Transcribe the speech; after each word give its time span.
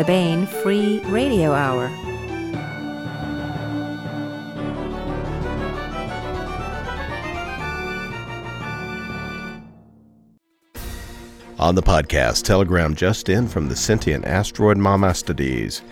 the 0.00 0.06
Baen 0.06 0.46
Free 0.46 1.00
Radio 1.08 1.52
Hour. 1.52 1.88
On 11.58 11.74
the 11.74 11.82
podcast, 11.82 12.44
telegram 12.44 12.94
just 12.94 13.28
in 13.28 13.46
from 13.46 13.68
the 13.68 13.76
sentient 13.76 14.24
asteroid 14.24 14.78
Momastides. 14.78 15.82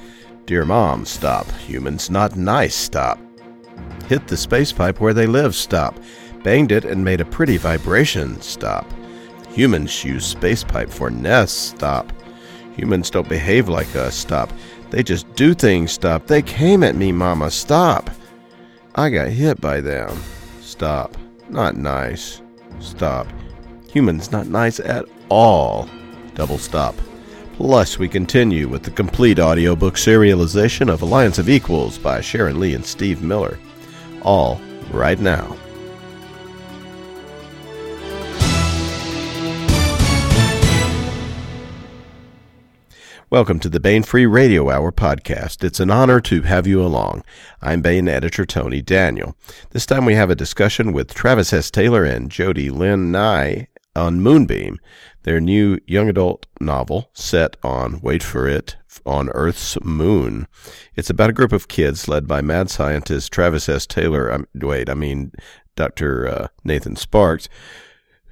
Dear 0.46 0.64
Mom, 0.64 1.04
stop. 1.04 1.46
Humans 1.66 2.08
not 2.08 2.34
nice, 2.34 2.74
stop. 2.74 3.18
Hit 4.06 4.26
the 4.26 4.38
space 4.38 4.72
pipe 4.72 5.00
where 5.00 5.12
they 5.12 5.26
live, 5.26 5.54
stop. 5.54 5.94
Banged 6.42 6.72
it 6.72 6.86
and 6.86 7.04
made 7.04 7.20
a 7.20 7.26
pretty 7.26 7.58
vibration, 7.58 8.40
stop. 8.40 8.90
Humans 9.50 10.02
use 10.02 10.24
space 10.24 10.64
pipe 10.64 10.88
for 10.88 11.10
nests, 11.10 11.58
stop. 11.58 12.10
Humans 12.78 13.10
don't 13.10 13.28
behave 13.28 13.68
like 13.68 13.94
us, 13.96 14.14
stop. 14.14 14.52
They 14.90 15.02
just 15.02 15.30
do 15.34 15.52
things, 15.52 15.92
stop. 15.92 16.26
They 16.26 16.42
came 16.42 16.82
at 16.82 16.94
me, 16.94 17.12
Mama, 17.12 17.50
stop. 17.50 18.08
I 18.94 19.10
got 19.10 19.28
hit 19.28 19.60
by 19.60 19.80
them. 19.80 20.16
Stop. 20.60 21.16
Not 21.48 21.76
nice. 21.76 22.40
Stop. 22.78 23.26
Humans 23.92 24.30
not 24.30 24.46
nice 24.46 24.80
at 24.80 25.04
all. 25.28 25.88
Double 26.34 26.58
stop. 26.58 26.94
Plus, 27.54 27.98
we 27.98 28.08
continue 28.08 28.68
with 28.68 28.84
the 28.84 28.90
complete 28.92 29.40
audiobook 29.40 29.94
serialization 29.94 30.88
of 30.88 31.02
Alliance 31.02 31.38
of 31.38 31.48
Equals 31.48 31.98
by 31.98 32.20
Sharon 32.20 32.60
Lee 32.60 32.74
and 32.74 32.86
Steve 32.86 33.22
Miller. 33.22 33.58
All 34.22 34.60
right 34.92 35.18
now. 35.18 35.56
Welcome 43.30 43.60
to 43.60 43.68
the 43.68 43.78
Baen 43.78 44.04
Free 44.04 44.24
Radio 44.24 44.70
Hour 44.70 44.90
podcast. 44.90 45.62
It's 45.62 45.80
an 45.80 45.90
honor 45.90 46.18
to 46.22 46.40
have 46.40 46.66
you 46.66 46.80
along. 46.80 47.24
I'm 47.60 47.82
Baen 47.82 48.08
editor 48.08 48.46
Tony 48.46 48.80
Daniel. 48.80 49.36
This 49.68 49.84
time 49.84 50.06
we 50.06 50.14
have 50.14 50.30
a 50.30 50.34
discussion 50.34 50.94
with 50.94 51.12
Travis 51.12 51.52
S. 51.52 51.70
Taylor 51.70 52.04
and 52.04 52.30
Jody 52.30 52.70
Lynn 52.70 53.12
Nye 53.12 53.68
on 53.94 54.22
Moonbeam, 54.22 54.78
their 55.24 55.42
new 55.42 55.78
young 55.86 56.08
adult 56.08 56.46
novel 56.58 57.10
set 57.12 57.58
on, 57.62 58.00
wait 58.00 58.22
for 58.22 58.48
it, 58.48 58.78
on 59.04 59.28
Earth's 59.34 59.78
moon. 59.84 60.48
It's 60.96 61.10
about 61.10 61.28
a 61.28 61.34
group 61.34 61.52
of 61.52 61.68
kids 61.68 62.08
led 62.08 62.26
by 62.26 62.40
mad 62.40 62.70
scientist 62.70 63.30
Travis 63.30 63.68
S. 63.68 63.86
Taylor, 63.86 64.32
um, 64.32 64.48
wait, 64.54 64.88
I 64.88 64.94
mean 64.94 65.32
Dr. 65.76 66.26
Uh, 66.26 66.48
Nathan 66.64 66.96
Sparks, 66.96 67.50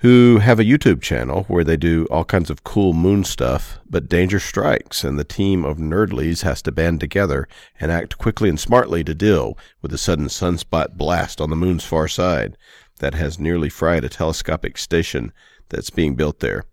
who 0.01 0.39
have 0.39 0.61
a 0.61 0.65
YouTube 0.65 1.01
channel 1.01 1.45
where 1.45 1.65
they 1.65 1.77
do 1.77 2.07
all 2.11 2.25
kinds 2.25 2.51
of 2.51 2.65
cool 2.65 2.93
moon 2.93 3.25
stuff, 3.25 3.79
but 3.89 4.09
danger 4.09 4.39
strikes, 4.39 5.03
and 5.03 5.19
the 5.19 5.25
team 5.25 5.65
of 5.65 5.79
nerdlies 5.79 6.43
has 6.43 6.61
to 6.63 6.73
band 6.73 7.01
together 7.01 7.49
and 7.81 7.91
act 7.91 8.19
quickly 8.19 8.49
and 8.49 8.61
smartly 8.61 9.03
to 9.03 9.15
deal 9.15 9.57
with 9.81 9.93
a 9.95 9.99
sudden 9.99 10.27
sunspot 10.27 10.97
blast 10.97 11.41
on 11.41 11.49
the 11.49 11.57
moon's 11.57 11.85
far 11.85 12.09
side 12.09 12.57
that 12.99 13.15
has 13.15 13.39
nearly 13.39 13.71
fried 13.71 14.05
a 14.05 14.09
telescopic 14.09 14.77
station 14.77 15.33
that's 15.71 15.91
being 15.91 16.15
built 16.15 16.41
there. 16.41 16.65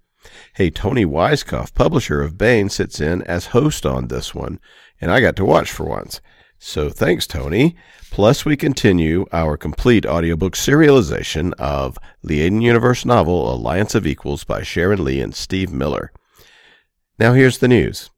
Hey, 0.56 0.70
Toni 0.70 1.06
Weisskopf, 1.06 1.74
publisher 1.74 2.22
of 2.22 2.38
Baen, 2.38 2.70
sits 2.70 3.00
in 3.00 3.22
as 3.24 3.48
host 3.48 3.86
on 3.86 4.08
this 4.08 4.36
one, 4.36 4.60
and 5.00 5.12
I 5.12 5.22
got 5.22 5.36
to 5.38 5.46
watch 5.46 5.72
for 5.72 5.86
once. 5.86 6.22
So 6.66 6.90
thanks, 6.90 7.28
Toni. 7.28 7.76
Plus, 8.10 8.46
we 8.46 8.56
continue 8.56 9.26
our 9.34 9.58
complete 9.58 10.06
audiobook 10.06 10.56
serialization 10.56 11.52
of 11.60 12.00
Liaden 12.26 12.62
Universe 12.62 13.04
novel 13.04 13.54
Alliance 13.54 13.96
of 13.96 14.08
Equals 14.08 14.46
by 14.46 14.64
Sharon 14.64 15.04
Lee 15.04 15.20
and 15.20 15.36
Steve 15.36 15.74
Miller. 15.74 16.14
Now, 17.20 17.34
here's 17.34 17.58
the 17.58 17.68
news. 17.68 18.10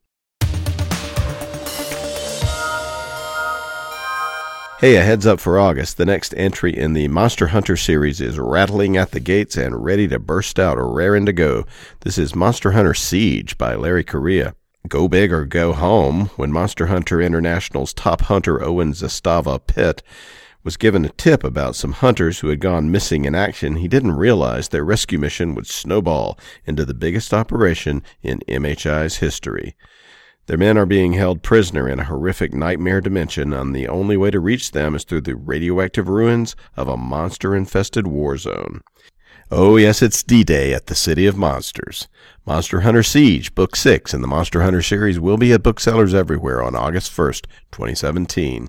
Hey, 4.79 4.95
a 4.95 5.01
heads 5.01 5.25
up 5.25 5.39
for 5.39 5.57
August. 5.57 5.97
The 5.97 6.05
next 6.05 6.35
entry 6.37 6.77
in 6.77 6.93
the 6.93 7.07
Monster 7.07 7.47
Hunter 7.47 7.75
series 7.75 8.21
is 8.21 8.37
rattling 8.37 8.95
at 8.95 9.09
the 9.09 9.19
gates 9.19 9.57
and 9.57 9.83
ready 9.83 10.07
to 10.09 10.19
burst 10.19 10.59
out, 10.59 10.75
raring 10.75 11.25
to 11.25 11.33
go. 11.33 11.65
This 12.01 12.19
is 12.19 12.35
Monster 12.35 12.73
Hunter 12.73 12.93
Siege 12.93 13.57
by 13.57 13.73
Larry 13.73 14.03
Correia. 14.03 14.53
Go 14.87 15.07
big 15.07 15.31
or 15.31 15.45
go 15.45 15.73
home. 15.73 16.27
When 16.35 16.51
Monster 16.51 16.87
Hunter 16.87 17.21
International's 17.21 17.93
top 17.93 18.21
hunter 18.21 18.61
Owen 18.61 18.91
Zastava 18.93 19.59
Pitt 19.65 20.03
was 20.63 20.77
given 20.77 21.05
a 21.05 21.09
tip 21.09 21.43
about 21.43 21.75
some 21.75 21.93
hunters 21.93 22.39
who 22.39 22.49
had 22.49 22.59
gone 22.59 22.91
missing 22.91 23.25
in 23.25 23.33
action, 23.33 23.77
he 23.77 23.87
didn't 23.87 24.17
realize 24.17 24.69
their 24.69 24.83
rescue 24.83 25.17
mission 25.17 25.55
would 25.55 25.65
snowball 25.65 26.37
into 26.65 26.85
the 26.85 26.93
biggest 26.93 27.33
operation 27.33 28.03
in 28.21 28.39
MHI's 28.47 29.17
history. 29.17 29.75
Their 30.47 30.57
men 30.57 30.77
are 30.77 30.85
being 30.85 31.13
held 31.13 31.41
prisoner 31.41 31.87
in 31.87 31.99
a 31.99 32.03
horrific 32.03 32.53
nightmare 32.53 33.01
dimension, 33.01 33.53
and 33.53 33.75
the 33.75 33.87
only 33.87 34.17
way 34.17 34.29
to 34.29 34.39
reach 34.39 34.71
them 34.71 34.93
is 34.93 35.03
through 35.03 35.21
the 35.21 35.35
radioactive 35.35 36.09
ruins 36.09 36.55
of 36.75 36.87
a 36.87 36.97
monster 36.97 37.55
infested 37.55 38.05
war 38.05 38.37
zone. 38.37 38.81
Oh, 39.51 39.77
yes, 39.77 40.01
it's 40.01 40.23
D 40.23 40.43
Day 40.43 40.73
at 40.73 40.87
the 40.87 40.95
City 40.95 41.27
of 41.27 41.37
Monsters. 41.37 42.07
Monster 42.47 42.81
Hunter 42.81 43.03
Siege, 43.03 43.53
Book 43.53 43.75
6 43.75 44.11
in 44.11 44.21
the 44.21 44.27
Monster 44.27 44.63
Hunter 44.63 44.81
series 44.81 45.19
will 45.19 45.37
be 45.37 45.53
at 45.53 45.61
booksellers 45.61 46.15
everywhere 46.15 46.63
on 46.63 46.75
August 46.75 47.11
1st, 47.11 47.45
2017. 47.71 48.67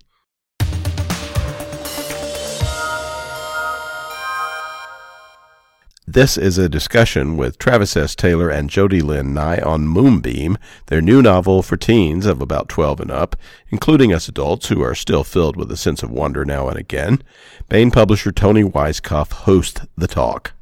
This 6.06 6.36
is 6.36 6.58
a 6.58 6.68
discussion 6.68 7.38
with 7.38 7.58
Travis 7.58 7.96
S. 7.96 8.14
Taylor 8.14 8.50
and 8.50 8.68
Jody 8.68 9.00
Lynn 9.00 9.32
Nye 9.32 9.58
on 9.58 9.88
Moonbeam, 9.88 10.58
their 10.88 11.00
new 11.00 11.22
novel 11.22 11.62
for 11.62 11.78
teens 11.78 12.26
of 12.26 12.42
about 12.42 12.68
12 12.68 13.00
and 13.00 13.10
up, 13.10 13.34
including 13.70 14.12
us 14.12 14.28
adults 14.28 14.68
who 14.68 14.82
are 14.82 14.94
still 14.94 15.24
filled 15.24 15.56
with 15.56 15.72
a 15.72 15.76
sense 15.76 16.02
of 16.02 16.10
wonder 16.10 16.44
now 16.44 16.68
and 16.68 16.78
again. 16.78 17.22
Baen 17.70 17.90
publisher 17.90 18.30
Toni 18.30 18.62
Weisskopf 18.62 19.32
hosts 19.32 19.80
the 19.96 20.06
talk. 20.06 20.52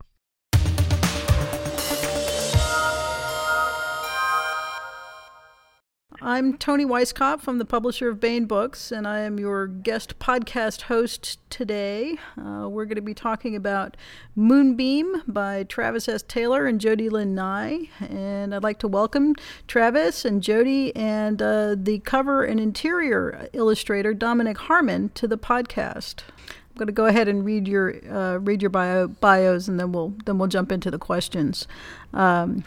I'm 6.27 6.57
Toni 6.57 6.87
Weisskopf 6.87 7.43
from 7.43 7.59
the 7.59 7.67
publisher 7.67 8.09
of 8.09 8.19
Baen 8.19 8.47
Books, 8.47 8.91
and 8.91 9.07
I 9.07 9.19
am 9.19 9.39
your 9.39 9.67
guest 9.67 10.19
podcast 10.19 10.81
host 10.81 11.39
today. 11.51 12.17
Uh, 12.41 12.67
we're 12.67 12.87
going 12.87 12.97
to 12.97 13.03
be 13.03 13.13
talking 13.13 13.55
about 13.55 13.95
Moonbeam 14.35 15.23
by 15.29 15.65
Travis 15.65 16.09
S. 16.09 16.23
Taylor 16.23 16.65
and 16.65 16.81
Jody 16.81 17.11
Lynn 17.11 17.35
Nye. 17.35 17.91
And 18.01 18.55
I'd 18.55 18.63
like 18.63 18.79
to 18.79 18.89
welcome 18.89 19.35
Travis 19.69 20.25
and 20.25 20.43
Jody 20.43 20.97
and 20.97 21.43
uh, 21.43 21.77
the 21.79 21.99
cover 21.99 22.43
and 22.43 22.59
interior 22.59 23.51
illustrator 23.53 24.15
Dominic 24.15 24.57
Harman 24.57 25.11
to 25.11 25.29
the 25.29 25.37
podcast. 25.37 26.23
I'm 26.39 26.79
going 26.79 26.87
to 26.87 26.93
go 26.95 27.05
ahead 27.05 27.29
and 27.29 27.45
read 27.45 27.69
your 27.69 27.97
uh, 28.11 28.39
read 28.39 28.63
your 28.63 28.71
bio, 28.71 29.09
bios, 29.09 29.69
and 29.69 29.79
then 29.79 29.93
we'll 29.93 30.15
then 30.25 30.39
we'll 30.39 30.49
jump 30.49 30.73
into 30.73 30.91
the 30.91 30.99
questions. 30.99 31.69
Um, 32.15 32.65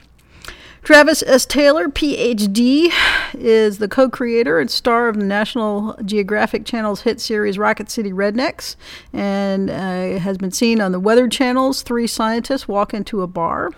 Travis 0.88 1.22
S. 1.24 1.46
Taylor, 1.46 1.90
PhD, 1.90 2.94
is 3.34 3.80
the 3.80 3.90
co 3.90 4.10
creator 4.10 4.58
and 4.58 4.72
star 4.72 5.10
of 5.10 5.18
the 5.18 5.26
National 5.26 5.98
Geographic 6.06 6.64
Channel's 6.64 7.02
hit 7.02 7.20
series 7.20 7.58
Rocket 7.58 7.92
City 7.92 8.14
Rednecks 8.14 8.78
and 9.12 9.70
uh, 9.70 10.18
has 10.18 10.38
been 10.38 10.54
seen 10.54 10.80
on 10.80 10.94
the 10.94 11.00
Weather 11.02 11.28
Channel's 11.28 11.82
Three 11.82 12.08
Scientists 12.08 12.70
Walk 12.70 12.94
Into 12.94 13.22
a 13.22 13.28
Bar. 13.28 13.72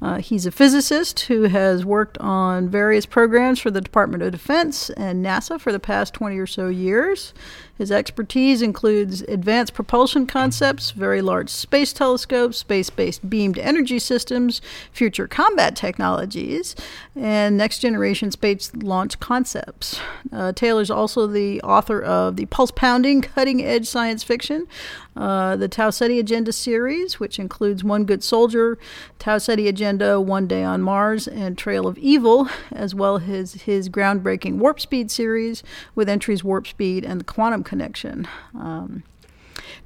Uh, 0.00 0.16
he's 0.16 0.46
a 0.46 0.50
physicist 0.50 1.20
who 1.20 1.42
has 1.42 1.84
worked 1.84 2.16
on 2.16 2.70
various 2.70 3.04
programs 3.04 3.60
for 3.60 3.70
the 3.70 3.82
Department 3.82 4.22
of 4.22 4.32
Defense 4.32 4.88
and 4.88 5.22
NASA 5.22 5.60
for 5.60 5.72
the 5.72 5.78
past 5.78 6.14
20 6.14 6.38
or 6.38 6.46
so 6.46 6.68
years. 6.68 7.34
His 7.80 7.90
expertise 7.90 8.60
includes 8.60 9.22
advanced 9.22 9.72
propulsion 9.72 10.26
concepts, 10.26 10.90
very 10.90 11.22
large 11.22 11.48
space 11.48 11.94
telescopes, 11.94 12.58
space 12.58 12.90
based 12.90 13.30
beamed 13.30 13.58
energy 13.58 13.98
systems, 13.98 14.60
future 14.92 15.26
combat 15.26 15.76
technologies, 15.76 16.76
and 17.16 17.56
next 17.56 17.78
generation 17.78 18.30
space 18.32 18.70
launch 18.74 19.18
concepts. 19.18 19.98
Uh, 20.30 20.52
Taylor's 20.52 20.90
also 20.90 21.26
the 21.26 21.62
author 21.62 22.02
of 22.02 22.36
the 22.36 22.44
pulse 22.44 22.70
pounding, 22.70 23.22
cutting 23.22 23.64
edge 23.64 23.88
science 23.88 24.22
fiction, 24.22 24.66
uh, 25.16 25.56
the 25.56 25.66
Tau 25.66 25.88
Ceti 25.88 26.20
Agenda 26.20 26.52
series, 26.52 27.18
which 27.18 27.38
includes 27.38 27.82
One 27.82 28.04
Good 28.04 28.22
Soldier, 28.22 28.78
Tau 29.18 29.38
Ceti 29.38 29.68
Agenda, 29.68 30.20
One 30.20 30.46
Day 30.46 30.62
on 30.64 30.82
Mars, 30.82 31.26
and 31.26 31.56
Trail 31.56 31.86
of 31.86 31.96
Evil, 31.96 32.46
as 32.70 32.94
well 32.94 33.22
as 33.26 33.54
his 33.62 33.88
groundbreaking 33.88 34.58
Warp 34.58 34.80
Speed 34.80 35.10
series 35.10 35.62
with 35.94 36.10
entries 36.10 36.44
Warp 36.44 36.66
Speed 36.66 37.06
and 37.06 37.20
the 37.20 37.24
Quantum 37.24 37.64
Connection. 37.70 38.26
Um, 38.52 39.04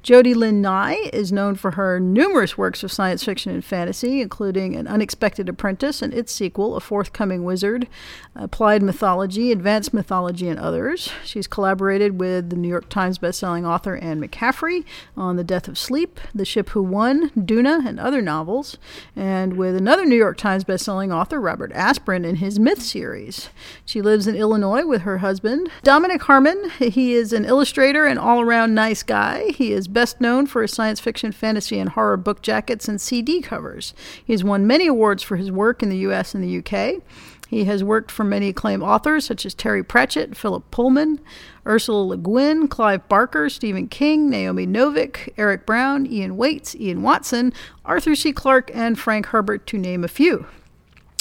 Jody 0.05 0.35
Lynn 0.35 0.61
Nye 0.61 1.09
is 1.13 1.31
known 1.31 1.55
for 1.55 1.71
her 1.71 1.99
numerous 1.99 2.55
works 2.55 2.83
of 2.83 2.91
science 2.91 3.23
fiction 3.23 3.51
and 3.51 3.65
fantasy, 3.65 4.21
including 4.21 4.75
An 4.75 4.85
Unexpected 4.85 5.49
Apprentice 5.49 6.03
and 6.03 6.13
its 6.13 6.31
sequel, 6.31 6.75
A 6.75 6.79
Forthcoming 6.79 7.43
Wizard, 7.43 7.87
Applied 8.35 8.83
Mythology, 8.83 9.51
Advanced 9.51 9.95
Mythology, 9.95 10.47
and 10.47 10.59
others. 10.59 11.11
She's 11.23 11.47
collaborated 11.47 12.19
with 12.19 12.51
the 12.51 12.55
New 12.55 12.67
York 12.67 12.87
Times 12.87 13.17
bestselling 13.17 13.67
author 13.67 13.95
Anne 13.95 14.21
McCaffrey 14.21 14.85
on 15.17 15.37
The 15.37 15.43
Death 15.43 15.67
of 15.67 15.75
Sleep, 15.75 16.19
The 16.35 16.45
Ship 16.45 16.69
Who 16.69 16.83
Won, 16.83 17.31
Doona, 17.31 17.83
and 17.83 17.99
other 17.99 18.21
novels, 18.21 18.77
and 19.15 19.57
with 19.57 19.75
another 19.75 20.05
New 20.05 20.17
York 20.17 20.37
Times 20.37 20.63
bestselling 20.63 21.11
author, 21.11 21.41
Robert 21.41 21.73
Asprin, 21.73 22.27
in 22.27 22.35
his 22.35 22.59
Myth 22.59 22.83
series. 22.83 23.49
She 23.85 24.03
lives 24.03 24.27
in 24.27 24.35
Illinois 24.35 24.85
with 24.85 25.01
her 25.01 25.17
husband, 25.17 25.67
Dominic 25.81 26.21
Harman. 26.21 26.69
He 26.77 27.15
is 27.15 27.33
an 27.33 27.45
illustrator 27.45 28.05
and 28.05 28.19
all 28.19 28.39
around 28.41 28.75
nice 28.75 29.01
guy. 29.01 29.45
He 29.49 29.73
is 29.73 29.87
best 29.95 30.19
known 30.19 30.45
for 30.45 30.61
his 30.61 30.73
science 30.73 30.99
fiction, 30.99 31.31
fantasy, 31.31 31.79
and 31.79 31.91
horror 31.91 32.17
book 32.17 32.43
jackets 32.43 32.87
and 32.87 32.99
CD 32.99 33.41
covers. 33.41 33.95
He 34.23 34.33
has 34.33 34.43
won 34.43 34.67
many 34.67 34.87
awards 34.87 35.23
for 35.23 35.37
his 35.37 35.49
work 35.49 35.81
in 35.81 35.89
the 35.89 35.97
US 35.99 36.35
and 36.35 36.43
the 36.43 36.59
UK. 36.59 37.01
He 37.47 37.63
has 37.63 37.83
worked 37.83 38.11
for 38.11 38.25
many 38.25 38.49
acclaimed 38.49 38.83
authors 38.83 39.25
such 39.25 39.45
as 39.45 39.53
Terry 39.53 39.83
Pratchett, 39.83 40.35
Philip 40.35 40.69
Pullman, 40.69 41.21
Ursula 41.65 42.03
Le 42.03 42.17
Guin, 42.17 42.67
Clive 42.67 43.07
Barker, 43.07 43.49
Stephen 43.49 43.87
King, 43.87 44.29
Naomi 44.29 44.67
Novik, 44.67 45.29
Eric 45.37 45.65
Brown, 45.65 46.05
Ian 46.05 46.35
Waits, 46.35 46.75
Ian 46.75 47.01
Watson, 47.01 47.53
Arthur 47.85 48.15
C. 48.15 48.33
Clarke, 48.33 48.71
and 48.73 48.99
Frank 48.99 49.27
Herbert, 49.27 49.65
to 49.67 49.77
name 49.77 50.03
a 50.03 50.09
few. 50.09 50.45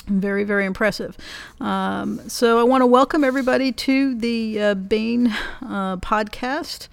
Very, 0.06 0.42
very 0.42 0.66
impressive. 0.66 1.16
Um, 1.60 2.28
so, 2.28 2.58
I 2.58 2.64
want 2.64 2.82
to 2.82 2.86
welcome 2.86 3.22
everybody 3.22 3.70
to 3.72 4.14
the 4.14 4.60
uh, 4.60 4.74
Baen 4.74 5.28
uh, 5.62 5.98
podcast 5.98 6.88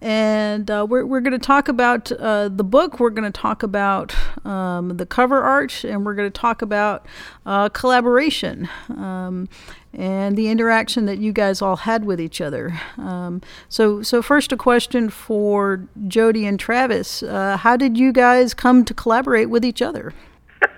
and 0.00 0.70
uh, 0.70 0.86
we're, 0.88 1.04
we're 1.04 1.20
going 1.20 1.38
to 1.38 1.38
talk 1.38 1.68
about 1.68 2.10
uh, 2.12 2.48
the 2.48 2.64
book. 2.64 2.98
We're 2.98 3.10
going 3.10 3.30
to 3.30 3.40
talk 3.40 3.62
about 3.62 4.14
um, 4.46 4.96
the 4.96 5.04
cover 5.04 5.42
art 5.42 5.84
and 5.84 6.06
we're 6.06 6.14
going 6.14 6.30
to 6.30 6.38
talk 6.40 6.62
about 6.62 7.06
uh, 7.44 7.68
collaboration 7.68 8.68
um, 8.88 9.48
and 9.92 10.36
the 10.36 10.48
interaction 10.48 11.06
that 11.06 11.18
you 11.18 11.32
guys 11.32 11.60
all 11.60 11.76
had 11.76 12.04
with 12.04 12.20
each 12.20 12.40
other. 12.40 12.80
Um, 12.96 13.42
so 13.68 14.02
so 14.02 14.22
first 14.22 14.52
a 14.52 14.56
question 14.56 15.10
for 15.10 15.86
Jody 16.08 16.46
and 16.46 16.58
travis. 16.58 17.22
Uh, 17.22 17.58
how 17.58 17.76
did 17.76 17.98
you 17.98 18.12
guys 18.12 18.54
come 18.54 18.84
to 18.86 18.94
collaborate 18.94 19.50
with 19.50 19.64
each 19.64 19.82
other? 19.82 20.14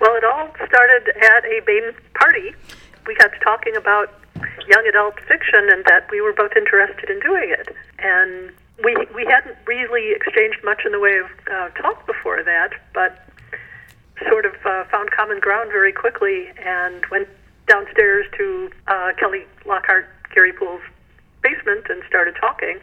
Well 0.00 0.16
it 0.16 0.24
all 0.24 0.48
started 0.56 1.12
at 1.16 1.44
a 1.44 1.60
Baen 1.64 1.92
party. 2.14 2.52
We 3.06 3.14
got 3.14 3.32
to 3.32 3.38
talking 3.38 3.76
about 3.76 4.12
young 4.68 4.86
adult 4.86 5.20
fiction 5.20 5.68
and 5.70 5.84
that 5.86 6.10
we 6.10 6.20
were 6.20 6.32
both 6.32 6.52
interested 6.56 7.10
in 7.10 7.20
doing 7.20 7.50
it. 7.50 7.74
And 7.98 8.52
we 8.82 8.96
we 9.14 9.24
hadn't 9.24 9.56
really 9.66 10.12
exchanged 10.12 10.58
much 10.64 10.82
in 10.84 10.92
the 10.92 11.00
way 11.00 11.18
of 11.18 11.26
uh, 11.50 11.68
talk 11.80 12.06
before 12.06 12.42
that, 12.42 12.70
but 12.94 13.28
sort 14.28 14.46
of 14.46 14.54
uh, 14.64 14.84
found 14.90 15.10
common 15.10 15.40
ground 15.40 15.70
very 15.70 15.92
quickly 15.92 16.52
and 16.58 17.04
went 17.10 17.28
downstairs 17.66 18.26
to 18.38 18.70
uh, 18.86 19.12
Kelly 19.18 19.44
Lockhart, 19.66 20.08
Gary 20.34 20.52
Poole's 20.52 20.82
basement 21.42 21.86
and 21.88 22.02
started 22.08 22.36
talking. 22.40 22.78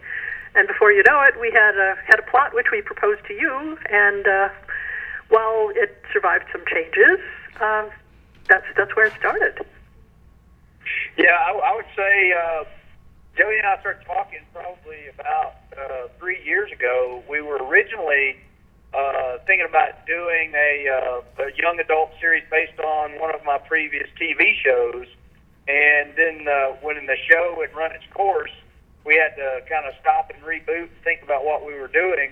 And 0.55 0.67
before 0.67 0.91
you 0.91 1.03
know 1.05 1.21
it, 1.21 1.39
we 1.39 1.51
had 1.51 1.75
a 1.75 1.95
had 2.05 2.19
a 2.19 2.23
plot 2.23 2.53
which 2.53 2.67
we 2.71 2.81
proposed 2.81 3.25
to 3.27 3.33
you. 3.33 3.77
And 3.89 4.27
uh, 4.27 4.49
while 5.29 5.71
it 5.75 6.01
survived 6.11 6.45
some 6.51 6.63
changes, 6.65 7.19
uh, 7.61 7.89
that's 8.47 8.65
that's 8.75 8.95
where 8.95 9.05
it 9.05 9.13
started. 9.19 9.65
Yeah, 11.17 11.35
I, 11.35 11.51
I 11.51 11.75
would 11.75 11.89
say 11.95 12.33
uh, 12.33 12.63
Jody 13.37 13.57
and 13.57 13.67
I 13.67 13.79
started 13.79 14.05
talking 14.05 14.39
probably 14.53 15.07
about 15.13 15.55
uh, 15.77 16.07
three 16.19 16.43
years 16.43 16.71
ago. 16.71 17.23
We 17.29 17.41
were 17.41 17.57
originally 17.57 18.37
uh, 18.93 19.37
thinking 19.45 19.67
about 19.69 20.05
doing 20.07 20.53
a, 20.55 20.89
uh, 20.89 21.43
a 21.45 21.49
young 21.55 21.79
adult 21.79 22.11
series 22.19 22.43
based 22.49 22.79
on 22.79 23.19
one 23.19 23.33
of 23.35 23.43
my 23.45 23.57
previous 23.57 24.07
TV 24.19 24.55
shows, 24.63 25.05
and 25.67 26.13
then 26.17 26.47
uh, 26.47 26.75
when 26.81 27.05
the 27.05 27.17
show 27.29 27.57
had 27.61 27.75
run 27.75 27.91
its 27.91 28.05
course, 28.13 28.51
we 29.05 29.15
had 29.15 29.35
to 29.37 29.61
kind 29.69 29.85
of 29.85 29.93
stop 30.01 30.31
and 30.33 30.41
reboot 30.43 30.89
and 30.89 31.01
think 31.03 31.21
about 31.21 31.45
what 31.45 31.65
we 31.65 31.73
were 31.75 31.87
doing. 31.87 32.31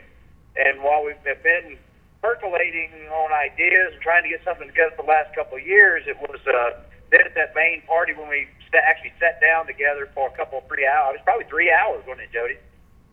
And 0.57 0.81
while 0.81 1.05
we've 1.05 1.21
been 1.23 1.77
percolating 2.21 2.89
on 3.13 3.31
ideas 3.31 3.93
and 3.93 4.01
trying 4.01 4.23
to 4.23 4.29
get 4.29 4.41
something 4.43 4.67
together 4.67 4.97
the 4.97 5.05
last 5.05 5.33
couple 5.35 5.57
of 5.57 5.65
years, 5.65 6.03
it 6.07 6.17
was 6.17 6.41
uh, 6.49 6.81
then 7.11 7.21
at 7.25 7.35
that 7.35 7.53
Baen 7.53 7.81
party 7.87 8.13
when 8.13 8.27
we 8.27 8.47
st- 8.67 8.83
actually 8.83 9.13
sat 9.19 9.39
down 9.41 9.67
together 9.67 10.09
for 10.13 10.27
a 10.27 10.31
couple 10.37 10.59
of 10.59 10.67
three 10.67 10.85
hours. 10.85 11.19
Probably 11.23 11.45
three 11.45 11.71
hours, 11.71 12.03
wasn't 12.07 12.27
it, 12.27 12.33
Jody? 12.33 12.57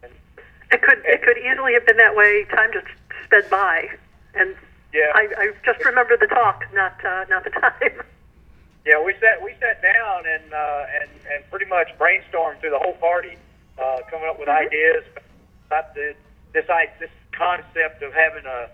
And, 0.02 0.12
it 0.70 0.82
could 0.82 1.02
it 1.04 1.22
could 1.22 1.38
easily 1.38 1.74
have 1.74 1.86
been 1.86 1.98
that 1.98 2.16
way. 2.16 2.44
Time 2.50 2.70
just 2.72 2.86
sped 3.24 3.48
by, 3.50 3.88
and 4.34 4.54
yeah, 4.92 5.10
I, 5.14 5.28
I 5.38 5.52
just 5.64 5.84
remember 5.84 6.16
the 6.16 6.26
talk, 6.26 6.64
not 6.72 6.94
uh, 7.04 7.24
not 7.28 7.44
the 7.44 7.50
time. 7.50 8.02
Yeah, 8.84 9.02
we 9.02 9.14
sat 9.14 9.42
we 9.42 9.54
sat 9.60 9.80
down 9.80 10.28
and 10.28 10.52
uh, 10.52 11.00
and 11.00 11.10
and 11.32 11.50
pretty 11.50 11.64
much 11.64 11.88
brainstormed 11.96 12.60
through 12.60 12.68
the 12.68 12.78
whole 12.78 12.92
party, 13.00 13.38
uh, 13.78 14.00
coming 14.10 14.28
up 14.28 14.38
with 14.38 14.48
mm-hmm. 14.48 14.66
ideas 14.66 15.04
about 15.66 15.94
the 15.94 16.14
this 16.52 16.66
this 17.00 17.10
concept 17.32 18.02
of 18.02 18.12
having 18.12 18.44
a, 18.44 18.68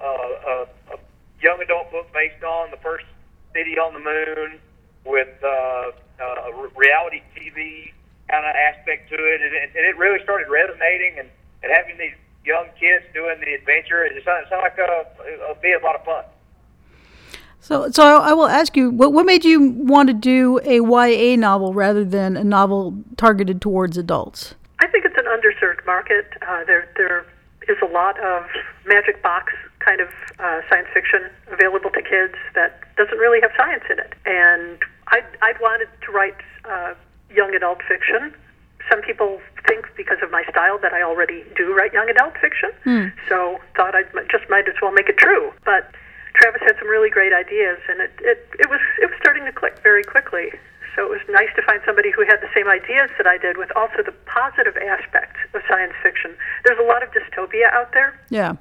a, 0.00 0.06
a, 0.06 0.66
a 0.92 0.96
young 1.40 1.60
adult 1.62 1.90
book 1.90 2.12
based 2.12 2.44
on 2.44 2.70
the 2.70 2.76
first 2.76 3.06
city 3.54 3.78
on 3.78 3.94
the 3.94 4.00
moon 4.00 4.60
with 5.04 5.28
uh, 5.42 5.92
uh, 6.20 6.68
reality 6.76 7.22
TV 7.36 7.92
kind 8.28 8.44
of 8.44 8.54
aspect 8.54 9.10
to 9.10 9.16
it, 9.16 9.40
and 9.42 9.54
it, 9.54 9.70
and 9.76 9.86
it 9.86 9.96
really 9.96 10.22
started 10.22 10.48
resonating. 10.48 11.18
And, 11.18 11.28
and 11.62 11.72
having 11.72 11.98
these 11.98 12.14
young 12.44 12.66
kids 12.78 13.04
doing 13.12 13.40
the 13.40 13.54
adventure, 13.54 14.04
it 14.04 14.12
sounded, 14.24 14.48
sounded 14.48 14.62
like 14.62 14.78
a, 14.78 15.06
it'll 15.32 15.60
be 15.62 15.72
a 15.72 15.84
lot 15.84 15.96
of 15.96 16.04
fun. 16.04 16.24
So, 17.60 17.90
so 17.90 18.18
I 18.18 18.34
will 18.34 18.46
ask 18.46 18.76
you, 18.76 18.90
what, 18.90 19.14
what 19.14 19.24
made 19.24 19.42
you 19.42 19.70
want 19.70 20.08
to 20.08 20.12
do 20.12 20.60
a 20.64 20.80
YA 20.80 21.36
novel 21.36 21.72
rather 21.72 22.04
than 22.04 22.36
a 22.36 22.44
novel 22.44 23.02
targeted 23.16 23.62
towards 23.62 23.96
adults? 23.96 24.54
I 24.80 24.86
think 24.86 25.06
it's 25.06 25.16
an 25.16 25.24
underserved 25.24 25.86
market. 25.86 26.26
Uh, 26.46 26.64
there, 26.64 26.86
there 26.98 27.24
is 27.66 27.78
a 27.82 27.86
lot 27.86 28.20
of 28.20 28.44
magic 28.84 29.22
box 29.22 29.54
kind 29.78 30.02
of 30.02 30.08
uh, 30.38 30.60
science 30.68 30.88
fiction 30.92 31.30
available 31.50 31.88
to 31.90 32.02
kids 32.02 32.34
that 32.54 32.82
doesn't 32.96 33.16
really 33.16 33.40
have 33.40 33.50
science 33.56 33.84
in 33.90 33.98
it. 33.98 34.12
And 34.26 34.78
I 35.14 35.22
I 35.42 35.52
wanted 35.60 35.88
to 36.02 36.08
write 36.10 36.40
uh, 36.66 36.94
young 37.30 37.54
adult 37.54 37.78
fiction. 37.86 38.34
Some 38.90 39.00
people 39.02 39.40
think 39.66 39.86
because 39.96 40.18
of 40.22 40.30
my 40.30 40.42
style 40.50 40.78
that 40.82 40.92
I 40.92 41.02
already 41.02 41.44
do 41.56 41.72
write 41.72 41.92
young 41.94 42.10
adult 42.10 42.34
fiction, 42.36 42.70
mm. 42.84 43.12
so 43.28 43.58
thought 43.76 43.94
I 43.94 44.02
just 44.28 44.50
might 44.50 44.68
as 44.68 44.74
well 44.82 44.92
make 44.92 45.08
it 45.08 45.16
true. 45.16 45.52
But 45.64 45.94
Travis 46.34 46.60
had 46.66 46.76
some 46.78 46.88
really 46.88 47.08
great 47.08 47.32
ideas, 47.32 47.78
and 47.88 48.00
it, 48.02 48.12
it 48.20 48.38
it 48.58 48.68
was 48.68 48.82
it 49.00 49.06
was 49.06 49.16
starting 49.22 49.44
to 49.46 49.52
click 49.52 49.78
very 49.82 50.02
quickly. 50.02 50.50
So 50.94 51.06
it 51.06 51.10
was 51.10 51.22
nice 51.30 51.50
to 51.56 51.62
find 51.62 51.80
somebody 51.86 52.10
who 52.10 52.22
had 52.22 52.38
the 52.38 52.50
same 52.54 52.68
ideas 52.68 53.10
that 53.18 53.26
I 53.26 53.38
did, 53.38 53.58
with 53.58 53.70
also 53.74 54.02
the 54.02 54.14
positive 54.26 54.76
aspect 54.78 55.34
of 55.54 55.62
science 55.66 55.94
fiction. 56.02 56.36
There's 56.64 56.78
a 56.78 56.86
lot 56.86 57.02
of 57.02 57.10
dystopia 57.10 57.66
out 57.72 57.90
there. 57.92 58.14
Yeah. 58.30 58.54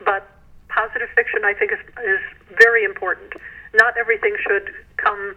But 0.00 0.24
positive 0.68 1.08
fiction, 1.16 1.44
I 1.44 1.52
think, 1.52 1.72
is 1.72 1.82
is 2.04 2.22
very 2.60 2.84
important. 2.84 3.32
Not 3.74 3.96
everything 3.96 4.36
should 4.40 4.72
come 4.96 5.36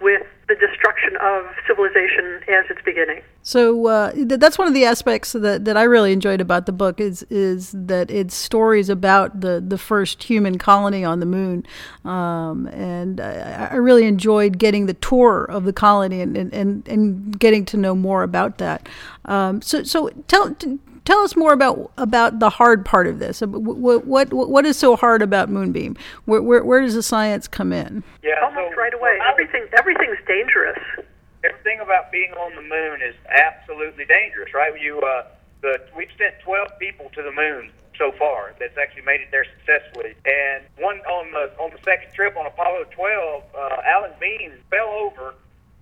with 0.00 0.22
the 0.48 0.54
destruction 0.54 1.16
of 1.20 1.44
civilization 1.66 2.40
as 2.48 2.64
its 2.70 2.80
beginning. 2.84 3.20
So 3.42 3.86
uh, 3.86 4.12
th- 4.12 4.40
that's 4.40 4.56
one 4.56 4.66
of 4.66 4.74
the 4.74 4.84
aspects 4.84 5.32
that, 5.32 5.64
that 5.64 5.76
I 5.76 5.82
really 5.82 6.12
enjoyed 6.12 6.40
about 6.40 6.66
the 6.66 6.72
book 6.72 7.00
is 7.00 7.22
is 7.30 7.72
that 7.72 8.10
it's 8.10 8.34
stories 8.34 8.88
about 8.88 9.40
the, 9.40 9.62
the 9.66 9.76
first 9.76 10.22
human 10.22 10.56
colony 10.58 11.04
on 11.04 11.20
the 11.20 11.26
moon, 11.26 11.66
um, 12.04 12.66
and 12.68 13.20
I, 13.20 13.68
I, 13.72 13.76
really 13.76 14.06
enjoyed 14.06 14.58
getting 14.58 14.86
the 14.86 14.94
tour 14.94 15.44
of 15.44 15.64
the 15.64 15.72
colony 15.72 16.20
and, 16.20 16.36
and, 16.36 16.86
and, 16.86 17.38
getting 17.38 17.64
to 17.66 17.76
know 17.76 17.94
more 17.94 18.22
about 18.22 18.58
that. 18.58 18.88
Um, 19.26 19.60
so 19.60 19.82
so 19.82 20.08
tell 20.28 20.56
tell 21.08 21.24
us 21.24 21.34
more 21.34 21.54
about 21.54 21.90
about 21.96 22.38
the 22.38 22.50
hard 22.50 22.84
part 22.84 23.06
of 23.06 23.18
this. 23.18 23.40
What 23.40 24.04
what 24.04 24.32
what 24.32 24.66
is 24.66 24.76
so 24.76 24.94
hard 24.94 25.22
about 25.22 25.48
Moonbeam? 25.48 25.96
Where 26.26 26.42
where, 26.42 26.62
where 26.62 26.82
does 26.82 26.94
the 26.94 27.02
science 27.02 27.48
come 27.48 27.72
in? 27.72 28.04
Yeah, 28.22 28.44
almost 28.44 28.74
so, 28.74 28.76
right 28.76 28.92
away. 28.92 29.16
Well, 29.18 29.28
everything 29.32 29.66
everything's 29.76 30.20
dangerous. 30.26 30.78
Everything 31.44 31.80
about 31.80 32.12
being 32.12 32.32
on 32.32 32.54
the 32.54 32.62
moon 32.62 33.00
is 33.00 33.14
absolutely 33.30 34.04
dangerous, 34.04 34.52
right? 34.52 34.78
You 34.78 35.00
uh, 35.00 35.28
the 35.62 35.80
we've 35.96 36.12
sent 36.18 36.34
twelve 36.44 36.68
people 36.78 37.10
to 37.14 37.22
the 37.22 37.32
moon 37.32 37.72
so 37.96 38.12
far 38.12 38.54
that's 38.60 38.76
actually 38.76 39.02
made 39.02 39.22
it 39.22 39.28
there 39.30 39.46
successfully. 39.56 40.14
And 40.26 40.62
one 40.76 40.98
on 41.08 41.32
the 41.32 41.56
on 41.58 41.70
the 41.70 41.80
second 41.84 42.12
trip 42.12 42.36
on 42.36 42.44
Apollo 42.46 42.84
12, 42.94 43.42
uh, 43.56 43.76
Alan 43.82 44.12
Bean 44.20 44.52
fell 44.70 44.86
over 44.86 45.34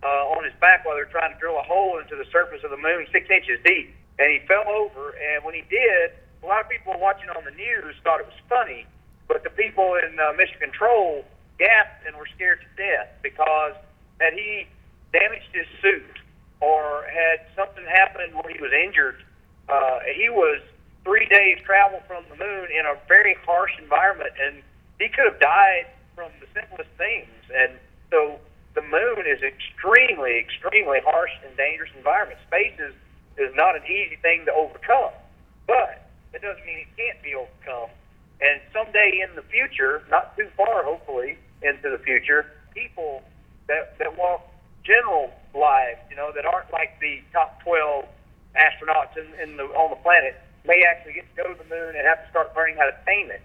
uh, 0.03 0.33
on 0.33 0.45
his 0.45 0.55
back 0.61 0.87
while 0.87 0.95
they 0.95 1.03
were 1.03 1.13
trying 1.13 1.35
to 1.35 1.39
drill 1.39 1.59
a 1.59 1.63
hole 1.63 1.99
into 1.99 2.17
the 2.17 2.25
surface 2.33 2.65
of 2.65 2.71
the 2.71 2.79
moon 2.79 3.07
six 3.13 3.29
inches 3.29 3.59
deep 3.65 3.93
and 4.19 4.33
he 4.33 4.39
fell 4.47 4.67
over. 4.69 5.15
And 5.17 5.45
when 5.45 5.55
he 5.55 5.63
did, 5.69 6.13
a 6.43 6.47
lot 6.47 6.61
of 6.63 6.69
people 6.69 6.95
watching 6.99 7.29
on 7.31 7.45
the 7.45 7.55
news 7.55 7.95
thought 8.05 8.21
it 8.21 8.27
was 8.27 8.41
funny, 8.49 8.87
but 9.29 9.43
the 9.45 9.51
people 9.51 9.97
in 9.97 10.19
uh, 10.19 10.33
Mission 10.37 10.59
Control 10.61 11.25
gasped 11.59 12.07
and 12.07 12.17
were 12.17 12.29
scared 12.35 12.61
to 12.61 12.71
death 12.77 13.09
because 13.23 13.75
had 14.21 14.33
he 14.33 14.67
damaged 15.13 15.49
his 15.53 15.67
suit 15.81 16.17
or 16.61 17.05
had 17.09 17.45
something 17.57 17.85
happened 17.85 18.35
where 18.35 18.53
he 18.53 18.61
was 18.61 18.73
injured, 18.73 19.23
uh, 19.69 19.99
he 20.15 20.29
was 20.29 20.61
three 21.05 21.27
days 21.27 21.59
travel 21.65 22.03
from 22.07 22.25
the 22.31 22.37
moon 22.37 22.67
in 22.73 22.85
a 22.87 22.99
very 23.09 23.37
harsh 23.45 23.73
environment, 23.79 24.33
and 24.43 24.63
he 24.99 25.09
could 25.09 25.25
have 25.25 25.41
died 25.41 25.87
from 26.15 26.31
the 26.41 26.47
simplest 26.55 26.91
things. 26.99 27.31
And 27.55 27.79
so 28.11 28.41
the 28.75 28.83
moon 28.83 29.25
is 29.27 29.43
extremely, 29.43 30.39
extremely 30.39 30.99
harsh 31.05 31.31
and 31.47 31.57
dangerous 31.57 31.91
environment. 31.97 32.41
Space 32.47 32.75
is, 32.79 32.95
is 33.39 33.55
not 33.55 33.77
an 33.77 33.85
easy 33.85 34.17
thing 34.23 34.45
to 34.47 34.53
overcome, 34.53 35.13
but 35.67 36.09
it 36.33 36.43
doesn't 36.43 36.65
mean 36.65 36.85
it 36.85 36.93
can't 36.97 37.21
be 37.23 37.35
overcome. 37.35 37.91
And 38.41 38.61
someday 38.73 39.25
in 39.25 39.35
the 39.37 39.43
future, 39.49 40.03
not 40.11 40.37
too 40.37 40.49
far, 40.57 40.85
hopefully, 40.85 41.39
into 41.63 41.89
the 41.89 41.99
future, 41.99 42.47
people 42.75 43.23
that, 43.69 43.97
that 43.99 44.17
walk 44.17 44.45
general 44.85 45.33
lives, 45.55 46.01
you 46.11 46.17
know, 46.17 46.31
that 46.35 46.45
aren't 46.45 46.71
like 46.73 47.01
the 47.01 47.21
top 47.33 47.61
12 47.65 48.05
astronauts 48.55 49.17
in, 49.17 49.27
in 49.41 49.57
the, 49.57 49.65
on 49.73 49.91
the 49.91 50.01
planet, 50.05 50.37
may 50.65 50.85
actually 50.85 51.15
get 51.15 51.25
to 51.35 51.37
go 51.43 51.47
to 51.49 51.57
the 51.57 51.69
moon 51.69 51.97
and 51.97 52.05
have 52.05 52.21
to 52.25 52.29
start 52.31 52.53
learning 52.57 52.77
how 52.77 52.85
to 52.85 52.97
tame 53.07 53.31
it. 53.31 53.43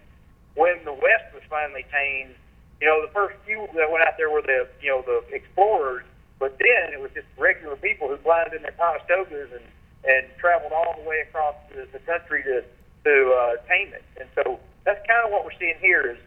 When 0.56 0.84
the 0.84 0.94
West 0.94 1.32
was 1.34 1.44
finally 1.50 1.86
tamed, 1.92 2.36
you 2.82 2.88
know, 2.88 3.00
the 3.00 3.14
first 3.14 3.38
few 3.46 3.68
that 3.78 3.88
went 3.92 4.04
out 4.04 4.18
there 4.18 4.30
were 4.30 4.42
the, 4.42 4.68
you 4.82 4.90
know, 4.90 5.02
the 5.06 5.24
explorers, 5.34 6.04
but 6.40 6.58
then 6.60 6.92
it 6.92 7.00
was 7.00 7.12
just 7.14 7.28
regular 7.38 7.78
people 7.78 8.10
who 8.10 8.18
climbed 8.18 8.54
in 8.54 8.62
their 8.64 8.76
Conestogas 8.76 9.54
and, 9.54 9.64
and 10.04 10.26
traveled 10.38 10.72
all 10.72 10.96
the 11.02 11.08
way 11.08 11.20
across 11.28 11.56
the, 11.74 11.88
the 11.92 12.00
country 12.00 12.44
to, 12.44 12.64
to 13.04 13.32
uh, 13.32 13.56
tame 13.68 13.94
it. 13.94 14.04
And 14.20 14.30
so 14.36 14.60
that's 14.86 15.06
kind 15.08 15.26
of 15.26 15.32
what 15.32 15.46
we're 15.46 15.58
seeing 15.60 15.76
here 15.80 16.12
is 16.12 16.18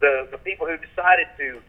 the, 0.00 0.28
the 0.30 0.38
people 0.38 0.66
who 0.66 0.76
decided 0.76 1.26
to 1.38 1.60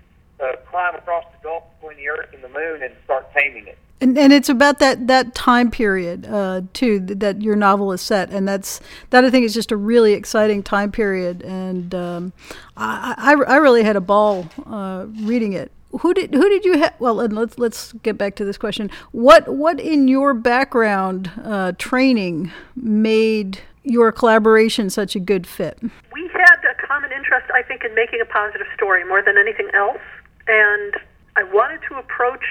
uh, 0.44 0.56
climb 0.70 0.96
across 0.96 1.24
the 1.32 1.44
gulf 1.44 1.64
between 1.80 1.98
the 1.98 2.10
Earth 2.10 2.30
and 2.34 2.44
the 2.44 2.50
Moon 2.50 2.84
and 2.84 2.94
start 3.06 3.32
taming 3.34 3.68
it. 3.68 3.78
And, 4.02 4.18
and 4.18 4.34
it's 4.34 4.50
about 4.50 4.80
that, 4.80 5.08
that 5.08 5.34
time 5.34 5.72
period 5.72 6.28
uh, 6.28 6.64
too 6.74 7.00
that 7.00 7.42
your 7.42 7.56
novel 7.56 7.94
is 7.94 8.02
set, 8.02 8.30
and 8.30 8.46
that's 8.46 8.82
that 9.12 9.24
I 9.24 9.30
think 9.30 9.46
is 9.46 9.54
just 9.54 9.72
a 9.72 9.78
really 9.78 10.12
exciting 10.12 10.64
time 10.64 10.92
period, 10.92 11.42
and 11.44 11.96
um, 11.96 12.34
I, 12.76 13.16
I, 13.18 13.54
I 13.54 13.56
really 13.56 13.84
had 13.84 13.96
a 13.96 14.02
ball 14.02 14.50
uh, 14.66 15.06
reading 15.22 15.54
it. 15.54 15.72
Who 16.02 16.14
did 16.14 16.34
who 16.34 16.50
did 16.50 16.66
you 16.66 16.78
have? 16.80 16.94
Well, 17.00 17.20
and 17.20 17.34
let's 17.34 17.58
let's 17.58 17.94
get 18.04 18.18
back 18.18 18.36
to 18.36 18.46
this 18.46 18.58
question. 18.58 18.90
What 19.12 19.50
what 19.50 19.80
in 19.80 20.08
your 20.08 20.34
background 20.34 21.32
uh, 21.44 21.74
training 21.78 22.52
made 22.76 23.60
your 23.84 24.12
collaboration 24.12 24.90
such 24.90 25.16
a 25.16 25.20
good 25.20 25.48
fit? 25.48 25.80
We 26.12 26.30
had 26.34 26.58
a 26.66 26.88
common 26.88 27.12
interest, 27.12 27.46
I 27.54 27.62
think, 27.62 27.84
in 27.84 27.94
making 27.96 28.20
a 28.22 28.26
positive 28.26 28.68
story 28.76 29.06
more 29.06 29.22
than 29.22 29.38
anything 29.38 29.70
else, 29.74 30.02
and 30.48 30.96
I 31.36 31.44
wanted 31.44 31.82
to 31.90 31.96
approach 31.96 32.46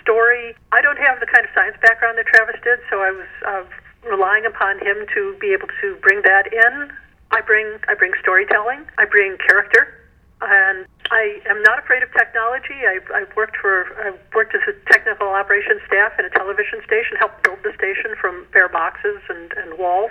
story. 0.00 0.54
I 0.72 0.80
don't 0.80 0.98
have 0.98 1.20
the 1.20 1.26
kind 1.26 1.44
of 1.44 1.50
science 1.54 1.76
background 1.80 2.18
that 2.18 2.26
Travis 2.26 2.56
did, 2.62 2.78
so 2.90 3.00
I 3.00 3.10
was 3.10 3.28
uh, 3.46 3.64
relying 4.08 4.46
upon 4.46 4.78
him 4.78 5.06
to 5.14 5.36
be 5.40 5.52
able 5.52 5.68
to 5.80 5.96
bring 6.02 6.22
that 6.22 6.52
in. 6.52 6.92
I 7.30 7.40
bring 7.40 7.78
I 7.88 7.94
bring 7.94 8.12
storytelling. 8.20 8.86
I 8.98 9.04
bring 9.04 9.36
character, 9.46 10.03
and 10.46 10.86
I 11.10 11.40
am 11.48 11.62
not 11.62 11.78
afraid 11.78 12.02
of 12.02 12.12
technology. 12.12 12.86
I've, 12.88 13.08
I've 13.14 13.34
worked 13.36 13.56
for 13.56 13.84
I've 14.00 14.20
worked 14.34 14.54
as 14.54 14.62
a 14.68 14.74
technical 14.92 15.28
operations 15.28 15.82
staff 15.86 16.12
in 16.18 16.24
a 16.24 16.30
television 16.30 16.80
station, 16.86 17.16
helped 17.18 17.42
build 17.42 17.58
the 17.62 17.72
station 17.76 18.14
from 18.20 18.46
bare 18.52 18.68
boxes 18.68 19.20
and, 19.28 19.52
and 19.56 19.78
walls. 19.78 20.10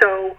So 0.00 0.36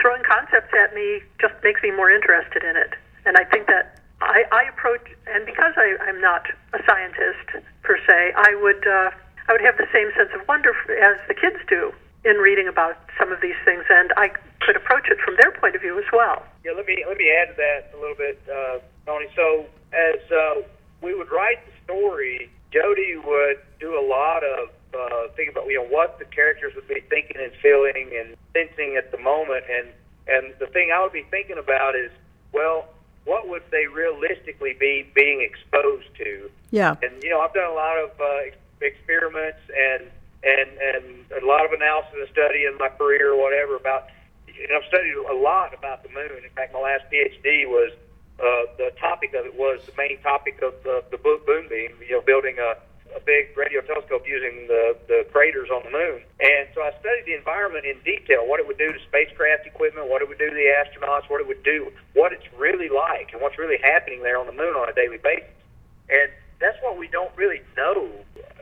throwing 0.00 0.22
concepts 0.24 0.72
at 0.76 0.94
me 0.94 1.22
just 1.40 1.54
makes 1.64 1.82
me 1.82 1.90
more 1.90 2.10
interested 2.10 2.64
in 2.64 2.76
it, 2.76 2.94
and 3.24 3.36
I 3.36 3.44
think 3.44 3.66
that 3.66 4.00
I, 4.20 4.44
I 4.52 4.62
approach, 4.68 5.04
and 5.26 5.44
because 5.44 5.74
I, 5.76 5.96
I'm 6.08 6.20
not 6.20 6.46
a 6.72 6.80
scientist 6.88 7.64
per 7.82 7.98
se, 8.06 8.32
I 8.36 8.54
would 8.60 8.86
uh, 8.86 9.10
I 9.48 9.52
would 9.52 9.60
have 9.62 9.76
the 9.76 9.88
same 9.92 10.10
sense 10.16 10.30
of 10.34 10.46
wonder 10.48 10.72
as 11.00 11.16
the 11.28 11.34
kids 11.34 11.60
do 11.68 11.92
in 12.24 12.36
reading 12.36 12.66
about 12.66 12.98
some 13.18 13.30
of 13.30 13.40
these 13.40 13.56
things, 13.64 13.84
and 13.88 14.12
I 14.16 14.32
could 14.60 14.76
approach 14.76 15.06
it 15.08 15.18
from 15.24 15.36
their 15.40 15.52
point 15.52 15.76
of 15.76 15.80
view 15.80 15.98
as 15.98 16.06
well. 16.12 16.44
Yeah, 16.66 16.72
let 16.74 16.84
me 16.84 16.98
let 17.06 17.16
me 17.16 17.30
add 17.30 17.54
to 17.54 17.56
that 17.62 17.94
a 17.94 18.00
little 18.00 18.16
bit, 18.16 18.42
uh, 18.50 18.82
Toni. 19.06 19.26
So 19.36 19.66
as 19.94 20.18
uh, 20.34 20.66
we 21.00 21.14
would 21.14 21.30
write 21.30 21.62
the 21.64 21.70
story, 21.84 22.50
Jody 22.72 23.14
would 23.14 23.62
do 23.78 23.94
a 23.94 24.02
lot 24.02 24.42
of 24.42 24.74
uh, 24.90 25.30
thinking 25.36 25.54
about 25.54 25.66
you 25.66 25.78
know 25.78 25.86
what 25.86 26.18
the 26.18 26.24
characters 26.24 26.74
would 26.74 26.88
be 26.88 27.06
thinking 27.08 27.36
and 27.38 27.52
feeling 27.62 28.10
and 28.18 28.34
sensing 28.52 28.96
at 28.98 29.12
the 29.12 29.18
moment, 29.18 29.62
and 29.70 29.86
and 30.26 30.54
the 30.58 30.66
thing 30.66 30.90
I 30.90 31.00
would 31.04 31.12
be 31.12 31.22
thinking 31.30 31.56
about 31.56 31.94
is 31.94 32.10
well 32.50 32.88
what 33.26 33.46
would 33.48 33.62
they 33.70 33.86
realistically 33.86 34.74
be 34.74 35.06
being 35.14 35.42
exposed 35.42 36.10
to? 36.18 36.50
Yeah. 36.70 36.96
And 37.00 37.22
you 37.22 37.30
know, 37.30 37.42
I've 37.42 37.54
done 37.54 37.70
a 37.70 37.74
lot 37.74 37.96
of 37.98 38.10
uh, 38.18 38.50
experiments 38.82 39.62
and 39.70 40.10
and 40.42 40.70
and 40.82 41.42
a 41.42 41.46
lot 41.46 41.64
of 41.64 41.70
analysis 41.70 42.10
and 42.18 42.28
study 42.32 42.66
in 42.66 42.76
my 42.76 42.88
career 42.88 43.34
or 43.34 43.40
whatever 43.40 43.76
about. 43.76 44.10
And 44.62 44.72
I've 44.76 44.88
studied 44.88 45.14
a 45.14 45.34
lot 45.34 45.74
about 45.74 46.02
the 46.02 46.08
moon. 46.10 46.44
In 46.44 46.50
fact, 46.54 46.72
my 46.72 46.80
last 46.80 47.04
PhD 47.12 47.66
was 47.66 47.92
uh, 48.40 48.72
the 48.76 48.92
topic 49.00 49.34
of 49.34 49.46
it 49.46 49.54
was 49.54 49.80
the 49.86 49.92
main 49.96 50.20
topic 50.22 50.60
of 50.62 50.74
the, 50.82 51.04
the 51.10 51.18
book 51.18 51.46
Moonbeam. 51.46 51.92
You 52.00 52.16
know, 52.16 52.20
building 52.20 52.58
a 52.58 52.76
a 53.14 53.20
big 53.20 53.56
radio 53.56 53.80
telescope 53.80 54.26
using 54.26 54.66
the, 54.68 54.96
the 55.08 55.26
craters 55.32 55.70
on 55.70 55.82
the 55.84 55.90
moon. 55.90 56.20
And 56.40 56.68
so 56.74 56.82
I 56.82 56.92
studied 57.00 57.24
the 57.24 57.34
environment 57.34 57.86
in 57.86 57.96
detail, 58.04 58.46
what 58.46 58.60
it 58.60 58.66
would 58.66 58.78
do 58.78 58.92
to 58.92 59.00
spacecraft 59.08 59.66
equipment, 59.66 60.08
what 60.08 60.22
it 60.22 60.28
would 60.28 60.38
do 60.38 60.50
to 60.50 60.54
the 60.54 60.68
astronauts, 60.76 61.28
what 61.30 61.40
it 61.40 61.46
would 61.46 61.62
do, 61.62 61.92
what 62.14 62.32
it's 62.32 62.46
really 62.58 62.88
like, 62.88 63.32
and 63.32 63.40
what's 63.40 63.58
really 63.58 63.78
happening 63.82 64.22
there 64.22 64.38
on 64.38 64.46
the 64.46 64.52
moon 64.52 64.74
on 64.76 64.88
a 64.88 64.92
daily 64.92 65.18
basis. 65.18 65.48
And 66.08 66.30
that's 66.60 66.76
what 66.82 66.98
we 66.98 67.08
don't 67.08 67.32
really 67.36 67.62
know, 67.76 68.10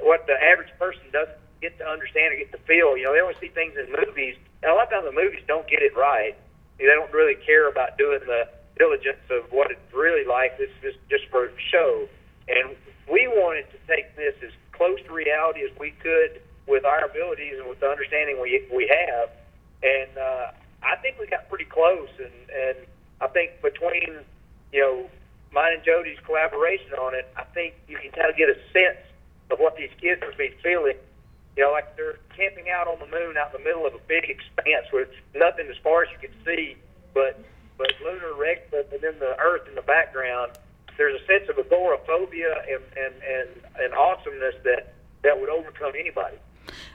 what 0.00 0.26
the 0.26 0.34
average 0.34 0.70
person 0.78 1.02
doesn't 1.12 1.38
get 1.60 1.76
to 1.78 1.86
understand 1.86 2.34
or 2.34 2.36
get 2.36 2.52
to 2.52 2.58
feel. 2.58 2.96
You 2.96 3.04
know, 3.04 3.12
they 3.12 3.20
only 3.20 3.36
see 3.40 3.48
things 3.48 3.74
in 3.76 3.90
movies, 3.90 4.36
and 4.64 4.72
a 4.72 4.74
lot 4.74 4.88
of 4.88 4.90
times 4.90 5.04
the 5.04 5.12
movies 5.12 5.44
don't 5.46 5.68
get 5.68 5.82
it 5.84 5.92
right. 5.94 6.32
They 6.78 6.86
don't 6.86 7.12
really 7.12 7.36
care 7.44 7.68
about 7.68 7.98
doing 7.98 8.20
the 8.24 8.48
diligence 8.80 9.20
of 9.28 9.44
what 9.52 9.70
it's 9.70 9.92
really 9.92 10.24
like. 10.24 10.56
This 10.56 10.72
is 10.82 10.96
just 11.10 11.28
for 11.30 11.52
show. 11.70 12.08
And 12.48 12.74
we 13.04 13.28
wanted 13.28 13.68
to 13.70 13.78
take 13.86 14.16
this 14.16 14.34
as 14.42 14.50
close 14.72 14.98
to 15.04 15.12
reality 15.12 15.60
as 15.68 15.70
we 15.78 15.92
could 16.00 16.40
with 16.66 16.84
our 16.84 17.04
abilities 17.04 17.60
and 17.60 17.68
with 17.68 17.80
the 17.80 17.86
understanding 17.86 18.40
we 18.40 18.64
we 18.72 18.88
have. 18.88 19.28
And 19.84 20.16
uh, 20.16 20.46
I 20.82 20.96
think 21.04 21.20
we 21.20 21.26
got 21.26 21.48
pretty 21.50 21.68
close. 21.68 22.08
And 22.16 22.32
and 22.48 22.76
I 23.20 23.28
think 23.28 23.60
between 23.60 24.24
you 24.72 24.80
know 24.80 25.10
mine 25.52 25.74
and 25.74 25.84
Jody's 25.84 26.18
collaboration 26.24 26.96
on 26.96 27.14
it, 27.14 27.28
I 27.36 27.44
think 27.52 27.74
you 27.86 27.98
can 28.00 28.10
kind 28.12 28.30
of 28.30 28.36
get 28.36 28.48
a 28.48 28.56
sense 28.72 29.04
of 29.50 29.60
what 29.60 29.76
these 29.76 29.92
kids 30.00 30.22
would 30.24 30.38
be 30.38 30.56
feeling. 30.62 30.96
You 31.56 31.64
know, 31.64 31.72
like 31.72 31.96
they're 31.96 32.18
camping 32.36 32.70
out 32.70 32.88
on 32.88 32.98
the 32.98 33.06
moon, 33.06 33.36
out 33.36 33.54
in 33.54 33.62
the 33.62 33.64
middle 33.64 33.86
of 33.86 33.94
a 33.94 34.02
big 34.08 34.24
expanse 34.28 34.90
with 34.92 35.08
nothing 35.34 35.66
as 35.70 35.76
far 35.82 36.02
as 36.02 36.08
you 36.10 36.18
can 36.18 36.34
see, 36.44 36.76
but 37.12 37.38
but 37.76 37.90
lunar 38.02 38.34
regolith 38.38 38.92
and 38.92 39.02
then 39.02 39.18
the 39.18 39.34
Earth 39.38 39.66
in 39.68 39.74
the 39.74 39.82
background 39.82 40.58
there's 40.96 41.20
a 41.20 41.24
sense 41.26 41.48
of 41.48 41.58
agoraphobia 41.58 42.54
and, 42.70 42.82
and, 42.96 43.14
and, 43.22 43.48
and 43.78 43.94
awesomeness 43.94 44.54
that, 44.64 44.94
that 45.22 45.38
would 45.38 45.48
overcome 45.48 45.92
anybody. 45.98 46.36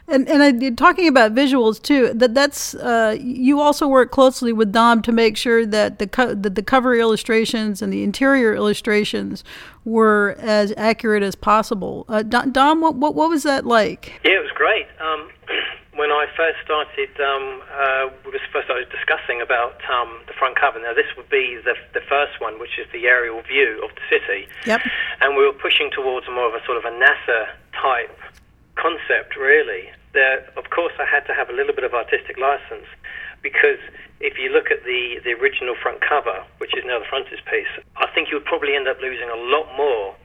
And 0.08 0.28
and 0.28 0.42
I, 0.42 0.70
talking 0.72 1.08
about 1.08 1.36
visuals 1.36 1.82
too. 1.82 2.12
That 2.14 2.34
that's 2.34 2.74
uh, 2.76 3.16
you 3.20 3.60
also 3.62 3.88
work 3.88 4.12
closely 4.12 4.52
with 4.52 4.72
Dom 4.72 5.02
to 5.04 5.12
make 5.12 5.38
sure 5.38 5.66
that 5.66 6.00
the 6.00 6.08
co- 6.08 6.34
that 6.34 6.56
the 6.56 6.64
cover 6.64 6.96
illustrations 6.96 7.82
and 7.82 7.94
the 7.94 8.04
interior 8.04 8.56
illustrations 8.56 9.44
were 9.86 10.36
as 10.40 10.74
accurate 10.78 11.22
as 11.22 11.36
possible. 11.36 12.06
Uh, 12.10 12.24
Dom, 12.24 12.82
what, 12.82 12.96
what 12.96 13.14
what 13.14 13.30
was 13.30 13.44
that 13.44 13.66
like? 13.66 14.20
Yeah, 14.24 14.38
it 14.38 14.42
was 14.42 14.52
great. 14.56 14.88
Um, 15.00 15.30
when 16.00 16.12
I 16.12 16.28
first 16.36 16.58
started, 16.64 17.12
um, 17.20 17.62
uh, 17.70 18.08
we 18.26 18.40
first 18.54 18.66
started 18.66 18.90
discussing 18.90 19.42
about 19.42 19.84
um, 19.92 20.20
the 20.28 20.34
front 20.34 20.56
cover. 20.56 20.80
Now, 20.80 20.94
this 20.94 21.12
would 21.18 21.30
be 21.30 21.60
the, 21.64 21.76
the 21.94 22.02
first 22.08 22.40
one, 22.40 22.60
which 22.60 22.80
is 22.80 22.88
the 22.94 23.06
aerial 23.06 23.42
view 23.42 23.84
of 23.84 23.92
the 23.96 24.06
city. 24.08 24.48
Yep. 24.66 24.82
And 25.22 25.36
we 25.36 25.46
were 25.46 25.54
pushing 25.54 25.92
towards 25.92 26.26
more 26.28 26.48
of 26.48 26.56
a 26.56 26.64
sort 26.66 26.78
of 26.78 26.86
a 26.86 26.96
NASA 26.96 27.52
type 27.76 28.16
concept, 28.80 29.36
really. 29.36 29.92
There, 30.14 30.48
of 30.56 30.72
course, 30.72 30.94
I 30.98 31.06
had 31.06 31.28
to 31.28 31.34
have 31.34 31.50
a 31.50 31.54
little 31.54 31.76
bit 31.76 31.84
of 31.84 31.94
artistic 31.94 32.40
license 32.40 32.88
because 33.44 33.80
if 34.20 34.40
you 34.40 34.50
look 34.50 34.72
at 34.72 34.84
the, 34.84 35.20
the 35.24 35.36
original 35.36 35.76
front 35.76 36.02
cover, 36.02 36.44
which 36.58 36.76
is 36.76 36.84
now 36.88 37.00
the 37.00 37.06
frontispiece, 37.06 37.72
I 37.98 38.08
think 38.16 38.30
you 38.32 38.36
would 38.40 38.50
probably 38.50 38.76
end 38.76 38.88
up 38.88 39.00
losing 39.00 39.30
a 39.30 39.38
lot 39.38 39.68
more 39.78 40.16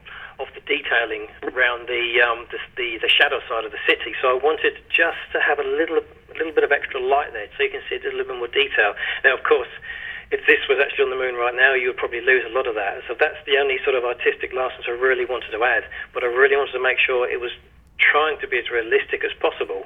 of 0.40 0.48
the 0.54 0.62
detailing 0.66 1.30
around 1.46 1.86
the, 1.86 2.18
um, 2.18 2.46
the, 2.50 2.58
the 2.74 2.98
the 2.98 3.08
shadow 3.08 3.38
side 3.46 3.62
of 3.62 3.70
the 3.70 3.78
city. 3.86 4.18
So 4.18 4.34
I 4.34 4.38
wanted 4.38 4.74
just 4.90 5.22
to 5.30 5.38
have 5.38 5.58
a 5.62 5.66
little 5.66 6.02
a 6.02 6.34
little 6.34 6.50
bit 6.50 6.64
of 6.64 6.72
extra 6.72 6.98
light 6.98 7.32
there, 7.32 7.46
so 7.54 7.62
you 7.62 7.70
can 7.70 7.82
see 7.86 8.02
a 8.02 8.10
little 8.10 8.26
bit 8.26 8.38
more 8.38 8.50
detail. 8.50 8.98
Now, 9.22 9.38
of 9.38 9.46
course, 9.46 9.70
if 10.34 10.42
this 10.50 10.58
was 10.66 10.82
actually 10.82 11.06
on 11.06 11.14
the 11.14 11.20
moon 11.22 11.38
right 11.38 11.54
now, 11.54 11.74
you 11.78 11.94
would 11.94 12.00
probably 12.02 12.20
lose 12.20 12.42
a 12.42 12.50
lot 12.50 12.66
of 12.66 12.74
that. 12.74 13.06
So 13.06 13.14
that's 13.14 13.38
the 13.46 13.58
only 13.62 13.78
sort 13.86 13.94
of 13.94 14.02
artistic 14.02 14.50
license 14.50 14.90
I 14.90 14.98
really 14.98 15.24
wanted 15.24 15.54
to 15.54 15.62
add. 15.62 15.86
But 16.10 16.24
I 16.24 16.26
really 16.26 16.56
wanted 16.58 16.74
to 16.74 16.82
make 16.82 16.98
sure 16.98 17.30
it 17.30 17.38
was 17.38 17.54
trying 17.98 18.38
to 18.40 18.48
be 18.48 18.58
as 18.58 18.70
realistic 18.70 19.24
as 19.24 19.32
possible 19.40 19.84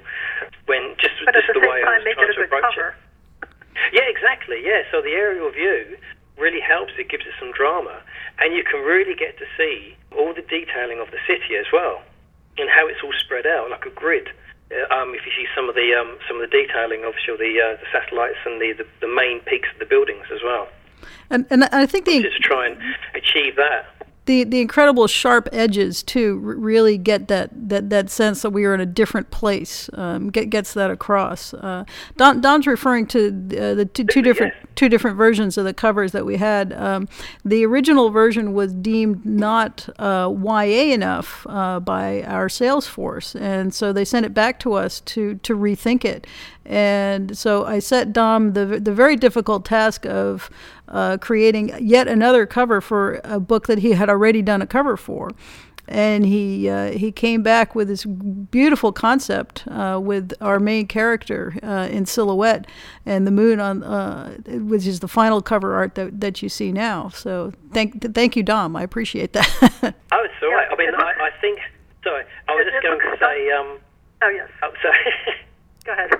when 0.66 0.94
just, 1.00 1.14
but 1.24 1.34
just 1.34 1.46
the, 1.48 1.60
the 1.60 1.66
way 1.66 1.82
time, 1.82 2.00
I 2.00 2.04
was 2.04 2.14
trying 2.14 2.34
to 2.34 2.42
approach 2.44 2.74
cover. 2.74 2.94
it. 3.42 3.48
Yeah, 3.92 4.08
exactly. 4.08 4.58
Yeah, 4.64 4.82
so 4.90 5.00
the 5.00 5.12
aerial 5.12 5.50
view 5.50 5.96
really 6.36 6.60
helps. 6.60 6.92
It 6.98 7.08
gives 7.08 7.26
it 7.26 7.32
some 7.38 7.52
drama, 7.52 8.00
and 8.38 8.54
you 8.54 8.64
can 8.64 8.80
really 8.80 9.14
get 9.14 9.38
to 9.38 9.46
see 9.56 9.96
all 10.16 10.34
the 10.34 10.42
detailing 10.42 11.00
of 11.00 11.10
the 11.10 11.18
city 11.26 11.56
as 11.56 11.66
well. 11.72 12.02
and 12.58 12.68
how 12.68 12.86
it's 12.88 12.98
all 13.02 13.12
spread 13.18 13.46
out, 13.46 13.70
like 13.70 13.86
a 13.86 13.90
grid. 13.90 14.28
Uh, 14.70 14.92
um, 14.94 15.14
if 15.14 15.24
you 15.24 15.32
see 15.32 15.46
some 15.54 15.68
of 15.68 15.74
the 15.74 15.94
um, 15.94 16.18
some 16.26 16.40
of 16.40 16.50
the 16.50 16.52
detailing, 16.52 17.04
obviously 17.04 17.36
the, 17.38 17.60
uh, 17.60 17.76
the 17.80 17.86
satellites 17.92 18.38
and 18.44 18.60
the, 18.60 18.72
the, 18.72 18.86
the 19.00 19.08
main 19.08 19.40
peaks 19.40 19.68
of 19.72 19.78
the 19.78 19.86
buildings 19.86 20.26
as 20.32 20.40
well. 20.44 20.68
And 21.30 21.46
and 21.50 21.64
I 21.64 21.86
think 21.86 22.04
the 22.04 22.22
just 22.22 22.42
try 22.42 22.66
and 22.66 22.76
achieve 23.14 23.56
that 23.56 23.86
the 24.28 24.44
the 24.44 24.60
incredible 24.60 25.06
sharp 25.06 25.48
edges 25.52 26.02
too 26.02 26.36
really 26.36 26.98
get 26.98 27.28
that, 27.28 27.50
that, 27.70 27.88
that 27.88 28.10
sense 28.10 28.42
that 28.42 28.50
we 28.50 28.66
are 28.66 28.74
in 28.74 28.80
a 28.80 28.86
different 28.86 29.30
place. 29.30 29.88
Um, 29.94 30.28
get, 30.28 30.50
gets 30.50 30.74
that 30.74 30.90
across. 30.90 31.54
Uh, 31.54 31.84
Dom, 32.18 32.42
Dom's 32.42 32.66
referring 32.66 33.06
to 33.06 33.28
uh, 33.28 33.74
the 33.74 33.86
two, 33.86 34.04
two 34.04 34.20
different 34.20 34.52
two 34.76 34.90
different 34.90 35.16
versions 35.16 35.56
of 35.56 35.64
the 35.64 35.72
covers 35.72 36.12
that 36.12 36.26
we 36.26 36.36
had. 36.36 36.74
Um, 36.74 37.08
the 37.42 37.64
original 37.64 38.10
version 38.10 38.52
was 38.52 38.74
deemed 38.74 39.24
not 39.24 39.88
uh, 39.98 40.30
YA 40.30 40.92
enough 40.92 41.46
uh, 41.48 41.80
by 41.80 42.22
our 42.24 42.50
sales 42.50 42.86
force, 42.86 43.34
and 43.34 43.72
so 43.72 43.94
they 43.94 44.04
sent 44.04 44.26
it 44.26 44.34
back 44.34 44.60
to 44.60 44.74
us 44.74 45.00
to 45.00 45.36
to 45.36 45.56
rethink 45.56 46.04
it. 46.04 46.26
And 46.66 47.36
so 47.36 47.64
I 47.64 47.78
set 47.78 48.12
Dom 48.12 48.52
the 48.52 48.66
the 48.66 48.92
very 48.92 49.16
difficult 49.16 49.64
task 49.64 50.04
of 50.04 50.50
uh, 50.88 51.18
creating 51.18 51.72
yet 51.80 52.08
another 52.08 52.46
cover 52.46 52.80
for 52.80 53.20
a 53.24 53.40
book 53.40 53.66
that 53.66 53.78
he 53.78 53.92
had 53.92 54.08
already 54.08 54.42
done 54.42 54.62
a 54.62 54.66
cover 54.66 54.96
for. 54.96 55.30
And 55.90 56.26
he 56.26 56.68
uh, 56.68 56.90
he 56.90 57.10
came 57.10 57.42
back 57.42 57.74
with 57.74 57.88
this 57.88 58.04
beautiful 58.04 58.92
concept 58.92 59.66
uh, 59.68 59.98
with 60.02 60.34
our 60.42 60.60
main 60.60 60.86
character 60.86 61.54
uh, 61.62 61.88
in 61.90 62.04
silhouette 62.04 62.66
and 63.06 63.26
the 63.26 63.30
moon 63.30 63.58
on 63.58 63.82
uh, 63.82 64.36
which 64.46 64.86
is 64.86 65.00
the 65.00 65.08
final 65.08 65.40
cover 65.40 65.74
art 65.76 65.94
that, 65.94 66.20
that 66.20 66.42
you 66.42 66.50
see 66.50 66.72
now. 66.72 67.08
So 67.08 67.54
thank 67.72 68.14
thank 68.14 68.36
you, 68.36 68.42
Dom. 68.42 68.76
I 68.76 68.82
appreciate 68.82 69.32
that. 69.32 69.48
oh, 70.12 70.24
it's 70.24 70.34
all 70.42 70.52
right. 70.52 70.68
I 70.70 70.76
mean, 70.76 70.94
I, 70.94 71.12
I 71.20 71.30
think. 71.40 71.58
Sorry, 72.04 72.24
I 72.48 72.52
was 72.54 72.66
just 72.70 72.82
going 72.82 73.00
to 73.00 73.16
say. 73.18 73.50
Um, 73.52 73.78
oh 74.20 74.28
yes. 74.28 74.50
Oh, 74.62 74.72
sorry. 74.82 75.36
Go 75.86 75.92
ahead. 75.92 76.10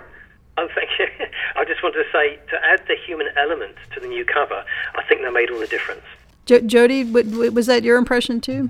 Oh, 0.63 0.69
thank 0.75 0.91
you. 0.99 1.07
I 1.55 1.65
just 1.65 1.83
wanted 1.85 2.03
to 2.03 2.11
say 2.11 2.37
to 2.51 2.57
add 2.67 2.83
the 2.89 2.97
human 3.07 3.29
element 3.37 3.77
to 3.95 4.01
the 4.01 4.09
new 4.09 4.25
cover, 4.25 4.65
I 4.97 5.05
think 5.05 5.23
that 5.23 5.33
made 5.33 5.51
all 5.51 5.59
the 5.61 5.69
difference. 5.69 6.03
Jo- 6.47 6.61
Jody, 6.61 7.05
was 7.05 7.67
that 7.67 7.85
your 7.85 7.97
impression 7.97 8.41
too? 8.41 8.69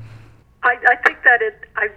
I, 0.62 0.76
I 0.86 0.96
think 0.96 1.22
that 1.24 1.40
it. 1.40 1.64
I, 1.76 1.88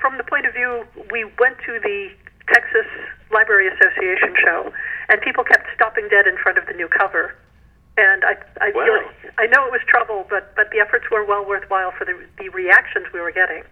from 0.00 0.18
the 0.18 0.24
point 0.24 0.46
of 0.46 0.54
view, 0.54 0.84
we 1.10 1.24
went 1.40 1.58
to 1.66 1.80
the 1.82 2.10
Texas 2.46 2.86
Library 3.32 3.68
Association 3.68 4.34
show, 4.40 4.72
and 5.08 5.20
people 5.20 5.42
kept 5.42 5.66
stopping 5.74 6.06
dead 6.10 6.26
in 6.26 6.36
front 6.36 6.58
of 6.58 6.66
the 6.66 6.74
new 6.74 6.86
cover. 6.88 7.34
And 7.96 8.24
I, 8.24 8.36
I, 8.60 8.70
wow. 8.72 9.10
I 9.38 9.46
know 9.46 9.66
it 9.66 9.72
was 9.72 9.80
trouble, 9.88 10.26
but 10.30 10.54
but 10.54 10.70
the 10.70 10.78
efforts 10.78 11.06
were 11.10 11.24
well 11.24 11.44
worthwhile 11.44 11.92
for 11.96 12.04
the 12.04 12.14
the 12.38 12.50
reactions 12.50 13.06
we 13.12 13.20
were 13.20 13.32
getting. 13.32 13.64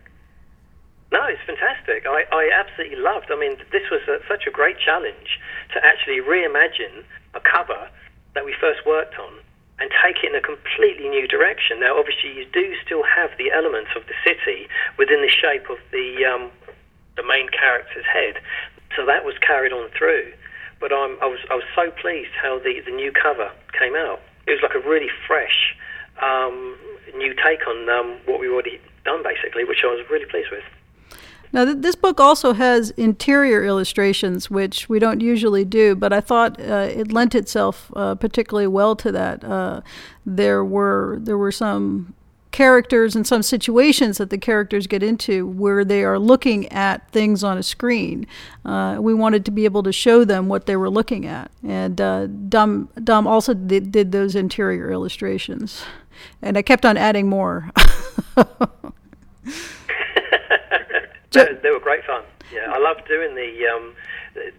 No, 1.11 1.25
it's 1.25 1.41
fantastic. 1.47 2.05
I, 2.05 2.25
I 2.33 2.51
absolutely 2.53 2.99
loved. 3.01 3.33
I 3.33 3.37
mean, 3.37 3.57
this 3.73 3.89
was 3.91 4.03
a, 4.09 4.21
such 4.29 4.47
a 4.47 4.51
great 4.51 4.77
challenge 4.79 5.41
to 5.73 5.85
actually 5.85 6.21
reimagine 6.21 7.05
a 7.35 7.41
cover 7.41 7.89
that 8.35 8.45
we 8.45 8.55
first 8.61 8.85
worked 8.85 9.19
on 9.19 9.33
and 9.81 9.91
take 10.05 10.23
it 10.23 10.31
in 10.31 10.35
a 10.35 10.43
completely 10.43 11.09
new 11.09 11.27
direction. 11.27 11.81
Now, 11.81 11.99
obviously, 11.99 12.37
you 12.37 12.45
do 12.53 12.75
still 12.85 13.03
have 13.03 13.31
the 13.39 13.51
elements 13.53 13.91
of 13.97 14.03
the 14.07 14.15
city 14.21 14.69
within 14.99 15.23
the 15.23 15.31
shape 15.31 15.71
of 15.71 15.79
the 15.93 16.27
um, 16.27 16.51
the 17.17 17.23
main 17.25 17.49
character's 17.49 18.07
head, 18.07 18.39
so 18.95 19.05
that 19.07 19.25
was 19.25 19.35
carried 19.39 19.73
on 19.73 19.91
through. 19.97 20.33
But 20.79 20.93
I'm, 20.93 21.19
I 21.23 21.27
was 21.27 21.39
I 21.51 21.55
was 21.55 21.65
so 21.75 21.91
pleased 21.91 22.31
how 22.41 22.59
the, 22.59 22.81
the 22.85 22.93
new 22.93 23.13
cover 23.13 23.51
came 23.79 23.97
out. 23.97 24.21
It 24.47 24.53
was 24.53 24.63
like 24.63 24.75
a 24.75 24.87
really 24.87 25.11
fresh 25.27 25.75
um, 26.21 26.77
new 27.17 27.35
take 27.35 27.67
on 27.67 27.89
um, 27.89 28.19
what 28.27 28.41
we 28.41 28.49
already 28.49 28.81
done, 29.05 29.23
basically, 29.23 29.65
which 29.65 29.83
I 29.85 29.89
was 29.89 30.05
really 30.11 30.27
pleased 30.27 30.51
with. 30.51 30.65
Now, 31.53 31.65
th- 31.65 31.79
this 31.81 31.95
book 31.95 32.21
also 32.21 32.53
has 32.53 32.91
interior 32.91 33.65
illustrations, 33.65 34.51
which 34.51 34.89
we 34.89 34.99
don't 34.99 35.21
usually 35.21 35.65
do, 35.65 35.95
but 35.95 36.13
I 36.13 36.21
thought 36.21 36.61
uh, 36.61 36.89
it 36.91 37.13
lent 37.13 37.35
itself 37.35 37.91
uh, 37.97 38.15
particularly 38.15 38.67
well 38.67 38.97
to 38.97 39.13
that. 39.13 39.45
Uh, 39.45 39.81
there 40.27 40.65
were 40.65 41.19
there 41.21 41.39
were 41.39 41.53
some 41.53 42.15
characters 42.51 43.15
and 43.15 43.27
some 43.27 43.43
situations 43.43 44.19
that 44.19 44.31
the 44.31 44.39
characters 44.39 44.87
get 44.87 45.03
into 45.03 45.47
where 45.47 45.85
they 45.85 46.03
are 46.03 46.19
looking 46.19 46.67
at 46.73 47.09
things 47.11 47.45
on 47.45 47.59
a 47.59 47.63
screen. 47.63 48.27
Uh, 48.65 48.97
we 49.01 49.15
wanted 49.15 49.45
to 49.45 49.51
be 49.51 49.65
able 49.65 49.83
to 49.83 49.93
show 49.93 50.25
them 50.25 50.49
what 50.49 50.67
they 50.67 50.77
were 50.77 50.91
looking 50.91 51.27
at, 51.27 51.51
and 51.63 52.01
uh, 52.01 52.27
Dom 52.27 52.89
Dom 53.03 53.27
also 53.27 53.55
did, 53.55 53.93
did 53.93 54.13
those 54.13 54.35
interior 54.35 54.91
illustrations, 54.91 55.85
and 56.43 56.57
I 56.59 56.63
kept 56.63 56.85
on 56.85 56.97
adding 56.97 57.29
more. 57.29 57.71
they 61.33 61.71
were 61.71 61.81
great 61.81 62.05
fun. 62.05 62.23
Yeah, 62.53 62.73
I 62.73 62.79
loved 62.79 63.07
doing 63.07 63.35
the 63.35 63.67
um, 63.67 63.95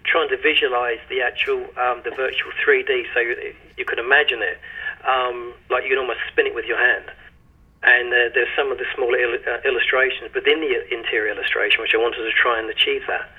trying 0.04 0.30
to 0.30 0.38
visualize 0.38 1.00
the 1.10 1.22
actual 1.22 1.66
um, 1.78 2.02
the 2.04 2.12
virtual 2.16 2.52
3D, 2.66 3.06
so 3.14 3.20
you, 3.20 3.56
you 3.78 3.86
could 3.86 4.00
imagine 4.00 4.42
it, 4.42 4.60
um, 5.08 5.54
like 5.70 5.84
you 5.84 5.90
could 5.90 5.98
almost 5.98 6.20
spin 6.32 6.48
it 6.48 6.56
with 6.56 6.66
your 6.66 6.78
hand. 6.78 7.06
And 7.82 8.12
uh, 8.12 8.30
there's 8.36 8.50
some 8.58 8.72
of 8.72 8.78
the 8.78 8.86
smaller 8.94 9.18
il- 9.18 9.40
uh, 9.48 9.62
illustrations 9.64 10.34
within 10.36 10.60
the 10.60 10.94
interior 10.94 11.32
illustration, 11.32 11.82
which 11.82 11.96
I 11.96 11.98
wanted 11.98 12.18
to 12.18 12.32
try 12.32 12.60
and 12.60 12.70
achieve 12.70 13.04
that. 13.08 13.30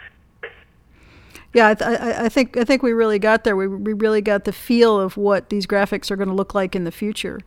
Yeah, 1.53 1.69
I, 1.69 1.75
th- 1.75 2.01
I, 2.01 2.29
think 2.29 2.57
I 2.57 2.65
think 2.65 2.83
we 2.83 2.93
really 2.93 3.19
got 3.19 3.43
there. 3.43 3.57
We, 3.57 3.67
we 3.67 3.93
really 3.93 4.21
got 4.21 4.45
the 4.45 4.53
feel 4.53 5.01
of 5.01 5.17
what 5.17 5.49
these 5.49 5.67
graphics 5.67 6.09
are 6.09 6.17
going 6.17 6.29
to 6.29 6.35
look 6.35 6.55
like 6.55 6.77
in 6.77 6.85
the 6.85 6.93
future. 6.93 7.41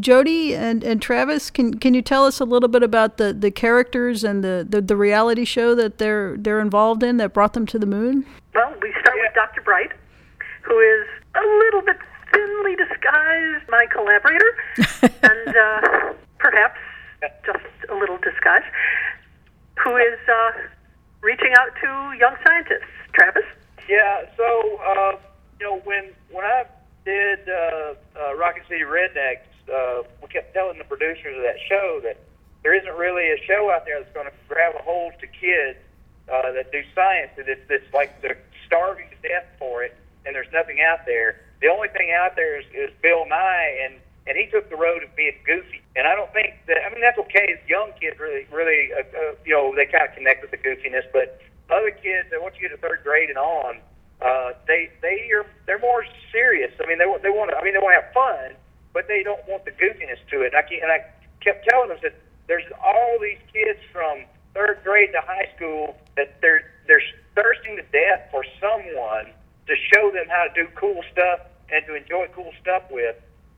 Jody 0.00 0.56
and, 0.56 0.82
and 0.82 1.00
Travis, 1.00 1.50
can 1.50 1.74
can 1.74 1.94
you 1.94 2.02
tell 2.02 2.26
us 2.26 2.40
a 2.40 2.44
little 2.44 2.68
bit 2.68 2.82
about 2.82 3.16
the, 3.16 3.32
the 3.32 3.52
characters 3.52 4.24
and 4.24 4.42
the, 4.42 4.66
the, 4.68 4.80
the 4.80 4.96
reality 4.96 5.44
show 5.44 5.76
that 5.76 5.98
they're 5.98 6.36
they're 6.36 6.58
involved 6.58 7.04
in 7.04 7.16
that 7.18 7.32
brought 7.32 7.52
them 7.52 7.64
to 7.66 7.78
the 7.78 7.86
moon? 7.86 8.26
Well, 8.56 8.74
we 8.82 8.92
start 9.00 9.16
with 9.20 9.32
Dr. 9.34 9.62
Bright, 9.62 9.92
who 10.62 10.78
is 10.80 11.06
a 11.36 11.46
little 11.58 11.82
bit 11.82 11.98
thinly 12.32 12.74
disguised 12.74 13.68
my 13.68 13.86
collaborator, 13.92 14.56
and 15.02 15.56
uh, 15.56 16.12
perhaps 16.38 16.80
just 17.46 17.64
a 17.88 17.94
little 17.94 18.18
disguised, 18.18 18.66
who 19.78 19.96
is 19.96 20.18
uh, 20.28 20.50
reaching 21.24 21.52
out 21.56 21.72
to 21.80 21.88
young 22.20 22.36
scientists 22.44 22.92
Travis? 23.14 23.48
Yeah, 23.88 24.28
so 24.36 24.44
uh, 24.84 25.12
you 25.58 25.66
know 25.66 25.80
when 25.84 26.12
when 26.30 26.44
I 26.44 26.64
did 27.04 27.48
uh, 27.48 27.94
uh, 28.16 28.36
Rocket 28.36 28.64
City 28.68 28.84
Rednecks, 28.84 29.48
uh, 29.72 30.02
we 30.22 30.28
kept 30.28 30.52
telling 30.52 30.78
the 30.78 30.84
producers 30.84 31.36
of 31.36 31.42
that 31.42 31.56
show 31.68 32.00
that 32.04 32.20
there 32.62 32.74
isn't 32.74 32.94
really 32.96 33.30
a 33.30 33.36
show 33.46 33.70
out 33.70 33.84
there 33.84 34.00
that's 34.00 34.12
going 34.14 34.26
to 34.26 34.32
grab 34.48 34.74
a 34.78 34.82
hold 34.82 35.12
to 35.20 35.26
kids 35.26 35.78
uh, 36.32 36.52
that 36.52 36.72
do 36.72 36.82
science. 36.94 37.30
That 37.36 37.48
it's, 37.48 37.64
it's 37.68 37.92
like 37.92 38.20
they're 38.22 38.40
starving 38.66 39.08
to 39.10 39.28
death 39.28 39.46
for 39.58 39.82
it, 39.84 39.96
and 40.24 40.34
there's 40.34 40.52
nothing 40.52 40.80
out 40.80 41.04
there. 41.06 41.40
The 41.60 41.68
only 41.68 41.88
thing 41.88 42.12
out 42.12 42.36
there 42.36 42.58
is, 42.58 42.66
is 42.74 42.90
Bill 43.02 43.26
Nye, 43.28 43.78
and 43.84 43.94
and 44.26 44.36
he 44.36 44.46
took 44.48 44.70
the 44.70 44.76
road 44.76 45.04
of 45.04 45.14
being 45.16 45.36
goofy. 45.44 45.82
And 45.96 46.08
I 46.08 46.14
don't 46.14 46.32
think 46.32 46.56
that 46.66 46.80
I 46.84 46.92
mean 46.92 47.00
that's 47.00 47.18
okay. 47.28 47.54
As 47.54 47.60
young 47.68 47.92
kids, 48.00 48.18
really, 48.18 48.46
really, 48.50 48.90
uh, 48.92 49.04
uh, 49.04 49.34
you 49.44 49.52
know, 49.52 49.74
they 49.76 49.86
kind 49.86 50.08
of 50.08 50.14
connect 50.16 50.42
with 50.42 50.50
the 50.50 50.60
goofiness, 50.60 51.04
but 51.12 51.40
other 51.70 51.90
kids 51.90 52.28
once 52.32 52.56
you 52.56 52.68
get 52.68 52.74
to 52.74 52.80
third 52.80 53.00
grade 53.04 53.28
and 53.28 53.38
on, 53.38 53.80
uh, 54.20 54.52
they 54.66 54.90
they 55.02 55.30
are 55.32 55.46
they're 55.66 55.82
more 55.82 56.04
serious. 56.32 56.72
I 56.80 56.86
mean, 56.86 56.98
they 56.98 57.08
they 57.22 57.30
want 57.30 57.50
to. 57.50 57.56
I 57.56 57.64
mean, 57.64 57.74
they 57.74 57.82
want 57.82 57.96
to 57.96 58.02
have 58.04 58.12
fun, 58.12 58.56
but 58.92 59.08
they 59.08 59.22
don't 59.22 59.42
want 59.48 59.64
the 59.64 59.72
goofiness 59.72 60.20
to 60.30 60.42
it. 60.42 60.54
And 60.54 60.58
I 60.60 60.64
and 60.82 60.90
I 60.92 61.04
kept 61.40 61.68
telling 61.68 61.88
them 61.88 61.98
that 62.02 62.14
there's 62.46 62.66
all 62.82 63.18
these 63.20 63.40
kids 63.52 63.80
from 63.92 64.24
third 64.54 64.80
grade 64.84 65.12
to 65.12 65.20
high 65.20 65.48
school 65.56 65.96
that 66.16 66.40
they're 66.40 66.72
they're 66.86 67.02
thirsting 67.34 67.76
to 67.76 67.84
death 67.92 68.28
for 68.30 68.44
someone 68.60 69.32
to 69.66 69.74
show 69.92 70.10
them 70.10 70.26
how 70.28 70.44
to 70.48 70.52
do 70.54 70.68
cool 70.76 71.00
stuff 71.12 71.40
and 71.72 71.84
to 71.86 71.94
enjoy 71.94 72.28
cool 72.34 72.52
stuff 72.60 72.82
with. 72.90 73.16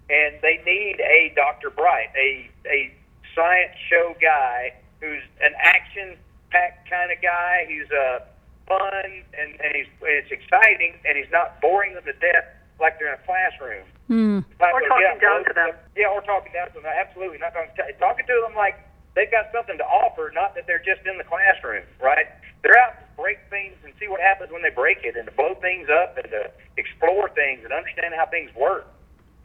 And 0.08 0.38
they 0.40 0.62
need 0.64 1.00
a 1.00 1.32
Dr. 1.34 1.70
Bright, 1.70 2.10
a 2.16 2.48
a 2.66 2.94
science 3.34 3.74
show 3.90 4.14
guy 4.20 4.72
who's 5.00 5.22
an 5.42 5.52
action 5.60 6.16
packed 6.50 6.88
kind 6.88 7.10
of 7.10 7.20
guy. 7.20 7.66
He's 7.68 7.90
uh, 7.90 8.20
fun 8.66 9.24
and, 9.38 9.60
and 9.60 9.74
he's 9.74 9.90
it's 10.02 10.30
exciting 10.30 10.94
and 11.04 11.16
he's 11.16 11.30
not 11.30 11.60
boring 11.60 11.94
them 11.94 12.04
to 12.04 12.14
death 12.18 12.46
like 12.80 12.98
they're 12.98 13.14
in 13.14 13.18
a 13.18 13.24
classroom. 13.24 13.86
Mm. 14.10 14.44
Or 14.60 14.80
talking 14.86 15.18
down 15.18 15.44
to 15.44 15.54
them. 15.54 15.72
Yeah, 15.96 16.12
or 16.12 16.20
talking 16.22 16.52
down 16.52 16.68
to 16.70 16.78
them. 16.78 16.86
Absolutely, 16.86 17.38
not 17.38 17.54
talking, 17.54 17.72
talking 17.98 18.26
to 18.26 18.36
them 18.46 18.54
like 18.54 18.78
they've 19.14 19.30
got 19.30 19.50
something 19.50 19.78
to 19.78 19.86
offer, 19.86 20.30
not 20.34 20.54
that 20.54 20.66
they're 20.66 20.82
just 20.84 21.02
in 21.06 21.18
the 21.18 21.24
classroom, 21.24 21.82
right? 21.98 22.26
They're 22.62 22.78
out 22.78 23.00
to 23.00 23.06
break 23.16 23.38
things 23.50 23.74
and 23.82 23.92
see 23.98 24.06
what 24.06 24.20
happens 24.20 24.52
when 24.52 24.62
they 24.62 24.70
break 24.70 25.02
it, 25.02 25.16
and 25.16 25.26
to 25.26 25.34
blow 25.34 25.56
things 25.58 25.88
up, 25.88 26.18
and 26.18 26.28
to 26.30 26.50
explore 26.76 27.30
things 27.34 27.64
and 27.64 27.72
understand 27.72 28.14
how 28.14 28.26
things 28.26 28.54
work. 28.54 28.86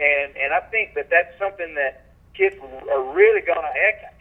And 0.02 0.36
and 0.36 0.54
I 0.54 0.62
think 0.74 0.96
that 0.96 1.10
that's 1.10 1.38
something 1.38 1.76
that 1.76 2.10
kids 2.34 2.56
are 2.90 3.14
really 3.14 3.42
gonna. 3.42 3.70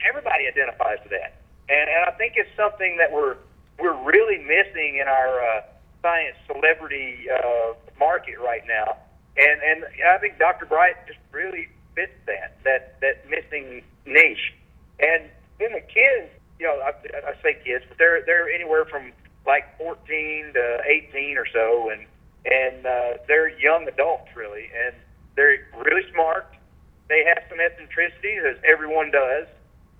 Everybody 0.06 0.46
identifies 0.46 0.98
with 1.02 1.10
that 1.12 1.40
and 1.70 1.86
and 1.88 2.04
I 2.04 2.10
think 2.18 2.34
it's 2.36 2.50
something 2.56 2.98
that 2.98 3.12
we're 3.12 3.36
we're 3.78 3.96
really 4.04 4.38
missing 4.42 4.98
in 5.00 5.08
our 5.08 5.40
uh, 5.40 5.62
science 6.02 6.36
celebrity 6.46 7.30
uh, 7.30 7.72
market 7.98 8.38
right 8.42 8.62
now, 8.66 8.98
and 9.36 9.62
and 9.62 9.84
I 10.04 10.18
think 10.18 10.38
Dr. 10.38 10.66
Bright 10.66 11.06
just 11.06 11.20
really 11.32 11.68
fits 11.94 12.12
that 12.26 12.58
that 12.64 13.00
that 13.00 13.24
missing 13.30 13.82
niche, 14.04 14.52
and 14.98 15.30
then 15.58 15.72
the 15.72 15.80
kids 15.86 16.28
you 16.58 16.66
know, 16.66 16.76
I, 16.84 16.92
I 17.24 17.32
say 17.42 17.56
kids, 17.64 17.84
but 17.88 17.96
they're 17.96 18.22
they're 18.26 18.50
anywhere 18.50 18.84
from 18.84 19.12
like 19.46 19.64
14 19.78 20.52
to 20.52 20.78
18 20.84 21.38
or 21.38 21.46
so, 21.52 21.90
and 21.90 22.04
and 22.44 22.84
uh, 22.84 23.22
they're 23.28 23.48
young 23.60 23.86
adults 23.88 24.28
really, 24.34 24.68
and 24.74 24.94
they're 25.40 25.64
really 25.88 26.04
smart. 26.12 26.52
They 27.08 27.24
have 27.24 27.42
some 27.48 27.58
eccentricities, 27.60 28.44
as 28.44 28.56
everyone 28.60 29.10
does, 29.10 29.48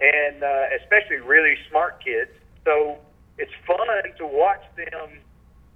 and 0.00 0.44
uh, 0.44 0.76
especially 0.76 1.16
really 1.16 1.57
smart 1.70 2.05
kids. 2.05 2.31
So 2.64 2.98
it's 3.38 3.53
fun 3.66 3.88
to 4.18 4.26
watch 4.26 4.61
them 4.76 5.16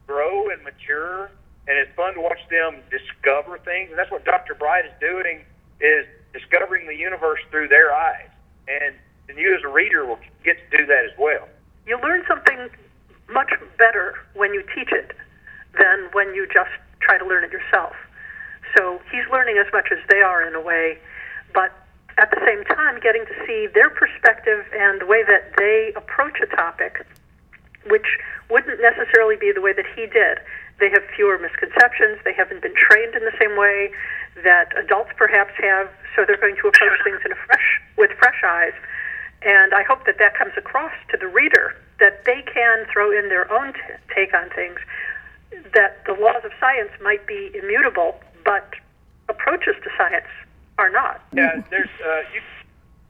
grow 0.06 0.50
and 0.50 0.62
mature, 0.62 1.32
and 1.66 1.78
it's 1.80 1.90
fun 1.96 2.12
to 2.14 2.20
watch 2.20 2.44
them 2.50 2.84
discover 2.92 3.56
things. 3.64 3.88
And 3.88 3.98
that's 3.98 4.10
what 4.10 4.26
Dr. 4.26 4.54
Bright 4.54 4.84
is 4.84 4.92
doing 5.00 5.40
is 5.80 6.04
discovering 6.36 6.86
the 6.86 6.94
universe 6.94 7.40
through 7.50 7.68
their 7.68 7.92
eyes, 7.94 8.28
and 8.68 8.94
and 9.30 9.38
you 9.38 9.56
as 9.56 9.64
a 9.64 9.72
reader 9.72 10.04
will 10.04 10.20
get 10.44 10.60
to 10.60 10.76
do 10.76 10.84
that 10.84 11.08
as 11.08 11.16
well. 11.18 11.48
You 11.86 11.98
learn 12.02 12.22
something 12.28 12.68
much 13.32 13.48
better 13.78 14.14
when 14.34 14.52
you 14.52 14.62
teach 14.76 14.92
it 14.92 15.16
than 15.78 16.10
when 16.12 16.34
you 16.34 16.46
just 16.52 16.70
try 17.00 17.16
to 17.16 17.24
learn 17.24 17.44
it 17.44 17.50
yourself. 17.50 17.96
So 18.76 19.00
he's 19.10 19.24
learning 19.30 19.58
as 19.58 19.70
much 19.72 19.88
as 19.92 19.98
they 20.08 20.20
are 20.20 20.46
in 20.46 20.54
a 20.54 20.60
way, 20.60 20.98
but 21.52 21.72
at 22.18 22.30
the 22.30 22.40
same 22.46 22.64
time, 22.64 23.00
getting 23.00 23.26
to 23.26 23.34
see 23.46 23.66
their 23.74 23.90
perspective 23.90 24.64
and 24.72 25.00
the 25.00 25.06
way 25.06 25.22
that 25.24 25.54
they 25.58 25.92
approach 25.96 26.38
a 26.40 26.46
topic, 26.54 27.06
which 27.86 28.06
wouldn't 28.50 28.80
necessarily 28.80 29.36
be 29.36 29.50
the 29.52 29.60
way 29.60 29.72
that 29.72 29.86
he 29.96 30.06
did. 30.06 30.38
They 30.78 30.90
have 30.90 31.02
fewer 31.14 31.38
misconceptions. 31.38 32.18
They 32.24 32.34
haven't 32.34 32.62
been 32.62 32.74
trained 32.74 33.14
in 33.14 33.24
the 33.24 33.34
same 33.38 33.56
way 33.56 33.90
that 34.42 34.76
adults 34.76 35.10
perhaps 35.16 35.52
have, 35.58 35.88
so 36.14 36.24
they're 36.26 36.40
going 36.40 36.56
to 36.56 36.68
approach 36.68 36.98
things 37.04 37.20
in 37.24 37.32
a 37.32 37.38
fresh, 37.46 37.80
with 37.96 38.10
fresh 38.18 38.42
eyes. 38.44 38.74
And 39.42 39.74
I 39.74 39.82
hope 39.82 40.06
that 40.06 40.18
that 40.18 40.36
comes 40.36 40.52
across 40.56 40.92
to 41.10 41.16
the 41.16 41.28
reader 41.28 41.74
that 42.00 42.24
they 42.24 42.42
can 42.42 42.86
throw 42.92 43.10
in 43.16 43.28
their 43.28 43.50
own 43.52 43.72
t- 43.72 43.80
take 44.14 44.34
on 44.34 44.50
things. 44.50 44.78
That 45.74 46.04
the 46.06 46.14
laws 46.14 46.42
of 46.44 46.50
science 46.58 46.90
might 47.02 47.26
be 47.26 47.54
immutable, 47.54 48.18
but 48.44 48.74
approaches 49.28 49.74
to 49.82 49.90
science 49.96 50.28
are 50.78 50.90
not. 50.90 51.22
Yeah, 51.32 51.62
there's 51.70 51.90
uh, 52.04 52.22
you. 52.34 52.40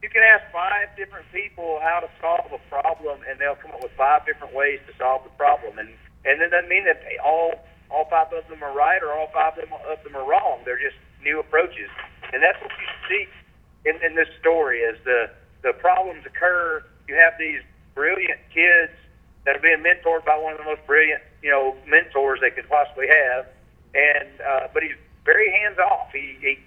You 0.03 0.09
can 0.09 0.21
ask 0.21 0.45
five 0.53 0.93
different 0.95 1.25
people 1.33 1.79
how 1.81 1.99
to 1.99 2.09
solve 2.21 2.53
a 2.53 2.61
problem, 2.69 3.21
and 3.27 3.39
they'll 3.39 3.55
come 3.55 3.71
up 3.71 3.81
with 3.81 3.91
five 3.97 4.23
different 4.25 4.53
ways 4.53 4.79
to 4.85 4.93
solve 4.97 5.23
the 5.23 5.33
problem. 5.33 5.79
And 5.79 5.89
and 6.25 6.41
it 6.41 6.49
doesn't 6.49 6.69
mean 6.69 6.85
that 6.85 7.01
they 7.01 7.17
all 7.17 7.53
all 7.89 8.05
five 8.09 8.31
of 8.33 8.47
them 8.47 8.63
are 8.63 8.73
right 8.73 9.01
or 9.01 9.13
all 9.13 9.29
five 9.33 9.57
of 9.57 9.69
them, 9.69 9.73
of 9.73 10.03
them 10.03 10.15
are 10.15 10.27
wrong. 10.27 10.61
They're 10.65 10.81
just 10.81 10.97
new 11.23 11.39
approaches, 11.39 11.89
and 12.33 12.43
that's 12.43 12.61
what 12.61 12.71
you 12.77 12.87
see 13.09 13.89
in, 13.89 13.95
in 14.05 14.15
this 14.15 14.29
story. 14.39 14.83
As 14.85 14.95
the 15.05 15.29
the 15.63 15.73
problems 15.73 16.25
occur, 16.25 16.83
you 17.07 17.15
have 17.15 17.33
these 17.39 17.61
brilliant 17.95 18.39
kids 18.53 18.93
that 19.45 19.55
are 19.55 19.59
being 19.59 19.81
mentored 19.81 20.25
by 20.25 20.37
one 20.37 20.53
of 20.53 20.59
the 20.59 20.65
most 20.65 20.85
brilliant, 20.85 21.21
you 21.41 21.49
know, 21.49 21.75
mentors 21.87 22.39
they 22.41 22.49
could 22.49 22.67
possibly 22.67 23.07
have, 23.07 23.45
and 23.93 24.29
uh, 24.41 24.67
but 24.73 24.83
he's 24.83 24.97
very 25.25 25.51
hands 25.51 25.77
off. 25.79 26.11
He, 26.13 26.37
he 26.39 26.59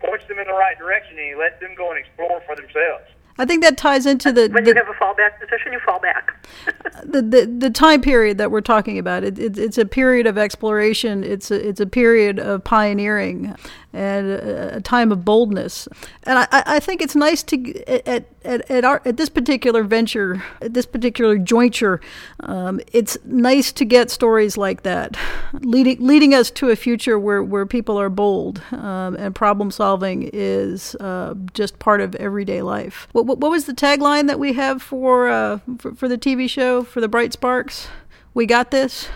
points 0.00 0.26
them 0.28 0.38
in 0.38 0.46
the 0.46 0.54
right 0.54 0.78
direction 0.78 1.18
and 1.18 1.28
he 1.28 1.34
lets 1.34 1.60
them 1.60 1.74
go 1.76 1.90
and 1.90 1.98
explore 1.98 2.42
for 2.46 2.56
themselves. 2.56 3.04
I 3.40 3.44
think 3.44 3.62
that 3.62 3.76
ties 3.76 4.04
into 4.04 4.32
the 4.32 4.48
when 4.48 4.64
the, 4.64 4.70
you 4.70 4.76
have 4.76 4.88
a 4.88 4.98
fallback 4.98 5.38
position, 5.38 5.72
you 5.72 5.78
fall 5.86 6.00
back. 6.00 6.44
the, 7.04 7.22
the, 7.22 7.46
the 7.46 7.70
time 7.70 8.00
period 8.00 8.36
that 8.38 8.50
we're 8.50 8.60
talking 8.60 8.98
about. 8.98 9.22
It, 9.22 9.38
it, 9.38 9.56
it's 9.56 9.78
a 9.78 9.84
period 9.84 10.26
of 10.26 10.36
exploration. 10.36 11.22
It's 11.22 11.52
a, 11.52 11.68
it's 11.68 11.78
a 11.78 11.86
period 11.86 12.40
of 12.40 12.64
pioneering 12.64 13.54
and 13.92 14.28
a, 14.28 14.76
a 14.76 14.80
time 14.80 15.10
of 15.10 15.24
boldness. 15.24 15.88
And 16.24 16.38
I, 16.38 16.46
I 16.50 16.80
think 16.80 17.00
it's 17.00 17.16
nice 17.16 17.42
to 17.44 17.84
at 17.88 18.26
at 18.44 18.70
at, 18.70 18.84
our, 18.84 19.02
at 19.04 19.16
this 19.16 19.28
particular 19.28 19.82
venture, 19.82 20.42
at 20.62 20.74
this 20.74 20.86
particular 20.86 21.36
jointure, 21.38 22.00
um, 22.40 22.80
it's 22.92 23.18
nice 23.24 23.72
to 23.72 23.84
get 23.84 24.10
stories 24.10 24.56
like 24.56 24.82
that, 24.82 25.16
leading 25.60 26.04
leading 26.04 26.34
us 26.34 26.50
to 26.52 26.70
a 26.70 26.76
future 26.76 27.18
where, 27.18 27.42
where 27.42 27.66
people 27.66 27.98
are 27.98 28.08
bold 28.08 28.62
um, 28.72 29.16
and 29.16 29.34
problem 29.34 29.70
solving 29.70 30.30
is 30.32 30.94
uh, 30.96 31.34
just 31.52 31.78
part 31.78 32.00
of 32.00 32.14
everyday 32.16 32.62
life. 32.62 33.08
What, 33.12 33.26
what, 33.26 33.38
what 33.38 33.50
was 33.50 33.66
the 33.66 33.74
tagline 33.74 34.26
that 34.28 34.38
we 34.38 34.54
have 34.54 34.82
for, 34.82 35.28
uh, 35.28 35.58
for 35.78 35.94
for 35.94 36.08
the 36.08 36.18
TV 36.18 36.48
show 36.48 36.82
for 36.84 37.00
the 37.00 37.08
Bright 37.08 37.32
Sparks? 37.32 37.88
We 38.34 38.46
got 38.46 38.70
this. 38.70 39.08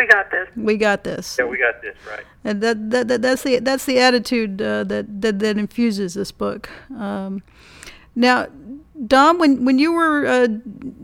We 0.00 0.06
got 0.06 0.30
this. 0.30 0.48
We 0.56 0.76
got 0.78 1.04
this. 1.04 1.36
Yeah, 1.38 1.44
we 1.44 1.58
got 1.58 1.82
this 1.82 1.94
right. 2.08 2.24
And 2.42 2.62
that, 2.62 2.90
that, 2.90 3.08
that 3.08 3.20
that's 3.20 3.42
the 3.42 3.58
that's 3.58 3.84
the 3.84 3.98
attitude 3.98 4.62
uh, 4.62 4.84
that, 4.84 5.20
that 5.20 5.40
that 5.40 5.58
infuses 5.58 6.14
this 6.14 6.32
book. 6.32 6.70
Um, 6.96 7.42
now, 8.14 8.46
Dom, 9.06 9.38
when 9.38 9.66
when 9.66 9.78
you 9.78 9.92
were 9.92 10.26
uh, 10.26 10.46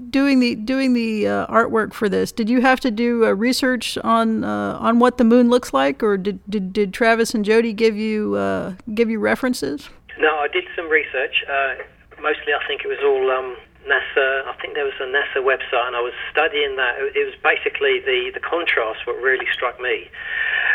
doing 0.08 0.40
the 0.40 0.54
doing 0.54 0.94
the 0.94 1.28
uh, 1.28 1.46
artwork 1.48 1.92
for 1.92 2.08
this, 2.08 2.32
did 2.32 2.48
you 2.48 2.62
have 2.62 2.80
to 2.80 2.90
do 2.90 3.26
uh, 3.26 3.32
research 3.32 3.98
on 3.98 4.44
uh, 4.44 4.78
on 4.80 4.98
what 4.98 5.18
the 5.18 5.24
moon 5.24 5.50
looks 5.50 5.74
like, 5.74 6.02
or 6.02 6.16
did 6.16 6.40
did, 6.48 6.72
did 6.72 6.94
Travis 6.94 7.34
and 7.34 7.44
Jody 7.44 7.74
give 7.74 7.98
you 7.98 8.36
uh, 8.36 8.76
give 8.94 9.10
you 9.10 9.18
references? 9.18 9.90
No, 10.18 10.38
I 10.38 10.48
did 10.48 10.64
some 10.74 10.88
research. 10.88 11.44
Uh, 11.46 11.74
mostly, 12.22 12.54
I 12.54 12.66
think 12.66 12.80
it 12.82 12.88
was 12.88 12.98
all 13.04 13.30
um, 13.30 13.56
NASA. 13.86 14.46
I 14.46 14.54
think 14.60 14.74
there 14.74 14.84
was 14.84 14.98
a 15.00 15.08
NASA 15.08 15.42
website, 15.42 15.86
and 15.86 15.96
I 15.96 16.02
was 16.02 16.12
studying 16.30 16.76
that. 16.76 16.98
It 17.14 17.24
was 17.24 17.34
basically 17.42 18.00
the 18.00 18.30
the 18.34 18.40
contrast. 18.40 19.06
What 19.06 19.16
really 19.22 19.46
struck 19.52 19.80
me 19.80 20.10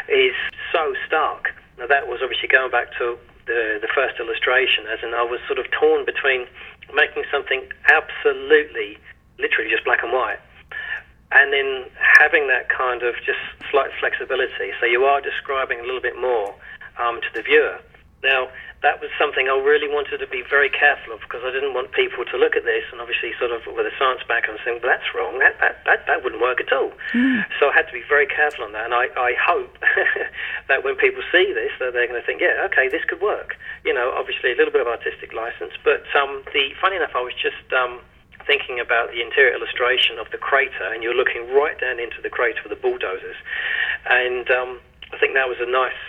is 0.07 0.35
so 0.71 0.95
stark. 1.05 1.53
Now 1.77 1.87
that 1.87 2.07
was 2.07 2.19
obviously 2.23 2.47
going 2.47 2.71
back 2.71 2.95
to 2.97 3.17
the 3.45 3.79
the 3.81 3.91
first 3.93 4.19
illustration, 4.19 4.87
as 4.87 4.99
in 5.03 5.13
I 5.13 5.23
was 5.23 5.39
sort 5.47 5.59
of 5.59 5.69
torn 5.71 6.05
between 6.05 6.47
making 6.93 7.23
something 7.31 7.67
absolutely, 7.91 8.97
literally 9.39 9.69
just 9.69 9.83
black 9.83 10.03
and 10.03 10.11
white, 10.11 10.39
and 11.31 11.51
then 11.53 11.87
having 11.95 12.47
that 12.47 12.69
kind 12.69 13.03
of 13.03 13.15
just 13.25 13.39
slight 13.69 13.91
flexibility. 13.99 14.71
So 14.79 14.85
you 14.85 15.03
are 15.05 15.21
describing 15.21 15.79
a 15.79 15.83
little 15.83 16.01
bit 16.01 16.19
more 16.19 16.55
um, 16.99 17.19
to 17.21 17.29
the 17.33 17.41
viewer. 17.41 17.79
Now, 18.23 18.49
that 18.81 18.97
was 18.97 19.13
something 19.13 19.45
I 19.45 19.53
really 19.61 19.85
wanted 19.85 20.17
to 20.25 20.27
be 20.27 20.41
very 20.41 20.69
careful 20.69 21.13
of 21.13 21.21
because 21.21 21.45
I 21.45 21.53
didn't 21.53 21.77
want 21.77 21.93
people 21.93 22.25
to 22.25 22.35
look 22.37 22.57
at 22.57 22.65
this 22.65 22.81
and 22.89 22.97
obviously 22.97 23.29
sort 23.37 23.53
of 23.53 23.61
with 23.69 23.85
a 23.85 23.93
science 24.01 24.25
background 24.25 24.57
saying, 24.65 24.81
well, 24.81 24.89
that's 24.89 25.05
wrong, 25.13 25.37
that, 25.37 25.61
that, 25.61 25.85
that, 25.85 26.09
that 26.09 26.25
wouldn't 26.25 26.41
work 26.41 26.57
at 26.57 26.73
all. 26.73 26.89
Mm. 27.13 27.45
So 27.61 27.69
I 27.69 27.73
had 27.77 27.85
to 27.85 27.93
be 27.93 28.01
very 28.09 28.25
careful 28.25 28.65
on 28.65 28.73
that. 28.73 28.89
And 28.89 28.93
I, 28.97 29.13
I 29.13 29.37
hope 29.37 29.77
that 30.67 30.81
when 30.81 30.97
people 30.97 31.21
see 31.29 31.53
this, 31.53 31.69
that 31.77 31.93
they're 31.93 32.09
going 32.09 32.17
to 32.17 32.25
think, 32.25 32.41
yeah, 32.41 32.65
okay, 32.73 32.89
this 32.89 33.05
could 33.05 33.21
work. 33.21 33.53
You 33.85 33.93
know, 33.93 34.17
obviously 34.17 34.49
a 34.49 34.57
little 34.57 34.73
bit 34.73 34.81
of 34.81 34.89
artistic 34.89 35.29
license. 35.29 35.77
But 35.85 36.01
um, 36.17 36.41
the 36.49 36.73
funny 36.81 36.97
enough, 36.97 37.13
I 37.13 37.21
was 37.21 37.37
just 37.37 37.61
um, 37.69 38.01
thinking 38.49 38.81
about 38.81 39.13
the 39.13 39.21
interior 39.21 39.53
illustration 39.53 40.17
of 40.17 40.25
the 40.33 40.41
crater 40.41 40.89
and 40.89 41.05
you're 41.05 41.13
looking 41.13 41.53
right 41.53 41.77
down 41.77 42.01
into 42.01 42.17
the 42.17 42.33
crater 42.33 42.65
with 42.65 42.73
the 42.73 42.81
bulldozers. 42.81 43.37
And 44.09 44.49
um, 44.49 44.81
I 45.13 45.21
think 45.21 45.37
that 45.37 45.45
was 45.45 45.61
a 45.61 45.69
nice 45.69 46.01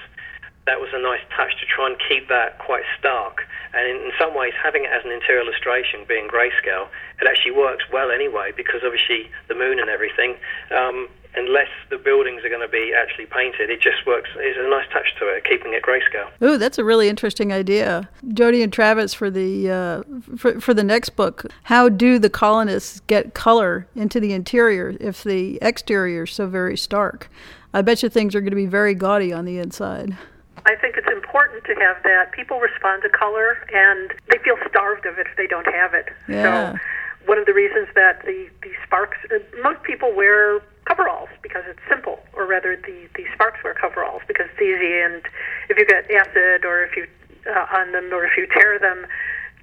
that 0.66 0.80
was 0.80 0.90
a 0.92 1.02
nice 1.02 1.20
touch 1.34 1.58
to 1.60 1.66
try 1.66 1.88
and 1.88 1.96
keep 2.08 2.28
that 2.28 2.58
quite 2.58 2.84
stark. 2.98 3.42
And 3.74 3.88
in, 3.88 4.12
some 4.18 4.34
ways, 4.34 4.52
having 4.62 4.84
it 4.84 4.90
as 4.92 5.04
an 5.04 5.10
interior 5.10 5.42
illustration, 5.42 6.04
being 6.06 6.28
grayscale, 6.28 6.88
it 7.20 7.26
actually 7.26 7.52
works 7.52 7.84
well 7.92 8.10
anyway 8.10 8.52
because 8.56 8.82
obviously 8.84 9.30
the 9.48 9.54
moon 9.54 9.80
and 9.80 9.88
everything. 9.88 10.36
Um, 10.70 11.08
unless 11.34 11.68
the 11.90 11.96
buildings 11.96 12.44
are 12.44 12.48
going 12.48 12.60
to 12.60 12.68
be 12.68 12.92
actually 12.94 13.26
painted, 13.26 13.70
it 13.70 13.80
just 13.80 14.06
works. 14.06 14.28
It's 14.36 14.58
a 14.60 14.68
nice 14.68 14.86
touch 14.92 15.14
to 15.18 15.28
it, 15.28 15.44
keeping 15.44 15.72
it 15.72 15.82
grayscale. 15.82 16.28
Ooh, 16.42 16.58
that's 16.58 16.78
a 16.78 16.84
really 16.84 17.08
interesting 17.08 17.52
idea, 17.52 18.08
Jody 18.34 18.62
and 18.62 18.72
Travis. 18.72 19.14
For 19.14 19.30
the 19.30 19.70
uh, 19.70 20.02
for 20.36 20.60
for 20.60 20.74
the 20.74 20.84
next 20.84 21.10
book, 21.16 21.46
how 21.64 21.88
do 21.88 22.18
the 22.18 22.30
colonists 22.30 23.00
get 23.06 23.34
color 23.34 23.86
into 23.96 24.20
the 24.20 24.32
interior 24.32 24.94
if 25.00 25.24
the 25.24 25.58
exterior 25.62 26.24
is 26.24 26.32
so 26.32 26.46
very 26.46 26.76
stark? 26.76 27.30
I 27.74 27.80
bet 27.80 28.02
you 28.02 28.10
things 28.10 28.34
are 28.34 28.40
going 28.40 28.50
to 28.50 28.56
be 28.56 28.66
very 28.66 28.94
gaudy 28.94 29.32
on 29.32 29.46
the 29.46 29.58
inside. 29.58 30.16
I 30.64 30.76
think 30.76 30.96
it's 30.96 31.10
important 31.10 31.64
to 31.64 31.74
have 31.74 32.02
that. 32.04 32.32
People 32.32 32.60
respond 32.60 33.02
to 33.02 33.08
color, 33.08 33.58
and 33.72 34.12
they 34.30 34.38
feel 34.38 34.56
starved 34.68 35.06
of 35.06 35.18
it 35.18 35.26
if 35.26 35.36
they 35.36 35.46
don't 35.46 35.66
have 35.66 35.94
it. 35.94 36.06
Yeah. 36.28 36.72
So, 36.72 36.78
one 37.26 37.38
of 37.38 37.46
the 37.46 37.54
reasons 37.54 37.88
that 37.94 38.22
the 38.24 38.48
the 38.62 38.70
sparks, 38.84 39.18
uh, 39.30 39.38
most 39.62 39.82
people 39.82 40.12
wear 40.14 40.60
coveralls 40.84 41.30
because 41.42 41.62
it's 41.66 41.82
simple, 41.88 42.20
or 42.32 42.46
rather, 42.46 42.76
the 42.76 43.08
the 43.14 43.24
sparks 43.34 43.62
wear 43.64 43.74
coveralls 43.74 44.22
because 44.28 44.46
it's 44.52 44.62
easy. 44.62 45.00
And 45.02 45.22
if 45.68 45.78
you 45.78 45.86
get 45.86 46.10
acid, 46.10 46.64
or 46.64 46.82
if 46.82 46.96
you 46.96 47.06
uh, 47.46 47.66
on 47.78 47.92
them, 47.92 48.12
or 48.12 48.24
if 48.24 48.36
you 48.36 48.46
tear 48.46 48.78
them, 48.78 49.06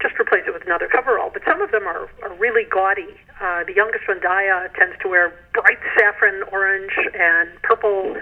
just 0.02 0.16
replace 0.20 0.44
it 0.48 0.54
with 0.54 0.66
another 0.66 0.88
coverall. 0.88 1.30
But 1.32 1.44
some 1.46 1.62
of 1.62 1.72
them 1.72 1.84
are, 1.84 2.10
are 2.24 2.34
really 2.40 2.64
gaudy. 2.64 3.20
Uh, 3.42 3.64
the 3.64 3.74
youngest 3.74 4.08
one, 4.08 4.20
Daya, 4.20 4.74
tends 4.76 4.96
to 5.02 5.08
wear 5.08 5.34
bright 5.54 5.80
saffron 5.98 6.44
orange 6.52 6.96
and 7.14 7.50
purple 7.62 8.16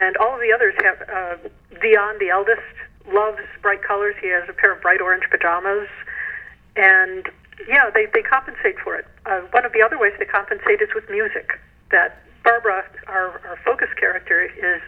and 0.00 0.16
all 0.16 0.34
of 0.34 0.40
the 0.40 0.52
others 0.52 0.74
have. 0.82 1.08
Uh, 1.08 1.48
Dion, 1.80 2.16
the 2.18 2.30
eldest, 2.30 2.62
loves 3.12 3.42
bright 3.60 3.82
colors. 3.82 4.14
He 4.20 4.28
has 4.28 4.48
a 4.48 4.52
pair 4.52 4.72
of 4.72 4.80
bright 4.80 5.00
orange 5.00 5.24
pajamas, 5.30 5.88
and 6.74 7.28
yeah, 7.68 7.90
they 7.92 8.06
they 8.12 8.22
compensate 8.22 8.78
for 8.82 8.96
it. 8.96 9.06
Uh, 9.26 9.40
one 9.50 9.64
of 9.64 9.72
the 9.72 9.82
other 9.82 9.98
ways 9.98 10.12
they 10.18 10.24
compensate 10.24 10.80
is 10.80 10.88
with 10.94 11.08
music. 11.10 11.58
That 11.90 12.22
Barbara, 12.44 12.84
our 13.06 13.40
our 13.46 13.58
focus 13.64 13.88
character, 13.98 14.44
is, 14.44 14.82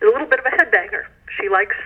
is 0.00 0.02
a 0.02 0.06
little 0.06 0.26
bit 0.26 0.38
of 0.38 0.46
a 0.46 0.50
headbanger. 0.50 1.06
She 1.40 1.48
likes 1.48 1.76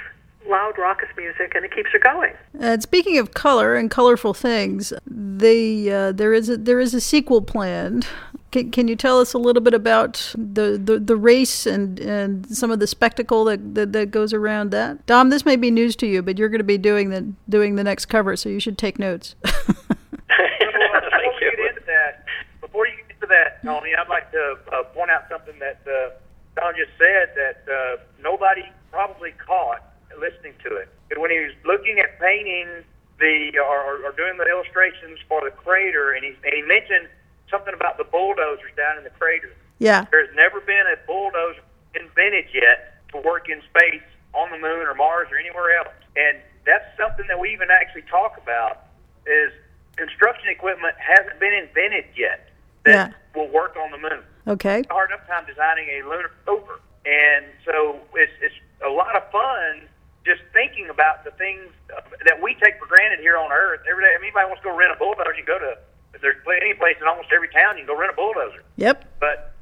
loud, 0.49 0.79
raucous 0.79 1.09
music, 1.17 1.53
and 1.55 1.65
it 1.65 1.75
keeps 1.75 1.91
her 1.93 1.99
going. 1.99 2.33
And 2.59 2.83
speaking 2.83 3.19
of 3.19 3.35
color 3.35 3.75
and 3.77 3.91
colorful 3.91 4.35
things, 4.35 4.93
they 5.07 5.91
uh, 5.91 6.13
there 6.13 6.33
is 6.33 6.49
a, 6.49 6.57
there 6.57 6.81
is 6.81 6.95
a 6.95 7.01
sequel 7.01 7.43
planned. 7.43 8.07
Can, 8.51 8.71
can 8.73 8.89
you 8.89 8.97
tell 8.97 9.21
us 9.21 9.33
a 9.33 9.39
little 9.39 9.63
bit 9.63 9.75
about 9.75 10.35
the, 10.37 10.81
the, 10.83 10.99
the 10.99 11.15
race 11.15 11.67
and, 11.67 12.01
and 12.01 12.49
some 12.49 12.73
of 12.73 12.81
the 12.81 12.87
spectacle 12.89 13.45
that, 13.45 13.77
that, 13.77 13.93
that 13.93 14.11
goes 14.11 14.33
around 14.33 14.73
that? 14.73 15.07
Dom, 15.07 15.31
this 15.31 15.45
may 15.45 15.55
be 15.55 15.71
news 15.71 15.95
to 15.97 16.07
you, 16.07 16.21
but 16.21 16.37
you're 16.37 16.49
going 16.49 16.59
to 16.59 16.65
be 16.65 16.79
doing 16.79 17.11
the 17.11 17.33
doing 17.49 17.77
the 17.77 17.85
next 17.85 18.07
cover, 18.07 18.37
so 18.37 18.49
you 18.49 18.59
should 18.59 18.77
take 18.77 18.99
notes. 18.99 19.37
before 19.45 19.55
you 19.69 21.39
get 21.39 21.61
into 21.69 21.83
that, 21.87 22.25
before 22.61 22.87
you 22.89 22.97
get 22.97 23.15
into 23.15 23.27
that, 23.29 23.63
Toni, 23.63 23.95
I'd 23.95 24.09
like 24.09 24.31
to 24.33 24.57
uh, 24.73 24.83
point 24.95 25.11
out 25.11 25.27
something 25.31 25.59
that 25.61 25.81
uh, 25.87 26.11
Dom 26.57 26.75
just 26.77 26.91
said 26.99 27.31
that 27.37 27.63
uh, 27.73 28.03
nobody 28.21 28.65
probably 28.91 29.31
caught 29.47 29.90
listening 30.21 30.55
to 30.65 30.77
it. 30.77 30.89
And 31.11 31.21
When 31.21 31.31
he 31.31 31.39
was 31.41 31.53
looking 31.65 31.99
at 31.99 32.21
painting 32.21 32.85
the 33.19 33.53
or, 33.59 34.05
or 34.05 34.13
doing 34.13 34.37
the 34.39 34.45
illustrations 34.49 35.19
for 35.29 35.41
the 35.45 35.51
crater, 35.51 36.13
and 36.13 36.25
he, 36.25 36.33
and 36.45 36.53
he 36.55 36.63
mentioned 36.63 37.09
something 37.51 37.75
about 37.75 37.99
the 37.99 38.05
bulldozers 38.05 38.71
down 38.77 38.97
in 38.99 39.05
the 39.05 39.11
crater. 39.11 39.51
Yeah. 39.79 40.05
There's 40.11 40.31
never 40.37 40.61
been 40.61 40.85
a 40.93 40.97
bulldozer 41.07 41.61
invented 41.95 42.47
yet 42.55 43.03
to 43.13 43.19
work 43.21 43.49
in 43.49 43.61
space 43.69 44.05
on 44.33 44.51
the 44.51 44.59
moon 44.59 44.87
or 44.87 44.95
Mars 44.95 45.29
or 45.33 45.37
anywhere 45.39 45.77
else. 45.77 45.93
And 46.17 46.39
that's 46.65 46.85
something 46.97 47.27
that 47.29 47.39
we 47.41 47.53
even 47.53 47.69
actually 47.71 48.03
talk 48.09 48.39
about 48.41 48.87
is 49.27 49.51
construction 49.97 50.49
equipment 50.49 50.95
hasn't 50.97 51.41
been 51.41 51.53
invented 51.53 52.05
yet 52.17 52.49
that 52.85 53.11
Yeah. 53.11 53.13
will 53.35 53.49
work 53.51 53.77
on 53.77 53.91
the 53.91 53.99
moon. 53.99 54.23
Okay. 54.47 54.85
Hard 54.89 55.11
enough 55.11 55.27
time 55.27 55.45
designing 55.47 55.89
a 55.91 56.07
lunar 56.09 56.31
rover. 56.47 56.81
And 57.05 57.45
so 57.67 57.99
it's, 58.15 58.33
it's 58.41 58.55
a 58.87 58.89
lot 58.91 59.17
of 59.17 59.29
fun 59.33 59.89
just 60.25 60.43
thinking 60.53 60.91
about 60.91 61.25
the 61.25 61.33
things 61.41 61.73
that 61.89 62.43
we 62.43 62.55
take 62.61 62.79
for 62.79 62.87
granted 62.87 63.21
here 63.21 63.37
on 63.37 63.51
Earth 63.53 63.81
every 63.89 64.05
day. 64.05 64.13
If 64.17 64.23
anybody 64.23 64.47
wants 64.47 64.63
to 64.63 64.69
go 64.69 64.77
rent 64.77 64.93
a 64.93 64.99
bulldozer, 64.99 65.35
you 65.35 65.45
go 65.45 65.59
to 65.59 65.79
there's 66.21 66.37
any 66.61 66.75
place 66.75 66.97
in 67.01 67.07
almost 67.09 67.33
every 67.33 67.49
town 67.49 67.79
you 67.79 67.87
can 67.87 67.95
go 67.95 67.99
rent 67.99 68.13
a 68.13 68.17
bulldozer. 68.17 68.63
Yep. 68.77 69.05
But 69.21 69.55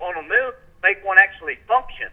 on 0.00 0.14
the 0.16 0.26
moon, 0.26 0.52
make 0.82 1.04
one 1.04 1.18
actually 1.18 1.58
function 1.68 2.08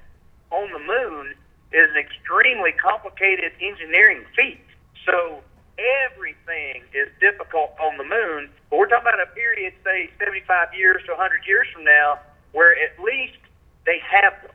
on 0.52 0.72
the 0.72 0.80
moon 0.80 1.34
is 1.72 1.90
an 1.92 1.98
extremely 1.98 2.72
complicated 2.72 3.52
engineering 3.60 4.24
feat. 4.36 4.64
So 5.06 5.42
everything 6.10 6.84
is 6.94 7.08
difficult 7.20 7.76
on 7.80 7.98
the 7.98 8.04
moon. 8.04 8.50
But 8.70 8.80
we're 8.80 8.88
talking 8.88 9.08
about 9.08 9.22
a 9.22 9.32
period, 9.34 9.74
say, 9.84 10.10
75 10.20 10.74
years 10.74 11.02
to 11.06 11.12
100 11.12 11.48
years 11.48 11.68
from 11.74 11.84
now, 11.84 12.20
where 12.52 12.72
at 12.72 13.00
least 13.00 13.40
they 13.86 14.00
have 14.04 14.34
them. 14.44 14.52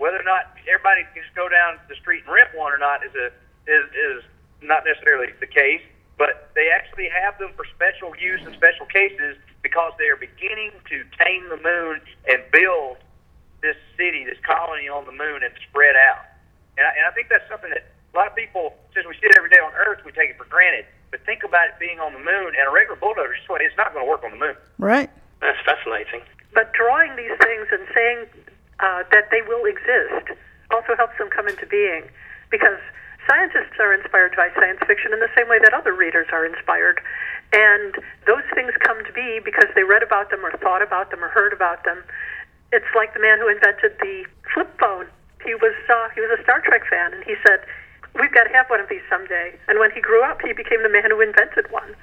Whether 0.00 0.16
or 0.16 0.24
not 0.24 0.56
everybody 0.64 1.04
can 1.12 1.20
just 1.20 1.36
go 1.36 1.44
down 1.52 1.76
the 1.92 1.94
street 2.00 2.24
and 2.24 2.32
rent 2.32 2.56
one 2.56 2.72
or 2.72 2.80
not 2.80 3.04
is 3.04 3.12
a 3.12 3.28
is 3.68 3.84
is 3.92 4.24
not 4.64 4.88
necessarily 4.88 5.28
the 5.44 5.46
case. 5.46 5.84
But 6.16 6.48
they 6.56 6.72
actually 6.72 7.08
have 7.12 7.36
them 7.36 7.52
for 7.52 7.68
special 7.68 8.16
use 8.16 8.40
and 8.44 8.56
special 8.56 8.88
cases 8.88 9.36
because 9.60 9.92
they 10.00 10.08
are 10.08 10.16
beginning 10.16 10.72
to 10.88 11.04
tame 11.20 11.48
the 11.52 11.60
moon 11.60 12.00
and 12.28 12.40
build 12.52 12.96
this 13.60 13.76
city, 13.96 14.24
this 14.24 14.40
colony 14.40 14.88
on 14.88 15.04
the 15.04 15.12
moon, 15.12 15.44
and 15.44 15.52
spread 15.68 15.96
out. 15.96 16.24
And 16.76 16.88
I, 16.88 16.90
and 16.96 17.04
I 17.04 17.12
think 17.12 17.28
that's 17.28 17.44
something 17.48 17.68
that 17.68 17.84
a 17.84 18.14
lot 18.16 18.28
of 18.28 18.36
people, 18.36 18.72
since 18.96 19.04
we 19.04 19.16
sit 19.20 19.32
every 19.36 19.48
day 19.48 19.60
on 19.60 19.72
Earth, 19.76 20.00
we 20.04 20.12
take 20.12 20.32
it 20.32 20.36
for 20.40 20.48
granted. 20.48 20.84
But 21.12 21.24
think 21.28 21.44
about 21.44 21.68
it 21.68 21.76
being 21.80 22.00
on 22.00 22.12
the 22.12 22.24
moon, 22.24 22.52
and 22.56 22.64
a 22.68 22.72
regular 22.72 22.96
bulldozer, 22.96 23.36
just 23.36 23.48
what- 23.48 23.60
it's 23.60 23.76
not 23.76 23.92
going 23.92 24.04
to 24.04 24.08
work 24.08 24.24
on 24.24 24.32
the 24.32 24.40
moon. 24.40 24.56
Right. 24.80 25.08
That's 25.40 25.60
fascinating. 25.64 26.20
But 26.52 26.72
drawing 26.72 27.16
these 27.16 27.36
things 27.40 27.68
and 27.72 27.84
saying 27.94 28.20
uh, 28.80 29.04
that 29.12 29.30
they 29.30 29.42
will 29.42 29.64
exist 29.64 30.36
also 30.70 30.96
helps 30.96 31.16
them 31.18 31.28
come 31.30 31.48
into 31.48 31.66
being 31.66 32.08
because 32.50 32.78
scientists 33.28 33.78
are 33.78 33.92
inspired 33.94 34.34
by 34.36 34.48
science 34.58 34.80
fiction 34.86 35.12
in 35.12 35.20
the 35.20 35.30
same 35.36 35.48
way 35.48 35.58
that 35.62 35.74
other 35.74 35.94
readers 35.94 36.26
are 36.32 36.44
inspired. 36.46 37.00
And 37.52 37.94
those 38.26 38.46
things 38.54 38.72
come 38.80 39.04
to 39.04 39.12
be 39.12 39.40
because 39.44 39.70
they 39.74 39.82
read 39.82 40.02
about 40.02 40.30
them 40.30 40.44
or 40.46 40.50
thought 40.58 40.82
about 40.82 41.10
them 41.10 41.22
or 41.22 41.28
heard 41.28 41.52
about 41.52 41.84
them. 41.84 42.02
It's 42.72 42.88
like 42.94 43.14
the 43.14 43.20
man 43.20 43.38
who 43.38 43.48
invented 43.50 43.98
the 43.98 44.24
flip 44.54 44.70
phone. 44.78 45.06
He 45.44 45.54
was 45.54 45.74
uh, 45.88 46.08
he 46.14 46.20
was 46.20 46.30
a 46.38 46.42
Star 46.42 46.60
Trek 46.60 46.86
fan, 46.86 47.12
and 47.14 47.24
he 47.24 47.34
said, 47.42 47.66
"We've 48.14 48.30
got 48.30 48.44
to 48.44 48.52
have 48.54 48.70
one 48.70 48.78
of 48.78 48.88
these 48.88 49.02
someday." 49.10 49.58
And 49.66 49.80
when 49.80 49.90
he 49.90 50.00
grew 50.00 50.22
up, 50.22 50.38
he 50.42 50.52
became 50.52 50.82
the 50.84 50.92
man 50.92 51.10
who 51.10 51.20
invented 51.20 51.72
one. 51.72 51.96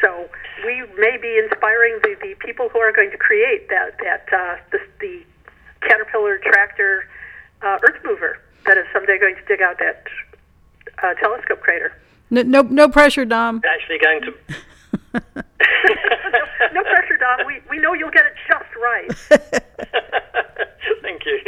So 0.00 0.28
we 0.64 0.82
may 0.98 1.18
be 1.20 1.38
inspiring 1.38 2.00
the, 2.02 2.16
the 2.18 2.34
people 2.40 2.68
who 2.70 2.80
are 2.80 2.90
going 2.90 3.12
to 3.12 3.18
create 3.18 3.68
that 3.68 4.00
that 4.02 4.26
uh, 4.32 4.56
the, 4.72 4.80
the 4.98 5.22
caterpillar 5.82 6.38
tractor 6.38 7.08
uh, 7.62 7.78
earth 7.82 8.00
mover 8.04 8.38
that 8.66 8.76
is 8.78 8.84
someday 8.92 9.18
going 9.18 9.34
to 9.34 9.44
dig 9.46 9.62
out 9.62 9.78
that 9.78 10.04
uh, 11.02 11.14
telescope 11.14 11.60
crater. 11.60 11.92
No, 12.30 12.42
no, 12.42 12.62
no 12.62 12.88
pressure, 12.88 13.24
Dom. 13.24 13.62
Actually, 13.68 13.98
going 13.98 14.20
to. 14.22 14.32
no 16.72 16.82
pressure, 16.82 17.16
Dom. 17.18 17.46
We 17.46 17.60
we 17.68 17.78
know 17.78 17.94
you'll 17.94 18.10
get 18.10 18.26
it 18.26 18.34
just 18.46 18.70
right. 18.76 19.10
Thank 21.02 21.24
you. 21.26 21.40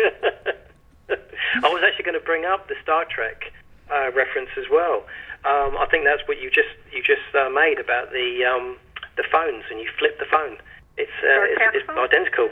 I 1.63 1.69
was 1.69 1.83
actually 1.87 2.05
going 2.05 2.19
to 2.19 2.25
bring 2.25 2.45
up 2.45 2.69
the 2.69 2.75
Star 2.83 3.05
Trek 3.05 3.53
uh, 3.91 4.11
reference 4.13 4.51
as 4.57 4.65
well. 4.71 5.05
Um, 5.45 5.77
I 5.79 5.87
think 5.91 6.05
that's 6.05 6.27
what 6.27 6.41
you 6.41 6.51
just 6.51 6.75
you 6.93 7.03
just 7.03 7.35
uh, 7.35 7.49
made 7.51 7.79
about 7.79 8.11
the 8.11 8.45
um, 8.45 8.77
the 9.17 9.25
phones, 9.31 9.65
and 9.71 9.79
you 9.79 9.89
flip 9.99 10.19
the 10.19 10.27
phone. 10.27 10.57
It's 10.97 11.13
uh, 11.23 11.43
it's, 11.43 11.87
it's 11.87 11.89
identical. 11.89 12.51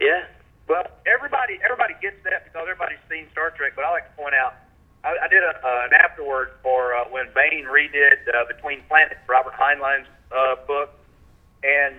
Yeah. 0.00 0.24
Well, 0.68 0.84
everybody 1.08 1.56
everybody 1.64 1.96
gets 2.04 2.20
that 2.28 2.44
because 2.44 2.68
everybody's 2.68 3.00
seen 3.08 3.24
Star 3.32 3.50
Trek. 3.56 3.72
But 3.74 3.88
I 3.88 3.90
like 3.90 4.04
to 4.04 4.16
point 4.20 4.36
out, 4.36 4.52
I, 5.02 5.16
I 5.16 5.28
did 5.32 5.40
a, 5.40 5.56
uh, 5.56 5.88
an 5.88 5.96
afterword 5.96 6.60
for 6.62 6.92
uh, 6.94 7.08
when 7.08 7.32
Baen 7.32 7.64
redid 7.64 8.28
uh, 8.28 8.44
Between 8.44 8.84
Planets, 8.84 9.24
Robert 9.26 9.56
Heinlein's 9.56 10.06
uh, 10.28 10.60
book, 10.68 10.92
and 11.64 11.96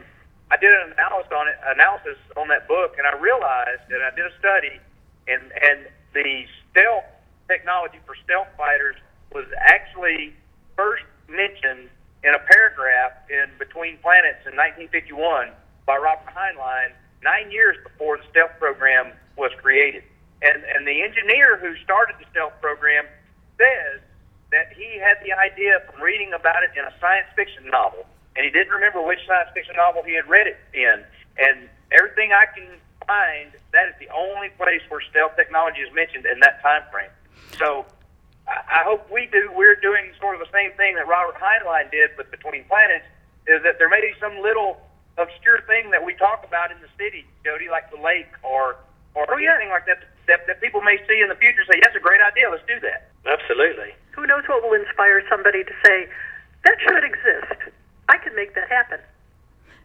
I 0.54 0.58
did 0.62 0.70
an 0.70 0.94
analysis 0.94 1.34
on 1.34 1.50
it, 1.50 1.58
analysis 1.66 2.22
on 2.38 2.48
that 2.54 2.70
book, 2.70 2.94
and 3.02 3.10
I 3.10 3.18
realized 3.18 3.90
that 3.90 4.06
I 4.06 4.14
did 4.14 4.30
a 4.30 4.36
study, 4.38 4.78
and 5.26 5.42
and 5.50 5.90
the 6.14 6.46
stealth 6.70 7.10
technology 7.50 7.98
for 8.06 8.14
stealth 8.22 8.54
fighters 8.56 8.96
was 9.34 9.50
actually 9.66 10.38
first 10.78 11.10
mentioned 11.26 11.90
in 12.22 12.38
a 12.38 12.42
paragraph 12.46 13.18
in 13.34 13.50
Between 13.58 13.98
Planets 14.06 14.46
in 14.46 14.54
1951 14.54 15.58
by 15.90 15.98
Robert 15.98 16.30
Heinlein, 16.30 16.94
nine 17.24 17.52
years 17.52 17.78
before 17.84 18.18
the 18.18 18.24
stealth 18.30 18.56
program 18.60 19.14
was 19.38 19.52
created. 19.62 20.04
And 20.42 20.64
and 20.64 20.88
the 20.88 21.02
engineer 21.02 21.58
who 21.58 21.76
started 21.84 22.16
the 22.20 22.26
stealth 22.32 22.56
program 22.62 23.06
says 23.58 24.00
that 24.52 24.72
he 24.74 24.98
had 24.98 25.20
the 25.24 25.36
idea 25.36 25.84
from 25.86 26.02
reading 26.02 26.34
about 26.34 26.64
it 26.64 26.72
in 26.78 26.84
a 26.86 26.94
science 27.00 27.28
fiction 27.36 27.68
novel, 27.70 28.06
and 28.36 28.46
he 28.46 28.52
didn't 28.52 28.72
remember 28.72 29.02
which 29.04 29.20
science 29.28 29.50
fiction 29.54 29.76
novel 29.76 30.02
he 30.04 30.16
had 30.16 30.28
read 30.28 30.48
it 30.48 30.58
in. 30.74 31.04
And 31.38 31.70
everything 31.92 32.32
I 32.32 32.48
can 32.56 32.80
find, 33.06 33.52
that 33.74 33.90
is 33.90 33.96
the 34.00 34.10
only 34.16 34.50
place 34.58 34.82
where 34.90 35.02
stealth 35.12 35.36
technology 35.36 35.82
is 35.82 35.94
mentioned 35.94 36.26
in 36.26 36.40
that 36.40 36.62
time 36.62 36.84
frame. 36.92 37.12
So 37.58 37.86
I 38.48 38.82
hope 38.88 39.10
we 39.12 39.28
do. 39.32 39.52
We're 39.54 39.78
doing 39.78 40.12
sort 40.20 40.36
of 40.36 40.42
the 40.42 40.52
same 40.54 40.72
thing 40.78 40.96
that 40.96 41.08
Robert 41.08 41.36
Heinlein 41.36 41.92
did 41.92 42.16
with 42.18 42.32
Between 42.32 42.64
Planets. 42.66 43.06
Is 43.48 43.62
that 43.64 43.78
there 43.78 43.90
may 43.90 44.02
be 44.02 44.14
some 44.20 44.42
little 44.42 44.78
obscure 45.20 45.62
thing 45.68 45.92
that 45.92 46.04
we 46.04 46.14
talk 46.16 46.44
about 46.48 46.72
in 46.72 46.78
the 46.82 46.88
city, 46.98 47.26
Jody, 47.46 47.70
like 47.70 47.92
the 47.92 48.02
lake 48.02 48.32
or 48.44 48.76
or 49.16 49.26
Oh, 49.30 49.38
yeah. 49.38 49.56
anything 49.56 49.70
like 49.70 49.86
that, 49.86 50.00
that 50.28 50.48
that 50.48 50.62
people 50.62 50.82
may 50.82 50.98
see 51.08 51.20
in 51.22 51.30
the 51.30 51.36
future. 51.36 51.62
Say, 51.70 51.80
that's 51.84 51.96
a 51.96 52.00
great 52.00 52.22
idea. 52.22 52.50
Let's 52.50 52.66
do 52.68 52.80
that. 52.82 53.10
Absolutely. 53.26 53.94
Who 54.12 54.26
knows 54.28 54.44
what 54.48 54.64
will 54.64 54.74
inspire 54.80 55.22
somebody 55.30 55.64
to 55.64 55.74
say 55.86 56.08
that 56.66 56.76
should 56.88 57.04
exist? 57.04 57.74
I 58.08 58.18
can 58.18 58.36
make 58.36 58.56
that 58.56 58.70
happen. 58.70 59.00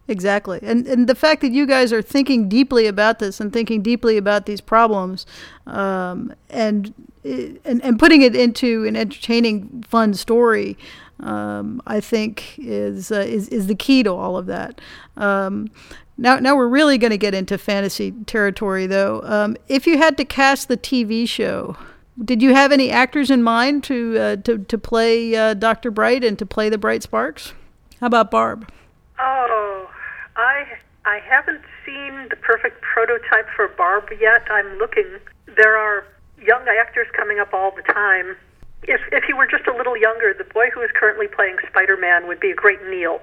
Exactly. 0.07 0.59
And 0.63 0.87
and 0.87 1.09
the 1.09 1.15
fact 1.15 1.41
that 1.41 1.53
you 1.53 1.67
guys 1.67 1.93
are 1.93 2.03
thinking 2.03 2.49
deeply 2.49 2.87
about 2.87 3.19
this 3.21 3.41
and 3.41 3.53
thinking 3.53 3.81
deeply 3.83 4.19
about 4.19 4.45
these 4.45 4.61
problems 4.61 5.25
um, 5.67 6.35
and, 6.51 6.93
and 7.25 7.83
and 7.83 7.99
putting 7.99 8.21
it 8.21 8.37
into 8.37 8.85
an 8.87 8.97
entertaining, 8.97 9.83
fun 9.89 10.13
story, 10.13 10.77
um, 11.25 11.81
I 11.87 12.01
think 12.01 12.59
is, 12.59 13.11
uh, 13.11 13.21
is 13.21 13.49
is 13.49 13.67
the 13.67 13.75
key 13.75 14.03
to 14.03 14.13
all 14.13 14.37
of 14.37 14.47
that. 14.47 14.81
Um, 15.17 15.71
now, 16.17 16.37
now 16.37 16.55
we're 16.55 16.69
really 16.69 16.99
going 16.99 17.11
to 17.11 17.19
get 17.19 17.35
into 17.35 17.59
fantasy 17.59 18.13
territory, 18.27 18.87
though. 18.87 19.21
Um, 19.25 19.57
if 19.67 19.87
you 19.87 19.99
had 19.99 20.17
to 20.19 20.25
cast 20.25 20.69
the 20.69 20.77
TV 20.77 21.29
show, 21.29 21.77
did 22.23 22.41
you 22.41 22.55
have 22.55 22.71
any 22.71 22.91
actors 22.91 23.31
in 23.31 23.43
mind 23.43 23.83
to 23.85 24.19
uh, 24.19 24.37
to 24.37 24.59
to 24.59 24.79
play 24.79 25.35
uh, 25.35 25.55
Doctor 25.55 25.91
Bright 25.91 26.23
and 26.23 26.39
to 26.39 26.47
play 26.47 26.69
the 26.69 26.79
Bright 26.79 27.03
Sparks? 27.03 27.53
How 28.01 28.07
about 28.07 28.31
Barb? 28.31 28.71
Oh, 29.19 29.91
I 30.37 30.65
I 31.05 31.19
haven't 31.19 31.63
seen 31.85 32.29
the 32.31 32.37
perfect 32.37 32.81
prototype 32.83 33.49
for 33.57 33.69
Barb 33.69 34.11
yet. 34.21 34.47
I'm 34.51 34.79
looking. 34.79 35.19
There 35.57 35.77
are 35.77 36.07
young 36.41 36.67
actors 36.69 37.07
coming 37.17 37.41
up 37.41 37.53
all 37.53 37.73
the 37.73 37.83
time. 37.93 38.37
If 38.87 39.01
if 39.13 39.25
he 39.25 39.33
were 39.33 39.47
just 39.47 39.67
a 39.67 39.73
little 39.77 39.97
younger, 39.97 40.35
the 40.35 40.45
boy 40.45 40.71
who 40.75 40.81
is 40.83 40.91
currently 40.95 41.27
playing 41.29 41.57
Spider-Man 41.69 42.27
would 42.29 42.41
be 42.41 42.51
a 42.51 42.55
great 42.55 42.81
Neil, 42.89 43.21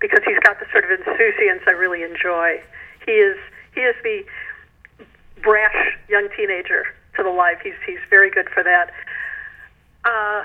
because 0.00 0.20
he's 0.24 0.38
got 0.40 0.58
the 0.60 0.66
sort 0.72 0.84
of 0.84 0.90
insouciance 0.90 1.62
I 1.66 1.70
really 1.72 2.02
enjoy. 2.02 2.62
He 3.04 3.12
is 3.12 3.36
he 3.74 3.80
is 3.82 3.96
the 4.02 4.24
brash 5.42 5.96
young 6.08 6.28
teenager 6.36 6.84
to 7.16 7.22
the 7.22 7.30
life. 7.30 7.58
He's 7.62 7.74
he's 7.86 7.98
very 8.08 8.30
good 8.30 8.48
for 8.50 8.62
that. 8.62 8.92
Uh, 10.04 10.44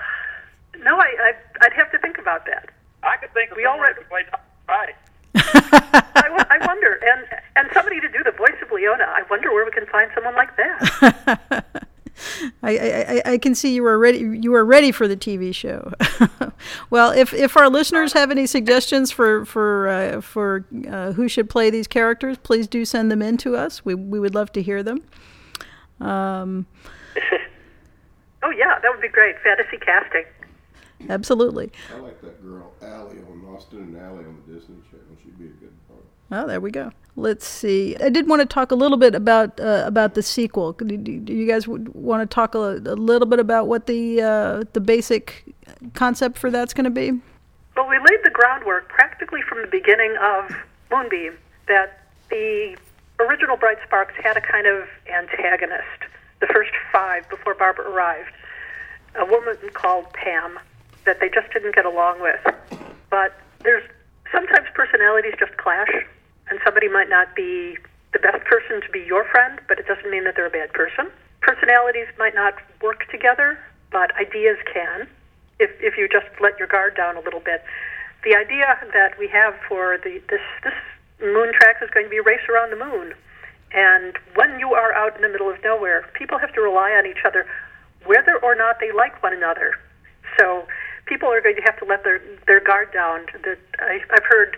no, 0.84 0.97
I, 0.99 1.08
I 1.21 1.34
I'd 1.62 1.73
have 1.73 1.91
to 1.91 1.99
think 1.99 2.17
about 2.17 2.45
that. 2.45 2.69
I 3.04 3.17
could 3.17 3.34
think 3.34 3.51
of 3.51 3.58
We 3.58 3.63
someone 3.63 3.80
already- 3.82 3.95
who 3.95 4.01
could 4.01 4.10
play 4.10 4.23
Dr. 4.23 4.41
Right. 4.67 4.95
I, 6.15 6.58
I 6.60 6.65
wonder, 6.65 6.93
and 7.04 7.28
and 7.56 7.69
somebody 7.73 7.99
to 8.01 8.08
do 8.10 8.23
the 8.23 8.32
voice 8.32 8.56
of 8.63 8.71
Leona. 8.71 9.04
I 9.06 9.21
wonder 9.30 9.51
where 9.54 9.63
we 9.65 9.71
can 9.71 9.86
find 9.86 10.10
someone 10.15 10.34
like 10.36 10.56
that. 10.58 11.39
I, 12.65 12.78
I, 12.78 13.21
I- 13.25 13.32
I 13.34 13.38
can 13.38 13.54
see 13.56 13.73
you 13.73 13.86
are 13.86 13.97
ready. 13.97 14.19
You 14.19 14.54
are 14.56 14.65
ready 14.65 14.91
for 14.91 15.08
the 15.08 15.15
TV 15.17 15.54
show. 15.54 15.91
well, 16.89 17.12
if, 17.12 17.34
if 17.34 17.56
our 17.58 17.69
listeners 17.69 18.13
have 18.13 18.32
any 18.32 18.45
suggestions 18.47 19.12
for 19.12 19.45
for 19.45 19.88
uh, 19.88 20.21
for 20.21 20.65
uh, 20.89 21.12
who 21.13 21.28
should 21.28 21.49
play 21.49 21.69
these 21.69 21.88
characters, 21.88 22.38
please 22.38 22.67
do 22.67 22.86
send 22.86 23.12
them 23.12 23.21
in 23.21 23.38
to 23.38 23.56
us. 23.56 23.86
We 23.86 23.93
we 23.95 24.19
would 24.19 24.34
love 24.36 24.51
to 24.54 24.62
hear 24.62 24.82
them. 24.84 25.04
Um, 26.01 26.65
oh 28.43 28.49
yeah, 28.51 28.80
that 28.82 28.89
would 28.91 29.01
be 29.01 29.10
great. 29.10 29.36
Fantasy 29.43 29.78
casting. 29.78 30.25
absolutely. 31.10 31.71
I 31.95 31.99
like 31.99 32.21
that 32.21 32.43
girl 32.43 32.73
Ally 32.82 33.15
on 33.32 33.45
Austin 33.56 33.80
and 33.82 33.97
Ally 33.97 34.19
on 34.25 34.41
the 34.47 34.54
Disney 34.54 34.75
Channel. 34.89 35.15
She'd 35.23 35.38
be 35.38 35.45
a 35.45 35.49
good 35.49 35.73
part. 35.88 36.04
Oh, 36.32 36.48
there 36.48 36.60
we 36.60 36.72
go. 36.72 36.92
Let's 37.18 37.48
see. 37.48 37.96
I 37.98 38.10
did 38.10 38.28
want 38.28 38.42
to 38.42 38.46
talk 38.46 38.72
a 38.72 38.76
little 38.76 38.98
bit 38.98 39.16
about 39.16 39.60
uh, 39.60 39.84
about 39.86 40.16
the 40.16 40.22
sequel. 40.22 40.74
Do, 40.74 41.12
you 41.34 41.48
guys 41.48 41.66
want 41.68 42.30
to 42.30 42.34
talk 42.34 42.56
a, 42.56 42.60
a 42.60 42.96
little 42.96 43.28
bit 43.28 43.40
about 43.40 43.68
what 43.68 43.88
the 43.88 44.22
uh, 44.22 44.64
the 44.74 44.82
basic 44.82 45.46
concept 45.94 46.38
for 46.38 46.52
that's 46.52 46.74
going 46.74 46.84
to 46.84 46.90
be? 46.90 47.12
Well, 47.78 47.88
we 47.88 47.98
laid 47.98 48.20
the 48.24 48.32
groundwork 48.32 48.90
practically 48.90 49.42
from 49.42 49.62
the 49.62 49.68
beginning 49.68 50.16
of 50.22 50.52
Moonbeam 50.92 51.38
that 51.68 52.02
the 52.30 52.78
original 53.20 53.56
Bright 53.56 53.78
Sparks 53.86 54.14
had 54.22 54.36
a 54.36 54.42
kind 54.42 54.68
of 54.68 54.88
antagonist. 55.14 56.04
The 56.42 56.48
first 56.48 56.72
five 56.92 57.30
before 57.30 57.56
Barbara 57.56 57.90
arrived, 57.90 58.32
a 59.16 59.26
woman 59.26 59.56
called 59.74 60.12
Pam, 60.14 60.60
that 61.06 61.20
they 61.22 61.30
just 61.30 61.52
didn't 61.54 61.76
get 61.76 61.86
along 61.86 62.22
with. 62.22 62.42
But 63.10 63.40
there's 63.64 63.84
sometimes 64.32 64.68
personalities 64.74 65.34
just 65.40 65.56
clash, 65.58 65.92
and 66.50 66.60
somebody 66.64 66.88
might 66.88 67.10
not 67.10 67.36
be 67.36 67.78
the 68.14 68.20
best 68.20 68.44
person 68.46 68.82
to 68.82 68.90
be 68.92 69.00
your 69.00 69.26
friend, 69.26 69.60
but 69.68 69.80
it 69.80 69.88
doesn't 69.88 70.10
mean 70.10 70.24
that 70.24 70.36
they're 70.36 70.48
a 70.48 70.50
bad 70.50 70.72
person. 70.74 71.12
Personalities 71.42 72.08
might 72.18 72.34
not 72.34 72.56
work 72.82 73.10
together, 73.12 73.60
but 73.92 74.16
ideas 74.16 74.58
can 74.72 75.08
if 75.60 75.72
if 75.80 75.98
you 75.98 76.08
just 76.08 76.28
let 76.42 76.58
your 76.60 76.68
guard 76.68 76.96
down 76.96 77.16
a 77.16 77.22
little 77.22 77.40
bit. 77.40 77.64
The 78.24 78.36
idea 78.36 78.66
that 78.94 79.18
we 79.20 79.28
have 79.28 79.54
for 79.68 79.98
the 79.98 80.22
this 80.30 80.42
this 80.64 80.74
moon 81.22 81.54
tracks 81.54 81.82
is 81.82 81.90
going 81.92 82.06
to 82.06 82.10
be 82.10 82.18
a 82.18 82.24
race 82.24 82.44
around 82.50 82.72
the 82.72 82.84
moon, 82.84 83.14
and 83.72 84.18
when 84.34 84.60
you 84.60 84.74
are 84.74 84.94
out 84.94 85.16
in 85.16 85.22
the 85.22 85.30
middle 85.30 85.50
of 85.50 85.62
nowhere, 85.64 86.06
people 86.14 86.38
have 86.38 86.54
to 86.54 86.62
rely 86.62 86.92
on 86.92 87.06
each 87.06 87.24
other, 87.26 87.46
whether 88.06 88.38
or 88.38 88.56
not 88.56 88.80
they 88.80 88.92
like 88.92 89.22
one 89.22 89.34
another. 89.34 89.76
So 90.40 90.68
people 91.06 91.30
are 91.30 91.41
going 91.41 91.56
to 91.56 91.62
have 91.62 91.78
to 91.80 91.86
let 91.86 92.04
their 92.04 92.22
their 92.48 92.60
guard 92.60 92.91
down. 92.94 93.26
That 93.44 93.60
I've 93.80 94.26
heard 94.26 94.58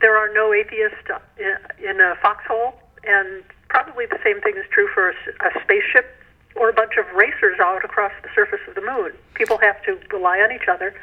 there 0.00 0.16
are 0.16 0.32
no 0.32 0.52
atheists 0.52 1.08
in, 1.38 1.56
in 1.82 2.00
a 2.00 2.14
foxhole, 2.20 2.74
and 3.04 3.42
probably 3.68 4.06
the 4.06 4.18
same 4.22 4.40
thing 4.40 4.54
is 4.56 4.64
true 4.70 4.88
for 4.94 5.10
a 5.10 5.62
spaceship 5.62 6.06
or 6.54 6.70
a 6.70 6.72
bunch 6.72 6.96
of 6.98 7.04
racers 7.14 7.58
out 7.60 7.84
across 7.84 8.12
the 8.22 8.28
surface 8.34 8.60
of 8.68 8.74
the 8.74 8.80
moon. 8.80 9.12
People 9.34 9.58
have 9.58 9.82
to 9.84 9.98
rely 10.12 10.38
on 10.38 10.52
each 10.52 10.68
other, 10.68 10.94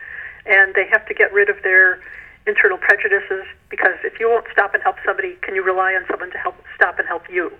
and 0.45 0.73
they 0.73 0.87
have 0.91 1.05
to 1.07 1.13
get 1.13 1.31
rid 1.33 1.49
of 1.49 1.61
their 1.63 2.01
internal 2.47 2.77
prejudices 2.77 3.45
because 3.69 3.95
if 4.03 4.19
you 4.19 4.29
won't 4.29 4.45
stop 4.51 4.73
and 4.73 4.83
help 4.83 4.97
somebody, 5.05 5.35
can 5.41 5.55
you 5.55 5.63
rely 5.63 5.93
on 5.93 6.05
someone 6.09 6.31
to 6.31 6.37
help 6.37 6.55
stop 6.75 6.99
and 6.99 7.07
help 7.07 7.23
you? 7.29 7.51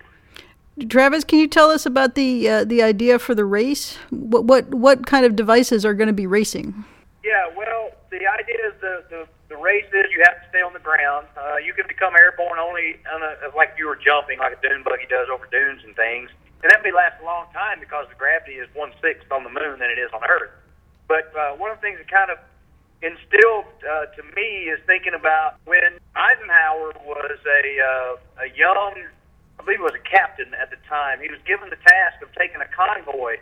Travis, 0.90 1.24
can 1.24 1.40
you 1.40 1.48
tell 1.48 1.70
us 1.70 1.86
about 1.86 2.16
the 2.16 2.50
uh, 2.50 2.64
the 2.64 2.82
idea 2.82 3.20
for 3.20 3.36
the 3.36 3.46
race? 3.46 3.98
What 4.10 4.46
what 4.46 4.74
what 4.74 5.06
kind 5.06 5.24
of 5.26 5.36
devices 5.36 5.86
are 5.86 5.94
going 5.94 6.08
to 6.08 6.14
be 6.14 6.26
racing? 6.26 6.84
The 8.14 8.30
idea 8.30 8.62
is 8.70 8.78
the, 8.78 8.96
the, 9.10 9.22
the 9.50 9.58
race 9.58 9.90
is 9.90 10.06
you 10.14 10.22
have 10.22 10.38
to 10.38 10.46
stay 10.54 10.62
on 10.62 10.70
the 10.70 10.84
ground. 10.86 11.26
Uh, 11.34 11.58
you 11.58 11.74
can 11.74 11.90
become 11.90 12.14
airborne 12.14 12.62
only 12.62 13.02
on 13.10 13.26
a, 13.26 13.50
like 13.58 13.74
you 13.74 13.90
were 13.90 13.98
jumping, 13.98 14.38
like 14.38 14.54
a 14.54 14.62
dune 14.62 14.86
buggy 14.86 15.10
does 15.10 15.34
over 15.34 15.50
dunes 15.50 15.82
and 15.82 15.98
things. 15.98 16.30
And 16.62 16.70
that 16.70 16.86
may 16.86 16.94
last 16.94 17.18
a 17.18 17.26
long 17.26 17.50
time 17.58 17.82
because 17.82 18.06
the 18.14 18.16
gravity 18.22 18.62
is 18.62 18.70
one 18.78 18.94
sixth 19.02 19.26
on 19.34 19.42
the 19.42 19.50
moon 19.50 19.82
than 19.82 19.90
it 19.90 19.98
is 19.98 20.14
on 20.14 20.22
Earth. 20.30 20.54
But 21.10 21.34
uh, 21.34 21.58
one 21.58 21.74
of 21.74 21.82
the 21.82 21.84
things 21.84 21.98
that 21.98 22.06
kind 22.06 22.30
of 22.30 22.38
instilled 23.02 23.68
uh, 23.82 24.14
to 24.14 24.22
me 24.38 24.70
is 24.70 24.78
thinking 24.86 25.18
about 25.18 25.58
when 25.66 25.98
Eisenhower 26.14 26.94
was 27.02 27.38
a 27.42 27.62
uh, 27.82 28.46
a 28.46 28.48
young, 28.54 28.94
I 29.58 29.60
believe 29.66 29.82
he 29.82 29.88
was 29.90 29.98
a 29.98 30.06
captain 30.06 30.54
at 30.54 30.70
the 30.70 30.78
time. 30.88 31.18
He 31.18 31.34
was 31.34 31.42
given 31.50 31.74
the 31.74 31.82
task 31.82 32.22
of 32.22 32.30
taking 32.38 32.62
a 32.62 32.70
convoy 32.70 33.42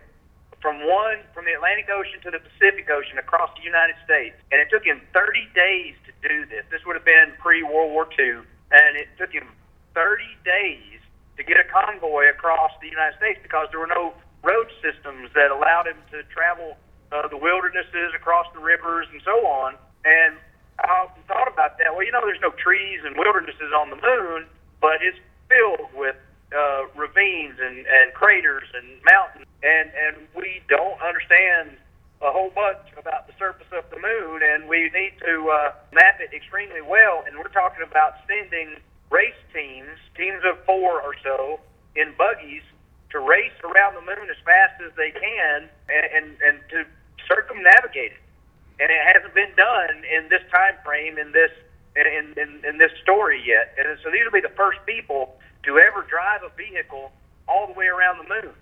from 0.62 0.86
one 0.86 1.26
from 1.34 1.50
the 1.50 1.58
Atlantic 1.58 1.90
Ocean 1.90 2.22
to 2.22 2.32
the 2.32 2.40
Pacific 2.40 2.88
Ocean 2.88 3.18
across 3.18 3.50
the 3.58 3.66
United 3.66 3.98
States, 4.06 4.38
and 4.54 4.62
it 4.62 4.70
took 4.70 4.86
him 4.86 5.02
30 5.12 5.50
days 5.58 5.98
to 6.06 6.14
do 6.22 6.46
this. 6.46 6.64
This 6.70 6.86
would 6.86 6.96
have 6.96 7.06
been 7.06 7.34
pre 7.42 7.66
World 7.66 7.92
War 7.92 8.06
II, 8.14 8.46
and 8.72 8.92
it 8.96 9.10
took 9.18 9.34
him 9.34 9.50
30 9.98 10.24
days 10.46 11.02
to 11.38 11.42
get 11.44 11.58
a 11.58 11.68
convoy 11.68 12.30
across 12.30 12.72
the 12.80 12.88
United 12.88 13.18
States 13.18 13.42
because 13.42 13.68
there 13.74 13.82
were 13.82 13.92
no 13.92 14.14
road 14.46 14.70
systems 14.82 15.34
that 15.34 15.50
allowed 15.50 15.90
him 15.90 15.98
to 16.14 16.22
travel 16.30 16.78
uh, 17.12 17.28
the 17.28 17.38
wildernesses 17.38 18.14
across 18.16 18.46
the 18.54 18.62
rivers 18.62 19.08
and 19.12 19.22
so 19.26 19.46
on. 19.46 19.76
And 20.06 20.38
I 20.80 21.06
often 21.06 21.22
thought 21.28 21.50
about 21.50 21.78
that. 21.78 21.94
Well, 21.94 22.06
you 22.06 22.12
know, 22.12 22.22
there's 22.24 22.42
no 22.42 22.54
trees 22.58 23.02
and 23.06 23.18
wildernesses 23.18 23.74
on 23.74 23.90
the 23.90 24.00
moon, 24.00 24.46
but 24.80 25.02
it's 25.02 25.18
filled 25.50 25.90
with 25.94 26.16
uh, 26.52 26.88
ravines 26.96 27.58
and, 27.60 27.86
and 27.86 28.14
craters 28.14 28.68
and 28.76 28.88
mountains, 29.10 29.48
and 29.64 29.92
and 29.96 30.28
we 30.36 30.62
don't 30.68 31.00
understand 31.02 31.78
a 32.22 32.32
whole 32.32 32.52
bunch 32.54 32.86
about 32.98 33.26
the 33.26 33.34
surface 33.40 33.68
of 33.74 33.84
the 33.90 33.98
moon, 33.98 34.42
and 34.44 34.70
we 34.70 34.92
need 34.94 35.14
to 35.26 35.50
uh, 35.50 35.72
map 35.92 36.22
it 36.22 36.36
extremely 36.36 36.82
well. 36.82 37.24
And 37.26 37.38
we're 37.38 37.50
talking 37.50 37.82
about 37.82 38.22
sending 38.28 38.78
race 39.10 39.42
teams, 39.54 39.98
teams 40.16 40.42
of 40.46 40.64
four 40.66 41.02
or 41.02 41.16
so, 41.24 41.60
in 41.96 42.14
buggies 42.18 42.64
to 43.10 43.20
race 43.20 43.58
around 43.64 43.96
the 43.96 44.06
moon 44.06 44.30
as 44.30 44.38
fast 44.46 44.80
as 44.86 44.92
they 44.96 45.12
can, 45.12 45.70
and 45.90 46.06
and, 46.14 46.28
and 46.44 46.58
to 46.70 46.86
circumnavigate 47.28 48.14
it. 48.14 48.24
And 48.80 48.90
it 48.90 49.02
hasn't 49.14 49.34
been 49.34 49.54
done 49.56 50.04
in 50.10 50.28
this 50.30 50.42
time 50.52 50.74
frame 50.84 51.18
in 51.18 51.32
this 51.32 51.52
in, 51.96 52.34
in, 52.38 52.64
in 52.64 52.78
this 52.78 52.92
story 53.04 53.42
yet. 53.46 53.76
And 53.78 53.98
so 54.04 54.12
these 54.12 54.24
will 54.24 54.32
be 54.32 54.42
the 54.42 54.56
first 54.56 54.80
people 54.86 55.36
to 55.64 55.80
ever 55.80 56.06
drive 56.10 56.42
a 56.44 56.52
vehicle 56.56 57.12
all 57.48 57.68
the 57.68 57.74
way 57.74 57.88
around 57.88 58.20
the 58.20 58.30
moon. 58.30 58.54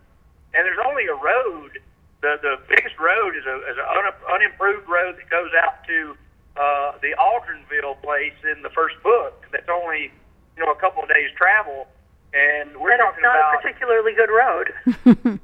And 0.53 0.65
there's 0.65 0.81
only 0.85 1.05
a 1.05 1.15
road. 1.15 1.79
The 2.21 2.35
the 2.41 2.55
biggest 2.67 2.97
road 2.99 3.35
is 3.35 3.45
a 3.45 3.55
is 3.69 3.77
an 3.77 3.87
un, 3.87 4.05
unimproved 4.27 4.89
road 4.89 5.15
that 5.17 5.29
goes 5.29 5.51
out 5.55 5.85
to 5.87 6.17
uh, 6.57 6.97
the 7.01 7.15
Aldrinville 7.15 8.01
place 8.01 8.35
in 8.43 8.61
the 8.61 8.69
first 8.69 9.01
book. 9.03 9.45
That's 9.51 9.69
only 9.69 10.11
you 10.57 10.65
know 10.65 10.71
a 10.71 10.79
couple 10.79 11.03
of 11.03 11.09
days 11.09 11.29
travel. 11.37 11.87
And 12.29 12.77
we're 12.77 12.93
And 12.93 13.01
it's 13.01 13.21
not 13.25 13.41
about 13.41 13.57
a 13.57 13.57
particularly 13.57 14.13
good 14.13 14.29
road. 14.29 14.69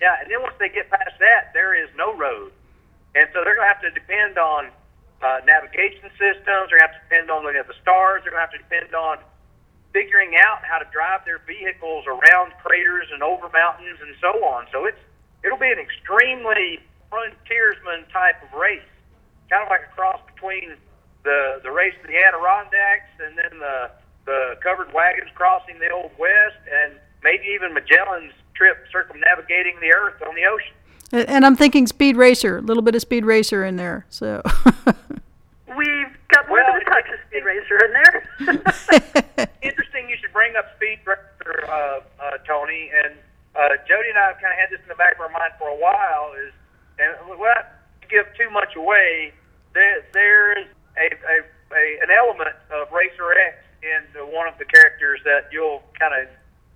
yeah, 0.00 0.24
and 0.24 0.30
then 0.32 0.40
once 0.40 0.56
they 0.58 0.70
get 0.70 0.88
past 0.88 1.12
that, 1.20 1.52
there 1.52 1.76
is 1.76 1.90
no 1.96 2.16
road. 2.16 2.52
And 3.14 3.28
so 3.34 3.44
they're 3.44 3.56
going 3.56 3.68
to 3.68 3.72
have 3.74 3.84
to 3.84 3.90
depend 3.92 4.38
on 4.38 4.72
uh, 5.20 5.40
navigation 5.44 6.08
systems. 6.16 6.72
They're 6.72 6.80
going 6.80 6.88
to 6.88 6.88
have 6.88 6.96
to 6.96 7.04
depend 7.04 7.30
on 7.30 7.44
looking 7.44 7.60
at 7.60 7.68
the 7.68 7.76
stars. 7.82 8.24
They're 8.24 8.32
going 8.32 8.40
to 8.40 8.48
have 8.48 8.56
to 8.56 8.62
depend 8.64 8.94
on 8.94 9.18
figuring 9.92 10.34
out 10.36 10.62
how 10.62 10.78
to 10.78 10.86
drive 10.92 11.24
their 11.24 11.40
vehicles 11.46 12.06
around 12.06 12.52
craters 12.62 13.08
and 13.12 13.22
over 13.22 13.48
mountains 13.50 13.98
and 14.00 14.14
so 14.20 14.44
on. 14.44 14.66
So 14.72 14.86
it's 14.86 15.00
it'll 15.44 15.58
be 15.58 15.70
an 15.70 15.78
extremely 15.78 16.80
frontiersman 17.08 18.06
type 18.12 18.38
of 18.42 18.52
race, 18.58 18.86
kind 19.50 19.62
of 19.62 19.68
like 19.68 19.82
a 19.90 19.94
cross 19.94 20.20
between 20.32 20.76
the 21.24 21.60
the 21.62 21.70
race 21.70 21.94
of 22.00 22.06
the 22.06 22.16
Adirondacks 22.16 23.10
and 23.18 23.36
then 23.36 23.58
the 23.58 23.90
the 24.26 24.56
covered 24.62 24.92
wagons 24.92 25.30
crossing 25.34 25.78
the 25.78 25.90
Old 25.90 26.12
West, 26.18 26.60
and 26.70 26.94
maybe 27.24 27.44
even 27.54 27.74
Magellan's 27.74 28.32
trip 28.54 28.76
circumnavigating 28.92 29.80
the 29.80 29.92
Earth 29.92 30.20
on 30.26 30.34
the 30.34 30.44
ocean. 30.44 30.74
And, 31.12 31.44
I'm 31.44 31.56
thinking 31.56 31.88
Speed 31.88 32.16
Racer, 32.16 32.58
a 32.58 32.60
little 32.60 32.84
bit 32.84 32.94
of 32.94 33.00
Speed 33.00 33.24
Racer 33.24 33.64
in 33.64 33.74
there. 33.74 34.06
So 34.10 34.42
We've 35.76 36.10
got 36.28 36.48
more 36.48 36.58
Well, 36.58 36.72
than 36.74 36.82
a 36.82 36.84
touch 36.84 37.06
of 37.14 37.20
Speed 37.30 37.44
Racer 37.46 37.78
in 37.86 37.92
there. 37.94 38.16
Interesting, 39.62 40.10
you 40.10 40.16
should 40.18 40.32
bring 40.32 40.56
up 40.56 40.66
Speed 40.76 40.98
Racer, 41.06 41.62
uh, 41.70 42.00
uh, 42.18 42.38
Toni. 42.42 42.90
And 42.90 43.14
uh, 43.54 43.78
Jody 43.86 44.10
and 44.10 44.18
I 44.18 44.34
have 44.34 44.42
kind 44.42 44.50
of 44.50 44.58
had 44.58 44.70
this 44.74 44.82
in 44.82 44.90
the 44.90 44.98
back 44.98 45.14
of 45.14 45.22
our 45.22 45.30
mind 45.30 45.54
for 45.58 45.68
a 45.68 45.78
while. 45.78 46.34
Is 46.34 46.50
and 46.98 47.38
without 47.38 47.70
to 48.02 48.06
give 48.10 48.26
too 48.34 48.50
much 48.50 48.74
away, 48.74 49.32
there 49.74 50.02
there's 50.12 50.66
a, 50.98 51.06
a, 51.06 51.36
a 51.46 51.84
an 52.02 52.10
element 52.10 52.50
of 52.74 52.90
Racer 52.90 53.30
X 53.30 53.62
in 53.82 54.02
one 54.34 54.48
of 54.48 54.58
the 54.58 54.66
characters 54.66 55.20
that 55.24 55.48
you'll 55.52 55.82
kind 55.98 56.14
of 56.18 56.26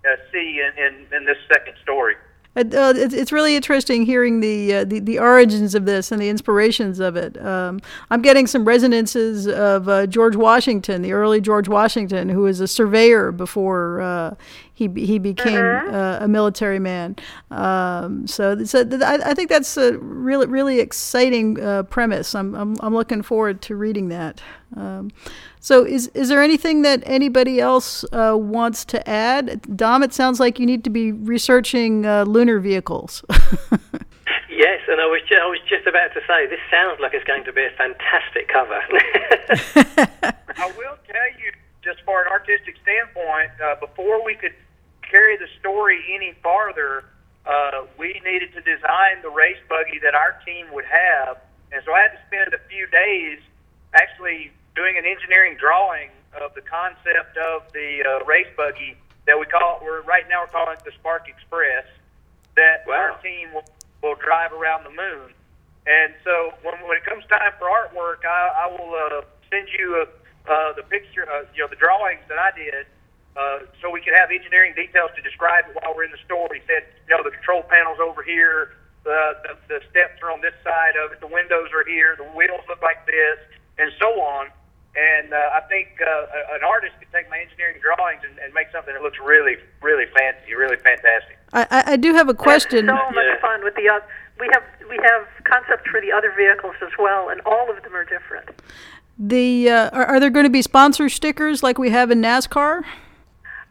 uh, 0.07 0.15
see 0.31 0.63
in, 0.63 0.71
in 0.79 0.93
in 1.11 1.25
this 1.25 1.37
second 1.51 1.75
story. 1.83 2.15
Uh, 2.55 2.93
it's, 2.95 3.13
it's 3.13 3.31
really 3.31 3.55
interesting 3.55 4.05
hearing 4.05 4.39
the, 4.39 4.73
uh, 4.73 4.83
the 4.85 4.99
the 4.99 5.19
origins 5.19 5.75
of 5.75 5.85
this 5.85 6.11
and 6.11 6.21
the 6.21 6.29
inspirations 6.29 6.99
of 6.99 7.15
it. 7.15 7.43
Um, 7.43 7.81
I'm 8.09 8.21
getting 8.21 8.47
some 8.47 8.65
resonances 8.65 9.47
of 9.47 9.89
uh, 9.89 10.07
George 10.07 10.35
Washington, 10.35 11.01
the 11.01 11.11
early 11.13 11.41
George 11.41 11.67
Washington, 11.67 12.29
who 12.29 12.41
was 12.41 12.59
a 12.61 12.67
surveyor 12.67 13.31
before 13.31 13.99
uh, 14.01 14.35
he 14.73 14.87
he 14.95 15.19
became 15.19 15.55
Mm-hmm. 15.55 15.95
uh, 15.95 16.17
a 16.21 16.27
military 16.27 16.79
man. 16.79 17.15
Um, 17.51 18.27
so 18.27 18.63
so 18.65 18.83
th- 18.83 19.01
I, 19.01 19.31
I 19.31 19.33
think 19.33 19.49
that's 19.49 19.75
a 19.77 19.97
really 19.97 20.47
really 20.47 20.79
exciting 20.79 21.59
uh, 21.61 21.83
premise. 21.83 22.33
I'm, 22.35 22.55
I'm 22.55 22.75
I'm 22.81 22.93
looking 22.93 23.21
forward 23.21 23.61
to 23.63 23.75
reading 23.75 24.09
that. 24.09 24.41
Um, 24.75 25.11
so 25.65 25.83
is 25.83 26.09
is 26.13 26.29
there 26.29 26.43
anything 26.43 26.83
that 26.83 27.01
anybody 27.07 27.59
else 27.59 28.05
uh, 28.13 28.37
wants 28.37 28.85
to 28.85 29.01
add? 29.09 29.75
Dom, 29.75 30.03
it 30.03 30.13
sounds 30.13 30.39
like 30.39 30.59
you 30.59 30.65
need 30.67 30.83
to 30.83 30.91
be 30.91 31.11
researching 31.11 32.05
uh, 32.05 32.21
lunar 32.23 32.59
vehicles. 32.59 33.25
Yes, 34.55 34.79
and 34.87 35.01
I 35.01 35.05
was 35.05 35.19
ju- 35.27 35.35
I 35.35 35.47
was 35.51 35.59
just 35.67 35.85
about 35.85 36.13
to 36.13 36.21
say 36.23 36.47
this 36.47 36.63
sounds 36.71 37.01
like 37.01 37.13
it's 37.13 37.27
going 37.27 37.43
to 37.43 37.51
be 37.51 37.65
a 37.65 37.75
fantastic 37.75 38.47
cover. 38.47 38.79
I 40.55 40.71
will 40.79 40.95
tell 41.03 41.29
you, 41.43 41.51
just 41.83 41.99
for 42.05 42.23
an 42.23 42.31
artistic 42.31 42.77
standpoint, 42.81 43.51
uh, 43.59 43.75
before 43.83 44.23
we 44.23 44.35
could 44.35 44.55
carry 45.03 45.35
the 45.35 45.47
story 45.59 45.99
any 46.07 46.31
farther, 46.41 47.03
uh, 47.45 47.83
we 47.99 48.15
needed 48.23 48.53
to 48.53 48.61
design 48.61 49.19
the 49.21 49.29
race 49.29 49.59
buggy 49.67 49.99
that 49.99 50.15
our 50.15 50.39
team 50.45 50.71
would 50.71 50.85
have, 50.87 51.35
and 51.73 51.83
so 51.83 51.91
I 51.91 52.07
had 52.07 52.15
to 52.15 52.21
spend 52.31 52.53
a 52.53 52.61
few 52.69 52.87
days 52.87 53.43
actually 53.91 54.55
doing 54.75 54.97
an 54.97 55.05
engineering 55.05 55.57
drawing 55.59 56.11
of 56.35 56.53
the 56.53 56.61
concept 56.61 57.39
of 57.39 57.63
the 57.71 58.03
uh, 58.03 58.25
race 58.25 58.51
buggy 58.55 58.95
that 59.25 59.39
we 59.39 59.45
call 59.47 59.79
we're 59.81 60.03
right 60.03 60.27
now 60.29 60.43
we're 60.43 60.51
calling 60.51 60.75
it 60.75 60.83
the 60.83 60.91
Spark 60.99 61.27
Express 61.27 61.87
that 62.55 62.87
our 62.87 63.17
team 63.19 63.51
will, 63.53 63.65
will 64.03 64.15
drive 64.15 64.51
around 64.51 64.83
the 64.83 64.93
moon. 64.95 65.31
And 65.85 66.15
so 66.23 66.55
when, 66.63 66.75
when 66.87 66.97
it 66.97 67.05
comes 67.05 67.23
time 67.27 67.51
for 67.59 67.67
artwork, 67.67 68.25
I, 68.25 68.65
I 68.65 68.65
will 68.73 68.91
uh, 68.95 69.21
send 69.51 69.67
you 69.69 70.01
uh, 70.01 70.51
uh, 70.51 70.73
the 70.73 70.83
picture, 70.83 71.27
uh, 71.29 71.45
you 71.53 71.61
know, 71.61 71.69
the 71.69 71.77
drawings 71.77 72.23
that 72.27 72.39
I 72.39 72.51
did, 72.55 72.85
uh, 73.35 73.67
so 73.81 73.91
we 73.91 73.99
could 73.99 74.15
have 74.15 74.31
engineering 74.31 74.73
details 74.73 75.11
to 75.15 75.21
describe 75.21 75.67
it 75.67 75.75
while 75.75 75.93
we're 75.93 76.07
in 76.07 76.11
the 76.15 76.23
store. 76.25 76.47
He 76.53 76.63
said, 76.65 76.87
you 77.07 77.15
know, 77.15 77.21
the 77.21 77.35
control 77.35 77.63
panel's 77.67 77.99
over 77.99 78.23
here, 78.23 78.79
the, 79.03 79.35
the 79.43 79.53
the 79.67 79.79
steps 79.91 80.23
are 80.23 80.31
on 80.31 80.41
this 80.41 80.55
side 80.63 80.95
of 80.95 81.11
it, 81.11 81.19
the 81.19 81.29
windows 81.29 81.69
are 81.75 81.83
here, 81.83 82.15
the 82.17 82.25
wheels 82.31 82.63
look 82.71 82.81
like 82.81 83.05
this, 83.05 83.37
and 83.77 83.91
so 83.99 84.07
on. 84.23 84.47
And 84.95 85.33
uh, 85.33 85.37
I 85.53 85.61
think 85.67 85.99
uh, 85.99 86.55
an 86.55 86.63
artist 86.63 86.93
could 86.99 87.11
take 87.11 87.29
my 87.29 87.37
engineering 87.39 87.77
drawings 87.83 88.21
and, 88.23 88.39
and 88.39 88.53
make 88.53 88.67
something 88.71 88.93
that 88.93 89.03
looks 89.03 89.17
really, 89.19 89.57
really 89.81 90.05
fancy, 90.15 90.55
really 90.55 90.77
fantastic. 90.77 91.37
I, 91.51 91.67
I, 91.69 91.83
I 91.93 91.95
do 91.97 92.13
have 92.13 92.29
a 92.29 92.33
question. 92.33 92.87
So 92.87 92.93
much 92.95 93.15
Yeah. 93.15 93.41
fun 93.41 93.63
with 93.63 93.75
the 93.75 93.89
oth- 93.89 94.07
we 94.39 94.47
have 94.53 94.63
we 94.89 94.95
have 95.03 95.27
concepts 95.43 95.87
for 95.89 95.99
the 96.01 96.11
other 96.11 96.31
vehicles 96.35 96.75
as 96.81 96.91
well, 96.99 97.29
and 97.29 97.41
all 97.45 97.69
of 97.69 97.81
them 97.83 97.95
are 97.95 98.05
different. 98.05 98.49
The 99.19 99.69
uh, 99.69 99.89
are, 99.91 100.05
are 100.05 100.19
there 100.19 100.29
going 100.29 100.45
to 100.45 100.49
be 100.49 100.61
sponsor 100.61 101.07
stickers 101.09 101.63
like 101.63 101.77
we 101.77 101.89
have 101.89 102.11
in 102.11 102.21
NASCAR? 102.21 102.83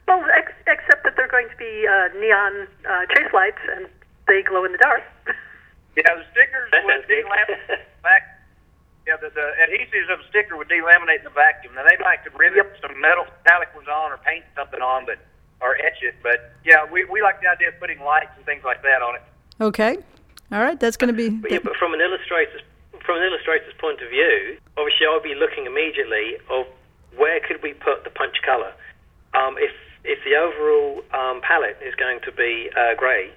Well, 0.09 0.25
ex- 0.37 0.53
except 0.67 1.05
that 1.05 1.17
they're 1.17 1.29
going 1.29 1.49
to 1.49 1.57
be 1.57 1.87
uh, 1.89 2.09
neon 2.21 2.67
uh, 2.89 3.07
chase 3.15 3.33
lights, 3.33 3.61
and 3.77 3.87
they 4.27 4.43
glow 4.43 4.65
in 4.65 4.73
the 4.73 4.79
dark. 4.79 5.03
Yeah, 5.97 6.03
the 6.17 6.25
stickers 6.33 6.69
That 6.73 6.85
would 6.85 6.95
sounds 6.95 7.07
good. 7.09 7.25
delaminate 7.25 7.49
in 7.49 7.59
the 7.69 7.77
back. 8.03 8.34
Yeah, 9.07 9.21
the, 9.21 9.29
the 9.29 9.47
adhesives 9.61 10.09
of 10.09 10.19
the 10.25 10.29
sticker 10.33 10.57
would 10.57 10.69
delaminate 10.69 11.21
in 11.21 11.29
the 11.29 11.37
vacuum. 11.37 11.75
Now 11.77 11.85
they 11.85 12.01
might 12.01 12.25
could 12.25 12.33
rivet 12.39 12.57
Yep. 12.57 12.81
some 12.81 13.01
metal 13.01 13.27
metallic 13.45 13.75
ones 13.77 13.89
on 13.89 14.13
or 14.13 14.17
paint 14.25 14.45
something 14.57 14.81
on, 14.81 15.05
but 15.05 15.19
or 15.61 15.77
etch 15.77 16.01
it. 16.03 16.17
But 16.23 16.57
yeah, 16.65 16.89
we 16.91 17.05
we 17.05 17.21
like 17.21 17.41
the 17.41 17.49
idea 17.49 17.69
of 17.69 17.79
putting 17.79 18.01
lights 18.01 18.33
and 18.37 18.45
things 18.47 18.65
like 18.65 18.83
that 18.83 19.03
on 19.03 19.17
it. 19.17 19.23
Okay, 19.61 19.99
all 20.51 20.63
right, 20.63 20.81
that's 20.81 20.97
going 20.97 21.13
to 21.13 21.17
be. 21.17 21.29
But, 21.29 21.53
yeah, 21.53 21.59
but 21.63 21.77
from 21.77 21.93
an 21.93 22.01
illustrator's 22.01 22.63
from 23.05 23.19
an 23.19 23.25
illustrator's 23.25 23.75
point 23.79 24.01
of 24.01 24.09
view, 24.09 24.57
obviously 24.77 25.07
I'll 25.07 25.21
be 25.23 25.35
looking 25.37 25.67
immediately 25.67 26.41
of 26.49 26.65
where 27.17 27.41
could 27.41 27.63
we 27.63 27.75
put 27.75 28.05
the 28.05 28.11
punch 28.11 28.41
color. 28.45 28.73
Um, 29.35 29.57
if 29.59 29.73
if 30.05 30.25
the 30.25 30.37
overall 30.37 31.05
um, 31.13 31.41
palette 31.43 31.77
is 31.85 31.95
going 31.95 32.21
to 32.25 32.33
be 32.33 32.71
uh, 32.73 32.95
grey, 32.97 33.31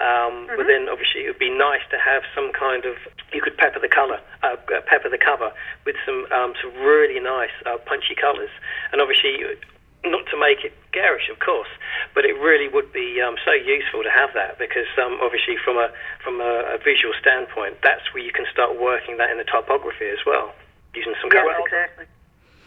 um, 0.00 0.48
but 0.56 0.66
then 0.66 0.88
obviously 0.88 1.22
it 1.22 1.28
would 1.28 1.38
be 1.38 1.52
nice 1.52 1.84
to 1.90 1.98
have 1.98 2.22
some 2.34 2.52
kind 2.52 2.84
of 2.84 2.96
you 3.32 3.42
could 3.42 3.56
pepper 3.56 3.78
the 3.78 3.88
color, 3.88 4.20
uh, 4.42 4.56
uh, 4.56 4.80
pepper 4.86 5.08
the 5.08 5.18
cover 5.18 5.52
with 5.84 5.96
some 6.06 6.26
um, 6.32 6.54
some 6.60 6.72
really 6.80 7.20
nice 7.20 7.52
uh, 7.66 7.76
punchy 7.84 8.14
colours, 8.14 8.50
and 8.92 9.00
obviously 9.00 9.44
not 10.04 10.24
to 10.32 10.40
make 10.40 10.64
it 10.64 10.72
garish, 10.92 11.28
of 11.28 11.38
course, 11.40 11.68
but 12.14 12.24
it 12.24 12.32
really 12.40 12.68
would 12.68 12.92
be 12.92 13.20
um, 13.20 13.36
so 13.44 13.52
useful 13.52 14.02
to 14.02 14.10
have 14.10 14.30
that 14.32 14.58
because 14.58 14.88
um, 14.96 15.20
obviously 15.20 15.56
from 15.62 15.76
a 15.76 15.92
from 16.24 16.40
a, 16.40 16.74
a 16.74 16.78
visual 16.80 17.12
standpoint, 17.20 17.76
that's 17.82 18.08
where 18.14 18.22
you 18.22 18.32
can 18.32 18.46
start 18.50 18.80
working 18.80 19.18
that 19.18 19.30
in 19.30 19.36
the 19.36 19.44
typography 19.44 20.08
as 20.08 20.24
well, 20.24 20.54
using 20.94 21.14
some 21.20 21.28
yes, 21.32 21.44
colour. 21.44 21.60
exactly. 21.60 22.06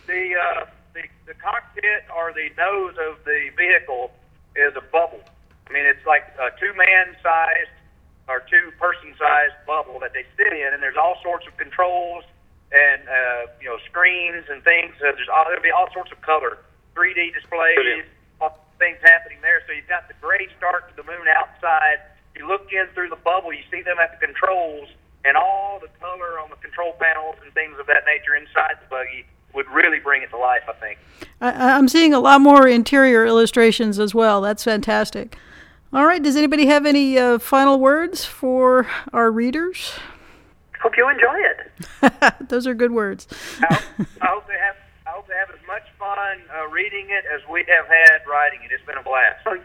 The 0.06 0.38
uh, 0.38 0.66
the 0.94 1.04
the 1.26 1.34
cockpit 1.42 2.06
or 2.14 2.32
the 2.34 2.54
nose 2.58 2.94
of 3.10 3.18
the 3.26 3.50
vehicle 3.58 4.12
is 4.56 4.76
a 4.78 4.86
bubble. 4.94 5.26
I 5.68 5.74
mean, 5.74 5.86
it's 5.86 6.03
like 6.14 6.30
a 6.38 6.54
two 6.62 6.74
man 6.78 7.18
sized 7.26 7.74
or 8.30 8.46
two 8.46 8.70
person 8.78 9.18
sized 9.18 9.58
bubble 9.66 9.98
that 10.00 10.14
they 10.14 10.26
sit 10.38 10.54
in, 10.54 10.70
and 10.74 10.82
there's 10.82 10.98
all 10.98 11.18
sorts 11.26 11.50
of 11.50 11.58
controls 11.58 12.24
and 12.70 13.02
uh, 13.10 13.50
you 13.58 13.66
know 13.66 13.78
screens 13.90 14.46
and 14.46 14.62
things. 14.64 14.94
Uh, 15.02 15.10
there's 15.18 15.30
all, 15.34 15.46
there'll 15.50 15.66
be 15.66 15.74
all 15.74 15.90
sorts 15.92 16.12
of 16.14 16.22
color, 16.22 16.62
3D 16.94 17.34
displays, 17.34 17.76
Brilliant. 17.76 18.08
all 18.40 18.54
things 18.78 19.02
happening 19.02 19.42
there. 19.42 19.66
So 19.66 19.74
you've 19.74 19.90
got 19.90 20.06
the 20.08 20.14
gray 20.22 20.46
start 20.58 20.86
to 20.90 20.96
the 20.96 21.04
moon 21.04 21.26
outside. 21.34 22.14
You 22.38 22.48
look 22.48 22.70
in 22.72 22.86
through 22.94 23.10
the 23.10 23.22
bubble, 23.26 23.54
you 23.54 23.66
see 23.74 23.82
them 23.82 23.98
at 23.98 24.14
the 24.14 24.22
controls, 24.26 24.90
and 25.26 25.38
all 25.38 25.82
the 25.82 25.90
color 25.98 26.38
on 26.40 26.50
the 26.50 26.62
control 26.62 26.94
panels 27.02 27.36
and 27.44 27.54
things 27.54 27.78
of 27.82 27.86
that 27.90 28.06
nature 28.06 28.38
inside 28.38 28.78
the 28.82 28.90
buggy 28.90 29.26
would 29.54 29.70
really 29.70 30.00
bring 30.00 30.22
it 30.22 30.30
to 30.30 30.38
life. 30.38 30.66
I 30.70 30.74
think. 30.74 30.98
I, 31.42 31.78
I'm 31.78 31.90
seeing 31.90 32.14
a 32.14 32.20
lot 32.20 32.42
more 32.42 32.68
interior 32.68 33.26
illustrations 33.26 34.00
as 34.00 34.14
well. 34.14 34.42
That's 34.42 34.64
fantastic. 34.64 35.38
All 35.94 36.08
right, 36.08 36.24
does 36.24 36.36
anybody 36.36 36.66
have 36.66 36.88
any 36.88 37.20
uh, 37.20 37.38
final 37.38 37.80
words 37.80 38.26
for 38.26 38.88
our 39.14 39.30
readers? 39.32 39.94
Hope 40.82 40.98
you 40.98 41.08
enjoy 41.08 41.38
it. 41.38 42.40
Those 42.50 42.66
are 42.66 42.74
good 42.74 42.92
words. 42.92 43.28
I 43.62 43.76
hope, 43.76 44.08
I 44.20 44.26
hope 44.26 44.48
they 44.48 44.58
have. 44.58 44.76
I 45.06 45.12
hope 45.12 45.28
they 45.28 45.36
have 45.36 45.52
as 45.52 45.68
much 45.68 45.84
fun 46.00 46.40
uh, 46.52 46.68
reading 46.70 47.12
it 47.12 47.26
as 47.32 47.42
we 47.48 47.64
have 47.70 47.86
had 47.86 48.28
writing 48.28 48.62
it. 48.64 48.72
It's 48.72 48.84
been 48.86 48.98
a 48.98 49.04
blast. 49.04 49.44
Oh, 49.46 49.60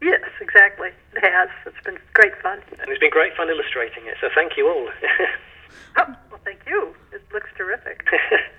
yes, 0.00 0.22
exactly. 0.40 0.88
It 1.14 1.22
has. 1.22 1.50
It's 1.66 1.84
been 1.84 1.98
great 2.14 2.40
fun. 2.40 2.62
And 2.80 2.88
it's 2.88 3.00
been 3.00 3.10
great 3.10 3.36
fun 3.36 3.50
illustrating 3.50 4.06
it, 4.06 4.16
so 4.22 4.28
thank 4.34 4.56
you 4.56 4.68
all. 4.68 4.88
Oh, 5.96 6.14
well, 6.30 6.40
thank 6.44 6.60
you. 6.66 6.94
It 7.12 7.22
looks 7.32 7.50
terrific. 7.56 8.06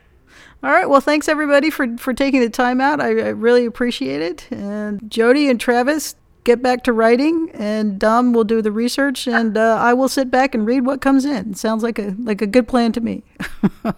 All 0.64 0.72
right, 0.72 0.90
well, 0.90 1.00
thanks 1.00 1.30
everybody 1.30 1.70
for, 1.70 1.98
for 1.98 2.14
taking 2.14 2.42
the 2.42 2.50
time 2.50 2.82
out. 2.82 3.00
I, 3.00 3.08
I 3.08 3.30
really 3.30 3.66
appreciate 3.66 4.22
it. 4.22 4.48
And 4.52 5.10
Jody 5.10 5.50
and 5.50 5.60
Travis, 5.60 6.16
get 6.50 6.64
back 6.64 6.84
to 6.84 6.92
writing, 6.92 7.52
and 7.54 8.00
Dom 8.00 8.34
will 8.34 8.44
do 8.44 8.60
the 8.60 8.72
research, 8.72 9.28
and 9.28 9.56
uh, 9.56 9.78
I 9.80 9.94
will 9.94 10.10
sit 10.10 10.32
back 10.32 10.56
and 10.56 10.66
read 10.66 10.84
what 10.84 11.00
comes 11.00 11.24
in. 11.24 11.54
sounds 11.54 11.84
like 11.84 12.00
a 12.00 12.16
like 12.18 12.42
a 12.42 12.48
good 12.48 12.68
plan 12.68 12.92
to 12.94 13.02
me. 13.02 13.24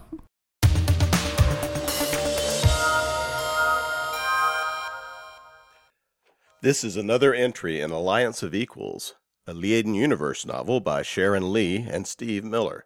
This 6.60 6.84
is 6.84 6.96
another 6.96 7.34
entry 7.34 7.80
in 7.80 7.90
Alliance 7.90 8.40
of 8.44 8.54
Equals, 8.54 9.16
a 9.48 9.52
Liaden 9.52 9.96
Universe 9.96 10.46
novel 10.46 10.78
by 10.78 11.02
Sharon 11.02 11.52
Lee 11.52 11.78
and 11.90 12.06
Steve 12.06 12.44
Miller. 12.44 12.84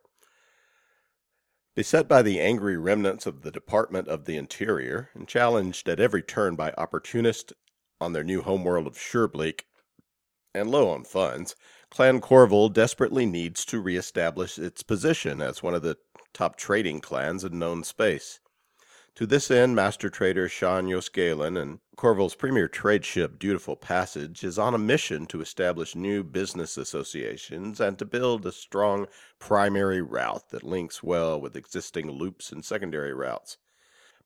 Beset 1.75 2.09
by 2.09 2.23
the 2.23 2.41
angry 2.41 2.79
remnants 2.79 3.27
of 3.27 3.43
the 3.43 3.51
Department 3.51 4.09
of 4.09 4.25
the 4.25 4.39
Interior 4.39 5.11
and 5.13 5.29
challenged 5.29 5.91
at 5.91 6.01
every 6.01 6.23
turn 6.23 6.57
by 6.57 6.73
opportunists 6.79 7.53
on 8.01 8.13
their 8.13 8.25
new 8.25 8.43
homeworld 8.43 8.87
of 8.87 8.95
Surebleak 8.95 9.63
and 10.55 10.71
low 10.71 10.89
on 10.91 11.05
funds, 11.05 11.55
Clan 11.91 12.21
Korval 12.21 12.73
desperately 12.73 13.27
needs 13.27 13.65
to 13.67 13.81
reestablish 13.81 14.59
its 14.59 14.83
position 14.83 15.41
as 15.41 15.63
one 15.63 15.75
of 15.75 15.83
the 15.83 15.97
top 16.33 16.57
trading 16.57 17.01
clans 17.01 17.45
in 17.45 17.59
known 17.59 17.85
space. 17.85 18.41
To 19.17 19.27
this 19.27 19.51
end, 19.51 19.75
Master 19.75 20.11
Trader 20.11 20.47
Sean 20.47 20.89
yos'Galan 20.89 21.59
and 21.59 21.79
Korval's 21.97 22.35
premier 22.35 22.69
trade 22.69 23.03
ship, 23.03 23.39
Dutiful 23.39 23.77
Passage, 23.77 24.45
is 24.45 24.59
on 24.59 24.75
a 24.75 24.79
mission 24.79 25.25
to 25.29 25.41
establish 25.41 25.95
new 25.95 26.23
business 26.23 26.77
associations 26.77 27.81
and 27.81 27.99
to 27.99 28.05
build 28.05 28.45
a 28.45 28.53
strong 28.53 29.07
primary 29.39 30.03
route 30.03 30.51
that 30.51 30.63
links 30.63 31.03
well 31.03 31.41
with 31.41 31.57
existing 31.57 32.11
loops 32.11 32.53
and 32.53 32.63
secondary 32.63 33.15
routes. 33.15 33.57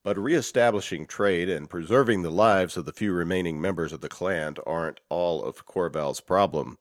But 0.03 0.16
reestablishing 0.16 1.07
trade 1.07 1.51
and 1.51 1.68
preserving 1.68 2.22
the 2.22 2.30
lives 2.30 2.76
of 2.76 2.86
the 2.86 2.92
few 2.92 3.12
remaining 3.12 3.61
members 3.61 3.92
of 3.92 4.01
the 4.01 4.09
clan 4.09 4.57
aren't 4.66 5.01
all 5.11 5.44
of 5.44 5.66
Korval's 5.66 6.20
problem. 6.20 6.78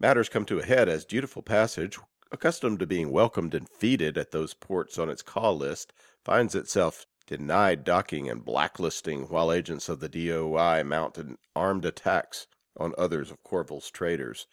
Matters 0.00 0.28
come 0.28 0.44
to 0.46 0.58
a 0.58 0.64
head 0.64 0.88
as 0.88 1.04
Dutiful 1.04 1.42
Passage, 1.42 1.98
accustomed 2.32 2.80
to 2.80 2.86
being 2.86 3.12
welcomed 3.12 3.54
and 3.54 3.68
feted 3.68 4.18
at 4.18 4.32
those 4.32 4.54
ports 4.54 4.98
on 4.98 5.08
its 5.08 5.22
call 5.22 5.56
list, 5.56 5.92
finds 6.24 6.54
itself 6.56 7.06
denied 7.26 7.84
docking 7.84 8.28
and 8.28 8.44
blacklisting 8.44 9.28
while 9.28 9.52
agents 9.52 9.88
of 9.88 10.00
the 10.00 10.08
DOI 10.08 10.82
mount 10.82 11.18
an 11.18 11.38
armed 11.54 11.84
attacks 11.84 12.48
on 12.76 12.94
others 12.98 13.30
of 13.30 13.44
Korval's 13.44 13.90
traders. 13.90 14.48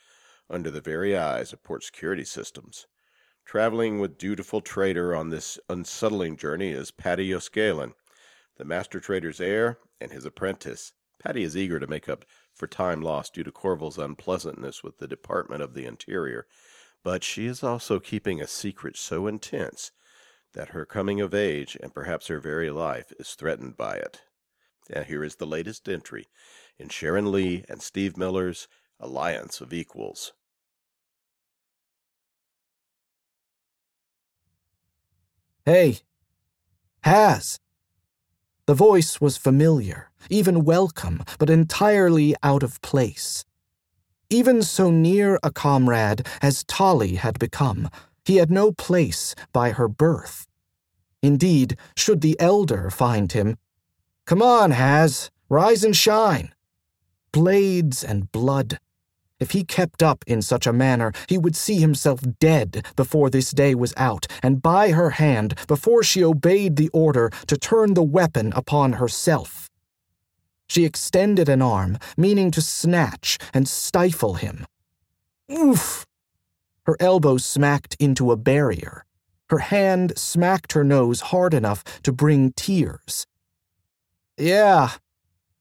under 0.49 0.71
the 0.71 0.81
very 0.81 1.17
eyes 1.17 1.51
of 1.51 1.63
port 1.63 1.83
security 1.83 2.23
systems. 2.23 2.87
Traveling 3.47 3.99
with 3.99 4.17
dutiful 4.17 4.59
trader 4.59 5.15
on 5.15 5.29
this 5.29 5.57
unsettling 5.69 6.35
journey 6.35 6.71
is 6.71 6.91
Padi 6.91 7.29
yos'Galan, 7.29 7.93
the 8.57 8.65
master 8.65 8.99
trader's 8.99 9.39
heir 9.39 9.77
and 10.01 10.11
his 10.11 10.25
apprentice. 10.25 10.91
Padi 11.23 11.43
is 11.43 11.55
eager 11.55 11.79
to 11.79 11.87
make 11.87 12.09
up 12.09 12.25
for 12.53 12.67
time 12.67 13.01
lost 13.01 13.35
due 13.35 13.45
to 13.45 13.51
Korval's 13.53 13.97
unpleasantness 13.97 14.83
with 14.83 14.97
the 14.97 15.07
Department 15.07 15.61
of 15.61 15.75
the 15.75 15.85
Interior, 15.85 16.45
but 17.05 17.23
she 17.23 17.45
is 17.45 17.63
also 17.63 18.01
keeping 18.01 18.41
a 18.41 18.47
secret 18.47 18.97
so 18.97 19.27
intense 19.27 19.93
that 20.51 20.71
her 20.71 20.85
coming 20.85 21.21
of 21.21 21.33
age 21.33 21.77
and 21.81 21.93
perhaps 21.93 22.27
her 22.27 22.41
very 22.41 22.69
life 22.69 23.13
is 23.17 23.33
threatened 23.33 23.77
by 23.77 23.95
it. 23.95 24.23
And 24.89 25.05
here 25.05 25.23
is 25.23 25.37
the 25.37 25.47
latest 25.47 25.87
entry 25.87 26.27
in 26.77 26.89
Sharon 26.89 27.31
Lee 27.31 27.63
and 27.69 27.81
Steve 27.81 28.17
Miller's 28.17 28.67
Alliance 28.99 29.61
of 29.61 29.71
Equals. 29.71 30.33
Hey, 35.67 35.99
Haz. 37.01 37.59
The 38.67 38.73
voice 38.73 39.19
was 39.19 39.35
familiar, 39.35 40.11
even 40.29 40.63
welcome, 40.63 41.23
but 41.39 41.49
entirely 41.49 42.37
out 42.41 42.63
of 42.63 42.81
place. 42.81 43.43
Even 44.29 44.63
so 44.63 44.89
near 44.89 45.37
a 45.43 45.51
comrade 45.51 46.25
as 46.41 46.63
Tolly 46.63 47.15
had 47.15 47.37
become, 47.37 47.89
he 48.23 48.37
had 48.37 48.49
no 48.49 48.71
place 48.71 49.35
by 49.51 49.71
her 49.71 49.89
birth. 49.89 50.47
Indeed, 51.21 51.75
should 51.97 52.21
the 52.21 52.39
elder 52.39 52.89
find 52.89 53.33
him, 53.33 53.57
Come 54.25 54.41
on, 54.41 54.71
Haz, 54.71 55.29
rise 55.49 55.83
and 55.83 55.93
shine. 55.93 56.55
Blades 57.33 58.05
and 58.05 58.31
blood, 58.31 58.79
if 59.39 59.51
he 59.51 59.63
kept 59.63 60.01
up 60.01 60.23
in 60.27 60.41
such 60.41 60.67
a 60.67 60.73
manner, 60.73 61.11
he 61.27 61.37
would 61.37 61.55
see 61.55 61.79
himself 61.79 62.21
dead 62.39 62.85
before 62.95 63.29
this 63.29 63.51
day 63.51 63.75
was 63.75 63.93
out, 63.97 64.27
and 64.41 64.61
by 64.61 64.91
her 64.91 65.11
hand 65.11 65.55
before 65.67 66.03
she 66.03 66.23
obeyed 66.23 66.75
the 66.75 66.89
order 66.89 67.29
to 67.47 67.57
turn 67.57 67.93
the 67.93 68.03
weapon 68.03 68.51
upon 68.55 68.93
herself. 68.93 69.69
She 70.67 70.85
extended 70.85 71.47
an 71.47 71.61
arm, 71.61 71.97
meaning 72.17 72.51
to 72.51 72.61
snatch 72.61 73.37
and 73.53 73.67
stifle 73.67 74.35
him. 74.35 74.65
Oof! 75.51 76.05
Her 76.83 76.97
elbow 76.99 77.37
smacked 77.37 77.95
into 77.99 78.31
a 78.31 78.37
barrier. 78.37 79.05
Her 79.49 79.59
hand 79.59 80.17
smacked 80.17 80.73
her 80.73 80.83
nose 80.83 81.21
hard 81.21 81.53
enough 81.53 81.83
to 82.03 82.11
bring 82.11 82.51
tears. 82.51 83.25
Yeah, 84.37 84.91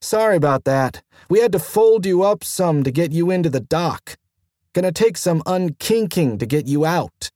Sorry 0.07 0.37
about 0.37 0.63
that. 0.67 1.03
We 1.29 1.41
had 1.41 1.51
to 1.51 1.59
fold 1.59 2.07
you 2.07 2.23
up 2.23 2.45
some 2.45 2.85
to 2.85 2.93
get 2.93 3.11
you 3.11 3.33
into 3.33 3.51
the 3.51 3.59
dock. 3.59 4.17
Gonna 4.73 4.93
take 4.93 5.17
some 5.17 5.43
unkinking 5.47 6.39
to 6.39 6.47
get 6.47 6.69
you 6.69 6.87
out. 6.87 7.33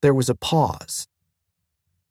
There 0.00 0.12
was 0.12 0.28
a 0.28 0.34
pause. 0.34 1.06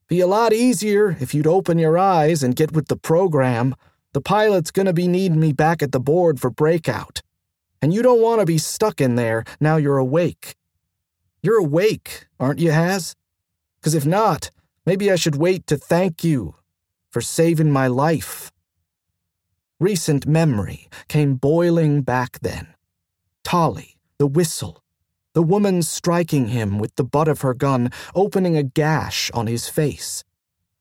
Be 0.07 0.21
a 0.21 0.25
lot 0.25 0.53
easier 0.53 1.17
if 1.19 1.33
you'd 1.33 1.45
open 1.45 1.77
your 1.79 1.97
eyes 1.97 2.43
and 2.43 2.55
get 2.55 2.71
with 2.71 2.87
the 2.87 2.95
program. 2.95 3.75
The 4.13 4.21
pilot's 4.21 4.71
gonna 4.71 4.93
be 4.93 5.05
needing 5.05 5.41
me 5.41 5.51
back 5.51 5.83
at 5.83 5.91
the 5.91 5.99
board 5.99 6.39
for 6.39 6.49
breakout. 6.49 7.21
And 7.81 7.93
you 7.93 8.01
don't 8.01 8.21
want 8.21 8.39
to 8.39 8.45
be 8.45 8.57
stuck 8.57 9.01
in 9.01 9.15
there 9.15 9.43
now 9.59 9.75
you're 9.75 9.97
awake. 9.97 10.55
You're 11.41 11.59
awake, 11.59 12.27
aren't 12.39 12.59
you, 12.59 12.71
Haz? 12.71 13.17
Because 13.81 13.95
if 13.95 14.05
not, 14.05 14.49
maybe 14.85 15.11
I 15.11 15.17
should 15.17 15.35
wait 15.35 15.67
to 15.67 15.75
thank 15.75 16.23
you 16.23 16.55
for 17.11 17.19
saving 17.19 17.69
my 17.69 17.87
life. 17.87 18.49
Recent 19.79 20.25
memory 20.25 20.89
came 21.07 21.35
boiling 21.35 22.01
back 22.01 22.39
then. 22.39 22.73
Tolly, 23.43 23.95
the 24.17 24.25
whistle, 24.25 24.83
the 25.35 25.43
woman 25.43 25.83
striking 25.83 26.47
him 26.47 26.79
with 26.79 26.95
the 26.95 27.03
butt 27.03 27.27
of 27.27 27.41
her 27.41 27.53
gun, 27.53 27.91
opening 28.15 28.57
a 28.57 28.63
gash 28.63 29.29
on 29.35 29.45
his 29.45 29.69
face, 29.69 30.23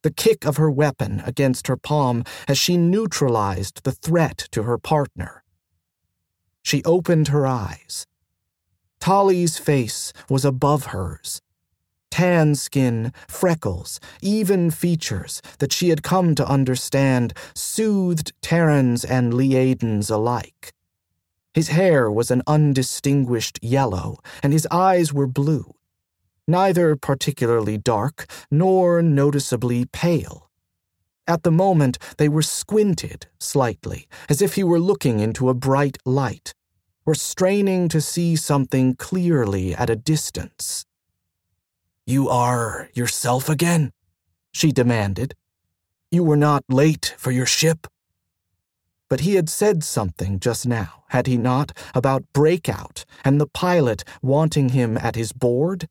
the 0.03 0.11
kick 0.11 0.47
of 0.47 0.57
her 0.57 0.71
weapon 0.71 1.23
against 1.27 1.67
her 1.67 1.77
palm 1.77 2.25
as 2.49 2.57
she 2.57 2.79
neutralized 2.79 3.85
the 3.85 3.93
threat 3.93 4.49
to 4.53 4.63
her 4.63 4.79
partner. 4.79 5.45
She 6.63 6.83
opened 6.85 7.29
her 7.29 7.47
eyes. 7.47 8.07
Tolly's 8.99 9.59
face 9.59 10.15
was 10.31 10.47
above 10.47 10.87
hers, 10.87 11.43
tan 12.11 12.55
skin, 12.55 13.13
freckles, 13.29 14.01
even 14.23 14.71
features 14.71 15.43
that 15.59 15.73
she 15.73 15.89
had 15.89 16.03
come 16.03 16.35
to 16.35 16.49
understand 16.49 17.33
soothed 17.55 18.33
Terrans 18.43 19.05
and 19.05 19.35
Liadens 19.35 20.11
alike. 20.11 20.73
His 21.55 21.69
hair 21.69 22.11
was 22.11 22.31
an 22.31 22.43
undistinguished 22.47 23.59
yellow, 23.63 24.19
and 24.43 24.53
his 24.53 24.67
eyes 24.71 25.13
were 25.13 25.27
blue, 25.27 25.75
neither 26.47 26.97
particularly 26.97 27.79
dark 27.79 28.27
nor 28.51 29.01
noticeably 29.03 29.87
pale. 29.87 30.51
At 31.27 31.43
the 31.43 31.51
moment, 31.51 31.99
they 32.19 32.29
were 32.29 32.43
squinted 32.43 33.27
slightly, 33.41 34.07
as 34.29 34.41
if 34.41 34.55
he 34.55 34.63
were 34.63 34.79
looking 34.79 35.19
into 35.21 35.49
a 35.49 35.55
bright 35.55 35.99
light, 36.05 36.55
or 37.05 37.15
straining 37.15 37.89
to 37.89 38.01
see 38.01 38.37
something 38.37 38.95
clearly 38.95 39.75
at 39.75 39.91
a 39.91 39.97
distance. 39.97 40.85
You 42.09 42.29
are 42.29 42.89
yourself 42.95 43.49
again? 43.49 43.93
she 44.53 44.71
demanded. 44.71 45.35
You 46.13 46.23
were 46.23 46.37
not 46.37 46.63
late 46.69 47.17
for 47.19 47.33
your 47.33 47.47
ship? 47.47 47.89
But 49.09 49.23
he 49.23 49.35
had 49.35 49.49
said 49.49 49.83
something 49.83 50.39
just 50.39 50.69
now, 50.69 51.03
had 51.09 51.27
he 51.27 51.37
not, 51.37 51.77
about 51.97 52.33
breakout 52.33 53.05
and 53.25 53.41
the 53.41 53.49
pilot 53.49 54.05
wanting 54.23 54.69
him 54.69 54.97
at 54.97 55.17
his 55.17 55.33
board? 55.33 55.89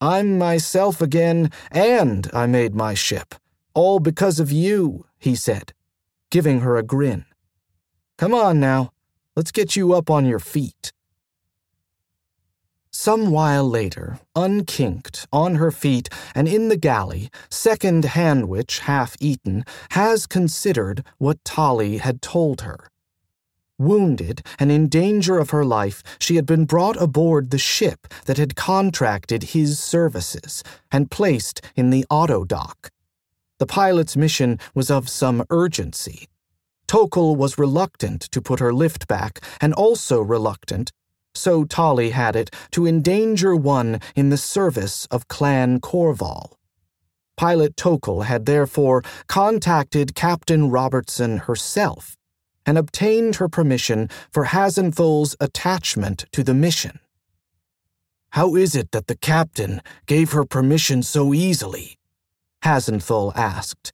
I'm 0.00 0.38
myself 0.38 1.02
again, 1.02 1.50
and 1.70 2.30
I 2.32 2.46
made 2.46 2.74
my 2.74 2.94
ship. 2.94 3.34
All 3.74 3.98
because 3.98 4.40
of 4.40 4.50
you, 4.50 5.04
he 5.18 5.34
said, 5.34 5.74
giving 6.30 6.60
her 6.60 6.78
a 6.78 6.82
grin. 6.82 7.26
Come 8.16 8.32
on 8.32 8.58
now, 8.58 8.92
let's 9.36 9.52
get 9.52 9.76
you 9.76 9.92
up 9.92 10.08
on 10.08 10.24
your 10.24 10.38
feet. 10.38 10.93
Some 13.04 13.30
while 13.30 13.68
later, 13.68 14.18
unkinked, 14.34 15.26
on 15.30 15.56
her 15.56 15.70
feet, 15.70 16.08
and 16.34 16.48
in 16.48 16.70
the 16.70 16.76
galley, 16.78 17.28
second 17.50 18.06
handwich 18.06 18.78
half 18.78 19.14
eaten, 19.20 19.66
Haz 19.90 20.26
considered 20.26 21.04
what 21.18 21.44
Tolly 21.44 21.98
had 21.98 22.22
told 22.22 22.62
her. 22.62 22.88
Wounded 23.78 24.40
and 24.58 24.72
in 24.72 24.88
danger 24.88 25.38
of 25.38 25.50
her 25.50 25.66
life, 25.66 26.02
she 26.18 26.36
had 26.36 26.46
been 26.46 26.64
brought 26.64 26.96
aboard 26.98 27.50
the 27.50 27.58
ship 27.58 28.06
that 28.24 28.38
had 28.38 28.56
contracted 28.56 29.52
his 29.52 29.78
services 29.78 30.64
and 30.90 31.10
placed 31.10 31.60
in 31.76 31.90
the 31.90 32.06
auto 32.08 32.42
dock. 32.42 32.88
The 33.58 33.66
pilot's 33.66 34.16
mission 34.16 34.58
was 34.74 34.90
of 34.90 35.10
some 35.10 35.44
urgency. 35.50 36.26
Tocohl 36.86 37.36
was 37.36 37.58
reluctant 37.58 38.22
to 38.30 38.40
put 38.40 38.60
her 38.60 38.72
lift 38.72 39.06
back 39.06 39.44
and 39.60 39.74
also 39.74 40.22
reluctant 40.22 40.90
so 41.34 41.64
Tolly 41.64 42.10
had 42.10 42.36
it, 42.36 42.50
to 42.72 42.86
endanger 42.86 43.54
one 43.56 44.00
in 44.14 44.30
the 44.30 44.36
service 44.36 45.06
of 45.06 45.28
Clan 45.28 45.80
Korval. 45.80 46.52
Pilot 47.36 47.76
Tocohl 47.76 48.24
had 48.24 48.46
therefore 48.46 49.02
contacted 49.26 50.14
Captain 50.14 50.70
Robertson 50.70 51.38
herself 51.38 52.16
and 52.64 52.78
obtained 52.78 53.36
her 53.36 53.48
permission 53.48 54.08
for 54.30 54.46
Hazenthull's 54.46 55.36
attachment 55.40 56.26
to 56.32 56.42
the 56.42 56.54
mission. 56.54 57.00
How 58.30 58.56
is 58.56 58.74
it 58.74 58.90
that 58.92 59.06
the 59.06 59.16
captain 59.16 59.80
gave 60.06 60.32
her 60.32 60.44
permission 60.44 61.02
so 61.02 61.34
easily? 61.34 61.98
Hazenthull 62.64 63.32
asked. 63.36 63.92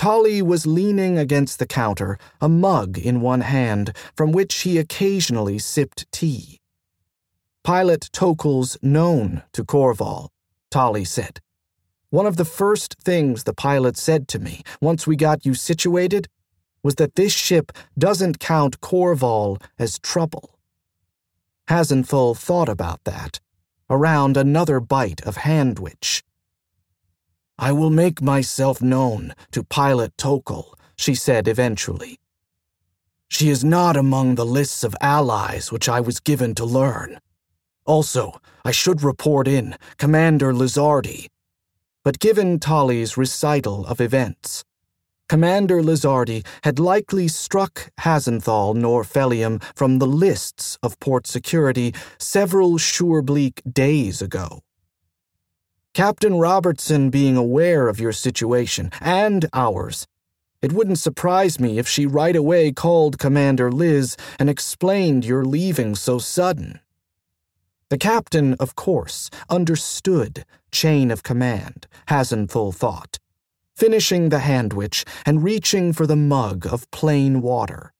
Tolly 0.00 0.40
was 0.40 0.66
leaning 0.66 1.18
against 1.18 1.58
the 1.58 1.66
counter, 1.66 2.16
a 2.40 2.48
mug 2.48 2.96
in 2.96 3.20
one 3.20 3.42
hand, 3.42 3.94
from 4.16 4.32
which 4.32 4.62
he 4.62 4.78
occasionally 4.78 5.58
sipped 5.58 6.10
tea. 6.10 6.58
Pilot 7.64 8.08
Tocohl's 8.10 8.78
known 8.80 9.42
to 9.52 9.62
Korval, 9.62 10.30
Tolly 10.70 11.04
said. 11.04 11.42
One 12.08 12.24
of 12.24 12.38
the 12.38 12.46
first 12.46 12.96
things 13.04 13.44
the 13.44 13.52
pilot 13.52 13.98
said 13.98 14.26
to 14.28 14.38
me, 14.38 14.62
once 14.80 15.06
we 15.06 15.16
got 15.16 15.44
you 15.44 15.52
situated, 15.52 16.28
was 16.82 16.94
that 16.94 17.16
this 17.16 17.34
ship 17.34 17.70
doesn't 17.98 18.38
count 18.38 18.80
Korval 18.80 19.60
as 19.78 19.98
trouble. 19.98 20.58
Hazenthull 21.68 22.38
thought 22.38 22.70
about 22.70 23.04
that, 23.04 23.38
around 23.90 24.38
another 24.38 24.80
bite 24.80 25.20
of 25.26 25.36
handwich. 25.36 26.22
I 27.62 27.72
will 27.72 27.90
make 27.90 28.22
myself 28.22 28.80
known 28.80 29.34
to 29.52 29.62
Pilot 29.62 30.16
Tocohl, 30.16 30.72
she 30.96 31.14
said 31.14 31.46
eventually. 31.46 32.18
She 33.28 33.50
is 33.50 33.62
not 33.62 33.98
among 33.98 34.36
the 34.36 34.46
lists 34.46 34.82
of 34.82 34.96
allies 35.02 35.70
which 35.70 35.86
I 35.86 36.00
was 36.00 36.20
given 36.20 36.54
to 36.54 36.64
learn. 36.64 37.20
Also, 37.84 38.40
I 38.64 38.70
should 38.70 39.02
report 39.02 39.46
in 39.46 39.76
Commander 39.98 40.54
Lizardi. 40.54 41.26
But 42.02 42.18
given 42.18 42.60
Tolly's 42.60 43.18
recital 43.18 43.84
of 43.86 44.00
events, 44.00 44.64
Commander 45.28 45.82
Lizardi 45.82 46.46
had 46.64 46.78
likely 46.78 47.28
struck 47.28 47.90
Hazenthull 48.00 48.74
nor'Phelium 48.74 49.62
from 49.76 49.98
the 49.98 50.06
lists 50.06 50.78
of 50.82 50.98
port 50.98 51.26
security 51.26 51.92
several 52.16 52.78
Surebleak 52.78 53.60
days 53.70 54.22
ago. 54.22 54.62
Captain 55.92 56.38
Robertson 56.38 57.10
being 57.10 57.36
aware 57.36 57.88
of 57.88 57.98
your 57.98 58.12
situation 58.12 58.90
and 59.00 59.46
ours, 59.52 60.06
it 60.62 60.72
wouldn't 60.72 61.00
surprise 61.00 61.58
me 61.58 61.78
if 61.78 61.88
she 61.88 62.06
right 62.06 62.36
away 62.36 62.70
called 62.70 63.18
Commander 63.18 63.72
Liz 63.72 64.16
and 64.38 64.48
explained 64.48 65.24
your 65.24 65.44
leaving 65.44 65.96
so 65.96 66.18
sudden. 66.18 66.78
The 67.88 67.98
captain, 67.98 68.54
of 68.60 68.76
course, 68.76 69.30
understood 69.48 70.44
chain 70.70 71.10
of 71.10 71.24
command, 71.24 71.88
Hazenthull 72.08 72.74
thought 72.74 73.18
finishing 73.80 74.28
the 74.28 74.40
handwich 74.40 75.06
and 75.24 75.42
reaching 75.42 75.90
for 75.90 76.06
the 76.06 76.14
mug 76.14 76.66
of 76.66 76.90
plain 76.90 77.40
water. 77.40 77.94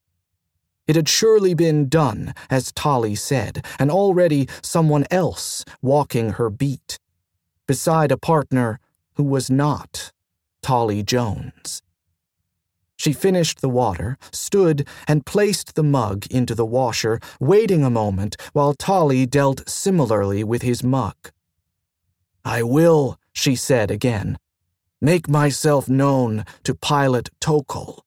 It 0.86 0.94
had 0.94 1.08
surely 1.08 1.54
been 1.54 1.88
done, 1.88 2.34
as 2.50 2.70
Tolly 2.72 3.14
said, 3.14 3.64
and 3.78 3.90
already 3.90 4.46
someone 4.60 5.06
else 5.10 5.64
walking 5.80 6.32
her 6.32 6.50
beat, 6.50 6.98
beside 7.70 8.10
a 8.10 8.16
partner 8.16 8.80
who 9.14 9.22
was 9.22 9.48
not 9.48 10.10
Tolly 10.60 11.04
Jones. 11.04 11.82
She 12.96 13.12
finished 13.12 13.60
the 13.60 13.68
water, 13.68 14.18
stood, 14.32 14.88
and 15.06 15.24
placed 15.24 15.76
the 15.76 15.84
mug 15.84 16.26
into 16.32 16.56
the 16.56 16.66
washer, 16.66 17.20
waiting 17.38 17.84
a 17.84 17.96
moment 18.02 18.34
while 18.54 18.74
Tolly 18.74 19.24
dealt 19.24 19.68
similarly 19.68 20.42
with 20.42 20.62
his 20.62 20.82
mug. 20.82 21.14
I 22.44 22.64
will, 22.64 23.20
she 23.32 23.54
said 23.54 23.88
again, 23.92 24.36
make 25.00 25.28
myself 25.28 25.88
known 25.88 26.44
to 26.64 26.74
Pilot 26.74 27.30
Tocohl. 27.40 28.00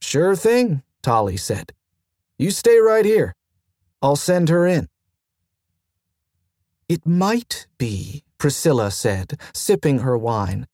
Sure 0.00 0.34
thing, 0.34 0.82
Tolly 1.02 1.36
said. 1.36 1.70
You 2.36 2.50
stay 2.50 2.78
right 2.80 3.04
here. 3.04 3.36
I'll 4.02 4.16
send 4.16 4.48
her 4.48 4.66
in. 4.66 4.88
It 6.88 7.06
might 7.06 7.68
be, 7.78 8.24
Priscilla 8.38 8.90
said, 8.90 9.40
sipping 9.52 10.00
her 10.00 10.16
wine, 10.16 10.66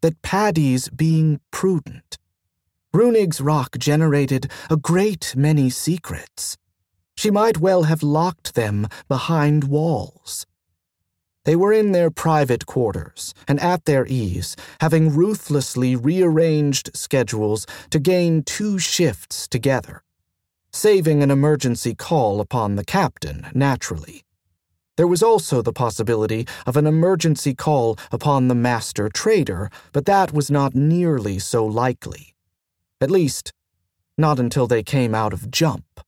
that 0.00 0.20
Padi's 0.22 0.88
being 0.88 1.40
prudent. 1.50 2.18
Runig's 2.92 3.40
rock 3.40 3.78
generated 3.78 4.50
a 4.70 4.76
great 4.76 5.34
many 5.36 5.70
secrets. 5.70 6.56
She 7.16 7.30
might 7.30 7.58
well 7.58 7.84
have 7.84 8.02
locked 8.02 8.54
them 8.54 8.88
behind 9.08 9.64
walls. 9.64 10.46
They 11.44 11.56
were 11.56 11.72
in 11.72 11.92
their 11.92 12.10
private 12.10 12.66
quarters 12.66 13.34
and 13.46 13.60
at 13.60 13.84
their 13.84 14.06
ease, 14.06 14.56
having 14.80 15.14
ruthlessly 15.14 15.94
rearranged 15.94 16.90
schedules 16.94 17.66
to 17.90 17.98
gain 17.98 18.42
two 18.42 18.78
shifts 18.78 19.46
together, 19.46 20.02
saving 20.72 21.22
an 21.22 21.30
emergency 21.30 21.94
call 21.94 22.40
upon 22.40 22.76
the 22.76 22.84
captain, 22.84 23.46
naturally. 23.54 24.24
There 24.96 25.08
was 25.08 25.22
also 25.22 25.60
the 25.60 25.72
possibility 25.72 26.46
of 26.66 26.76
an 26.76 26.86
emergency 26.86 27.54
call 27.54 27.98
upon 28.12 28.46
the 28.46 28.54
master 28.54 29.08
trader, 29.08 29.70
but 29.92 30.06
that 30.06 30.32
was 30.32 30.50
not 30.50 30.74
nearly 30.74 31.40
so 31.40 31.66
likely. 31.66 32.34
At 33.00 33.10
least, 33.10 33.52
not 34.16 34.38
until 34.38 34.68
they 34.68 34.84
came 34.84 35.14
out 35.14 35.32
of 35.32 35.50
jump. 35.50 36.00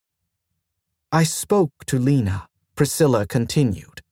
I 1.11 1.24
spoke 1.24 1.84
to 1.87 1.99
Lina, 1.99 2.49
Priscilla 2.76 3.26
continued. 3.26 4.03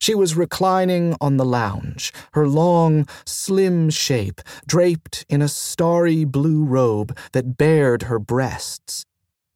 She 0.00 0.14
was 0.14 0.36
reclining 0.36 1.16
on 1.20 1.36
the 1.36 1.44
lounge, 1.44 2.12
her 2.32 2.48
long, 2.48 3.06
slim 3.24 3.90
shape 3.90 4.40
draped 4.66 5.26
in 5.28 5.42
a 5.42 5.48
starry 5.48 6.24
blue 6.24 6.64
robe 6.64 7.16
that 7.32 7.56
bared 7.56 8.04
her 8.04 8.18
breasts, 8.18 9.04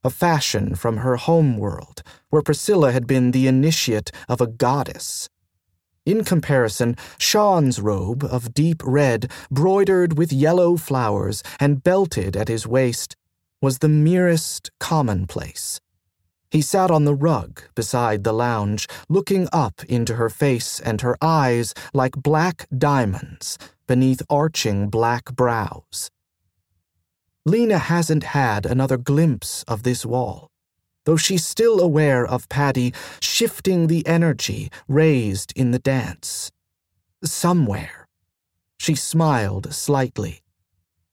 a 0.04 0.10
fashion 0.10 0.74
from 0.74 0.98
her 0.98 1.16
home 1.16 1.56
world, 1.56 2.02
where 2.30 2.42
Priscilla 2.42 2.92
had 2.92 3.06
been 3.06 3.30
the 3.30 3.46
initiate 3.46 4.10
of 4.28 4.40
a 4.40 4.46
goddess. 4.46 5.28
In 6.04 6.24
comparison, 6.24 6.96
Sean's 7.18 7.80
robe 7.80 8.24
of 8.24 8.52
deep 8.52 8.82
red, 8.84 9.30
broidered 9.50 10.18
with 10.18 10.32
yellow 10.32 10.76
flowers 10.76 11.42
and 11.60 11.82
belted 11.82 12.36
at 12.36 12.48
his 12.48 12.66
waist, 12.66 13.16
was 13.60 13.78
the 13.78 13.88
merest 13.88 14.70
commonplace. 14.80 15.80
He 16.50 16.60
sat 16.60 16.90
on 16.90 17.06
the 17.06 17.14
rug 17.14 17.62
beside 17.74 18.24
the 18.24 18.32
lounge, 18.34 18.86
looking 19.08 19.48
up 19.54 19.82
into 19.84 20.16
her 20.16 20.28
face 20.28 20.80
and 20.80 21.00
her 21.00 21.16
eyes 21.22 21.72
like 21.94 22.12
black 22.14 22.66
diamonds 22.76 23.56
beneath 23.86 24.20
arching 24.28 24.90
black 24.90 25.34
brows. 25.34 26.10
Lina 27.44 27.78
hasn't 27.78 28.22
had 28.22 28.64
another 28.64 28.96
glimpse 28.96 29.64
of 29.66 29.82
this 29.82 30.06
wall, 30.06 30.48
though 31.04 31.16
she's 31.16 31.44
still 31.44 31.80
aware 31.80 32.24
of 32.24 32.48
Padi 32.48 32.94
shifting 33.20 33.88
the 33.88 34.06
energy 34.06 34.70
raised 34.86 35.52
in 35.56 35.72
the 35.72 35.80
dance. 35.80 36.52
Somewhere. 37.24 38.06
She 38.78 38.94
smiled 38.94 39.74
slightly. 39.74 40.40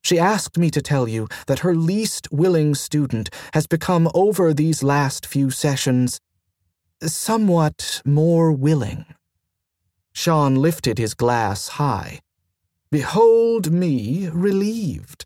She 0.03 0.19
asked 0.19 0.57
me 0.57 0.69
to 0.71 0.81
tell 0.81 1.07
you 1.07 1.27
that 1.47 1.59
her 1.59 1.75
least 1.75 2.27
willing 2.31 2.75
student 2.75 3.29
has 3.53 3.67
become, 3.67 4.09
over 4.13 4.53
these 4.53 4.83
last 4.83 5.25
few 5.25 5.51
sessions, 5.51 6.19
somewhat 7.01 8.01
more 8.05 8.51
willing. 8.51 9.05
Sean 10.13 10.55
lifted 10.55 10.97
his 10.97 11.13
glass 11.13 11.69
high. 11.79 12.19
Behold 12.91 13.71
me 13.71 14.29
relieved. 14.29 15.25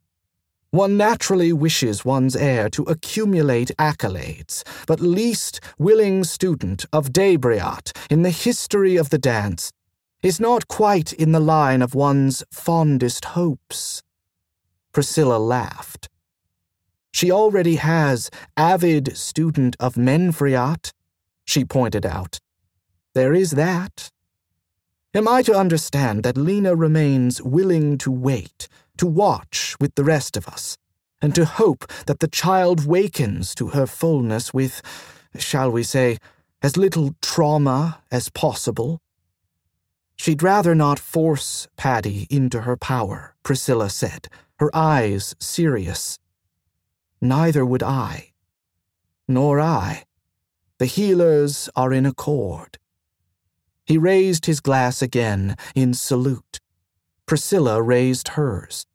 One 0.73 0.97
naturally 0.97 1.53
wishes 1.53 2.03
one's 2.03 2.35
heir 2.35 2.67
to 2.69 2.81
accumulate 2.85 3.69
accolades, 3.77 4.63
but 4.87 4.99
least 4.99 5.59
willing 5.77 6.23
student 6.23 6.87
of 6.91 7.13
Debri'at 7.13 7.95
in 8.09 8.23
the 8.23 8.31
history 8.31 8.95
of 8.95 9.11
the 9.11 9.19
dance 9.19 9.71
is 10.23 10.39
not 10.39 10.67
quite 10.67 11.13
in 11.13 11.31
the 11.31 11.39
line 11.39 11.83
of 11.83 11.93
one's 11.93 12.43
fondest 12.51 13.23
hopes. 13.37 14.01
Priscilla 14.91 15.37
laughed. 15.37 16.09
She 17.11 17.29
already 17.29 17.75
has 17.75 18.31
avid 18.57 19.15
student 19.15 19.75
of 19.79 19.93
Menfri'at, 19.93 20.91
she 21.45 21.63
pointed 21.63 22.03
out. 22.03 22.39
There 23.13 23.35
is 23.35 23.51
that. 23.51 24.09
Am 25.13 25.27
I 25.27 25.43
to 25.43 25.53
understand 25.53 26.23
that 26.23 26.35
Lena 26.35 26.75
remains 26.75 27.43
willing 27.43 27.99
to 27.99 28.09
wait, 28.09 28.67
to 28.97 29.07
watch 29.07 29.75
with 29.79 29.95
the 29.95 30.03
rest 30.03 30.37
of 30.37 30.47
us, 30.47 30.77
and 31.21 31.33
to 31.35 31.45
hope 31.45 31.85
that 32.05 32.19
the 32.19 32.27
child 32.27 32.85
wakens 32.85 33.55
to 33.55 33.69
her 33.69 33.87
fullness 33.87 34.53
with, 34.53 34.81
shall 35.37 35.71
we 35.71 35.83
say, 35.83 36.17
as 36.61 36.77
little 36.77 37.15
trauma 37.21 38.01
as 38.11 38.29
possible? 38.29 39.01
She'd 40.15 40.43
rather 40.43 40.75
not 40.75 40.99
force 40.99 41.67
Padi 41.75 42.27
into 42.29 42.61
her 42.61 42.77
power, 42.77 43.35
Priscilla 43.43 43.89
said, 43.89 44.27
her 44.59 44.69
eyes 44.73 45.35
serious. 45.39 46.19
Neither 47.19 47.65
would 47.65 47.83
I. 47.83 48.31
Nor 49.27 49.59
I. 49.59 50.03
The 50.77 50.85
healers 50.85 51.69
are 51.75 51.93
in 51.93 52.05
accord. 52.05 52.77
He 53.85 53.97
raised 53.97 54.45
his 54.45 54.59
glass 54.59 55.01
again 55.01 55.55
in 55.75 55.93
salute. 55.93 56.59
Priscilla 57.25 57.81
raised 57.81 58.29
hers. 58.29 58.85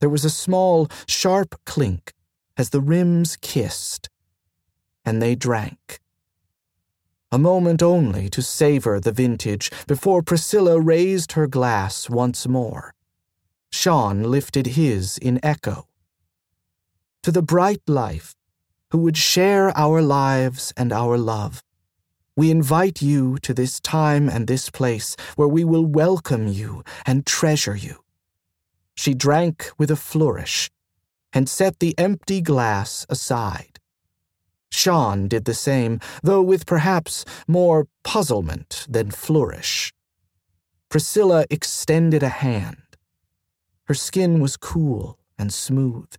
There 0.00 0.08
was 0.08 0.24
a 0.24 0.30
small, 0.30 0.88
sharp 1.06 1.54
clink 1.64 2.12
as 2.56 2.70
the 2.70 2.80
rims 2.80 3.36
kissed, 3.36 4.10
and 5.04 5.22
they 5.22 5.34
drank. 5.34 6.00
A 7.30 7.38
moment 7.38 7.82
only 7.82 8.28
to 8.28 8.42
savor 8.42 9.00
the 9.00 9.12
vintage 9.12 9.70
before 9.86 10.22
Priscilla 10.22 10.78
raised 10.78 11.32
her 11.32 11.46
glass 11.46 12.10
once 12.10 12.46
more. 12.46 12.94
Sean 13.70 14.24
lifted 14.24 14.66
his 14.68 15.16
in 15.16 15.40
echo. 15.42 15.88
To 17.22 17.32
the 17.32 17.40
bright 17.40 17.80
life, 17.88 18.34
who 18.90 18.98
would 18.98 19.16
share 19.16 19.76
our 19.78 20.02
lives 20.02 20.74
and 20.76 20.92
our 20.92 21.16
love, 21.16 21.62
we 22.36 22.50
invite 22.50 23.02
you 23.02 23.38
to 23.38 23.52
this 23.52 23.80
time 23.80 24.28
and 24.28 24.46
this 24.46 24.70
place 24.70 25.16
where 25.36 25.48
we 25.48 25.64
will 25.64 25.84
welcome 25.84 26.48
you 26.48 26.82
and 27.04 27.26
treasure 27.26 27.76
you. 27.76 27.96
She 28.94 29.14
drank 29.14 29.70
with 29.78 29.90
a 29.90 29.96
flourish 29.96 30.70
and 31.32 31.48
set 31.48 31.78
the 31.78 31.94
empty 31.98 32.40
glass 32.40 33.06
aside. 33.08 33.78
Sean 34.70 35.28
did 35.28 35.44
the 35.44 35.54
same, 35.54 36.00
though 36.22 36.42
with 36.42 36.66
perhaps 36.66 37.24
more 37.46 37.86
puzzlement 38.04 38.86
than 38.88 39.10
flourish. 39.10 39.92
Priscilla 40.88 41.44
extended 41.50 42.22
a 42.22 42.28
hand. 42.28 42.78
Her 43.84 43.94
skin 43.94 44.40
was 44.40 44.56
cool 44.56 45.18
and 45.38 45.52
smooth, 45.52 46.10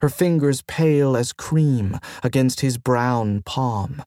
her 0.00 0.08
fingers 0.08 0.62
pale 0.62 1.16
as 1.16 1.32
cream 1.32 1.98
against 2.22 2.60
his 2.60 2.78
brown 2.78 3.42
palm. 3.42 4.02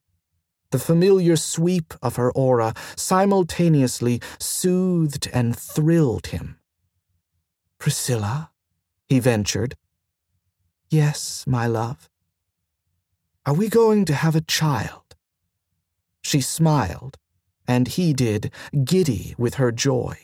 The 0.70 0.78
familiar 0.78 1.36
sweep 1.36 1.94
of 2.00 2.16
her 2.16 2.30
aura 2.32 2.74
simultaneously 2.96 4.20
soothed 4.38 5.28
and 5.32 5.56
thrilled 5.56 6.28
him. 6.28 6.58
Priscilla, 7.78 8.50
he 9.08 9.18
ventured. 9.18 9.74
Yes, 10.88 11.44
my 11.46 11.66
love. 11.66 12.08
Are 13.46 13.54
we 13.54 13.68
going 13.68 14.04
to 14.04 14.14
have 14.14 14.36
a 14.36 14.42
child? 14.42 15.16
She 16.22 16.40
smiled, 16.40 17.16
and 17.66 17.88
he 17.88 18.12
did, 18.12 18.52
giddy 18.84 19.34
with 19.38 19.54
her 19.54 19.72
joy. 19.72 20.18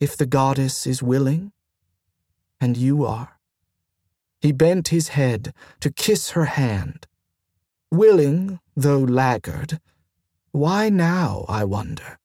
If 0.00 0.16
the 0.16 0.26
goddess 0.26 0.86
is 0.86 1.02
willing, 1.02 1.52
and 2.60 2.76
you 2.76 3.04
are. 3.04 3.38
He 4.40 4.52
bent 4.52 4.88
his 4.88 5.08
head 5.08 5.52
to 5.80 5.92
kiss 5.92 6.30
her 6.30 6.46
hand. 6.46 7.06
Willing, 7.90 8.58
though 8.76 9.00
laggard. 9.00 9.80
Why 10.52 10.88
now, 10.88 11.44
I 11.48 11.64
wonder? 11.64 12.18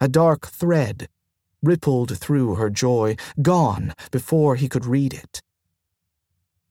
A 0.00 0.08
dark 0.08 0.46
thread 0.48 1.08
rippled 1.62 2.16
through 2.18 2.54
her 2.54 2.70
joy, 2.70 3.16
gone 3.42 3.94
before 4.10 4.56
he 4.56 4.68
could 4.68 4.86
read 4.86 5.12
it. 5.12 5.42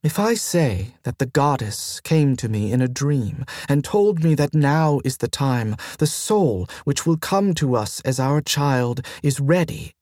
If 0.02 0.18
I 0.18 0.34
say 0.34 0.96
that 1.04 1.20
the 1.20 1.26
goddess 1.26 2.00
came 2.02 2.38
to 2.38 2.48
me 2.48 2.72
in 2.72 2.82
a 2.82 2.88
dream 2.88 3.44
and 3.68 3.84
told 3.84 4.24
me 4.24 4.34
that 4.36 4.54
now 4.54 5.02
is 5.04 5.18
the 5.18 5.28
time, 5.28 5.76
the 5.98 6.08
soul 6.08 6.68
which 6.86 7.06
will 7.06 7.18
come 7.18 7.54
to 7.56 7.76
us 7.76 8.00
as 8.02 8.20
our 8.20 8.42
child 8.42 9.02
is 9.22 9.42
ready, 9.42 9.94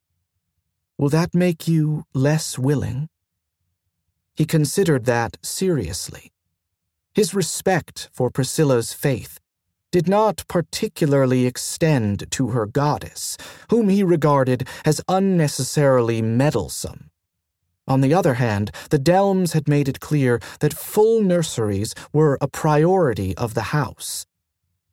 will 0.96 1.08
that 1.08 1.34
make 1.34 1.66
you 1.66 2.04
less 2.14 2.56
willing? 2.56 3.08
He 4.36 4.44
considered 4.44 5.04
that 5.06 5.36
seriously. 5.42 6.30
His 7.18 7.34
respect 7.34 8.08
for 8.12 8.30
Priscilla's 8.30 8.92
faith 8.92 9.40
did 9.90 10.06
not 10.06 10.44
particularly 10.46 11.46
extend 11.46 12.30
to 12.30 12.50
her 12.50 12.64
goddess, 12.64 13.36
whom 13.70 13.88
he 13.88 14.04
regarded 14.04 14.68
as 14.84 15.00
unnecessarily 15.08 16.22
meddlesome. 16.22 17.10
On 17.88 18.02
the 18.02 18.14
other 18.14 18.34
hand, 18.34 18.70
the 18.90 19.00
Delms 19.00 19.52
had 19.52 19.66
made 19.66 19.88
it 19.88 19.98
clear 19.98 20.38
that 20.60 20.72
full 20.72 21.20
nurseries 21.20 21.92
were 22.12 22.38
a 22.40 22.46
priority 22.46 23.36
of 23.36 23.54
the 23.54 23.74
house. 23.74 24.24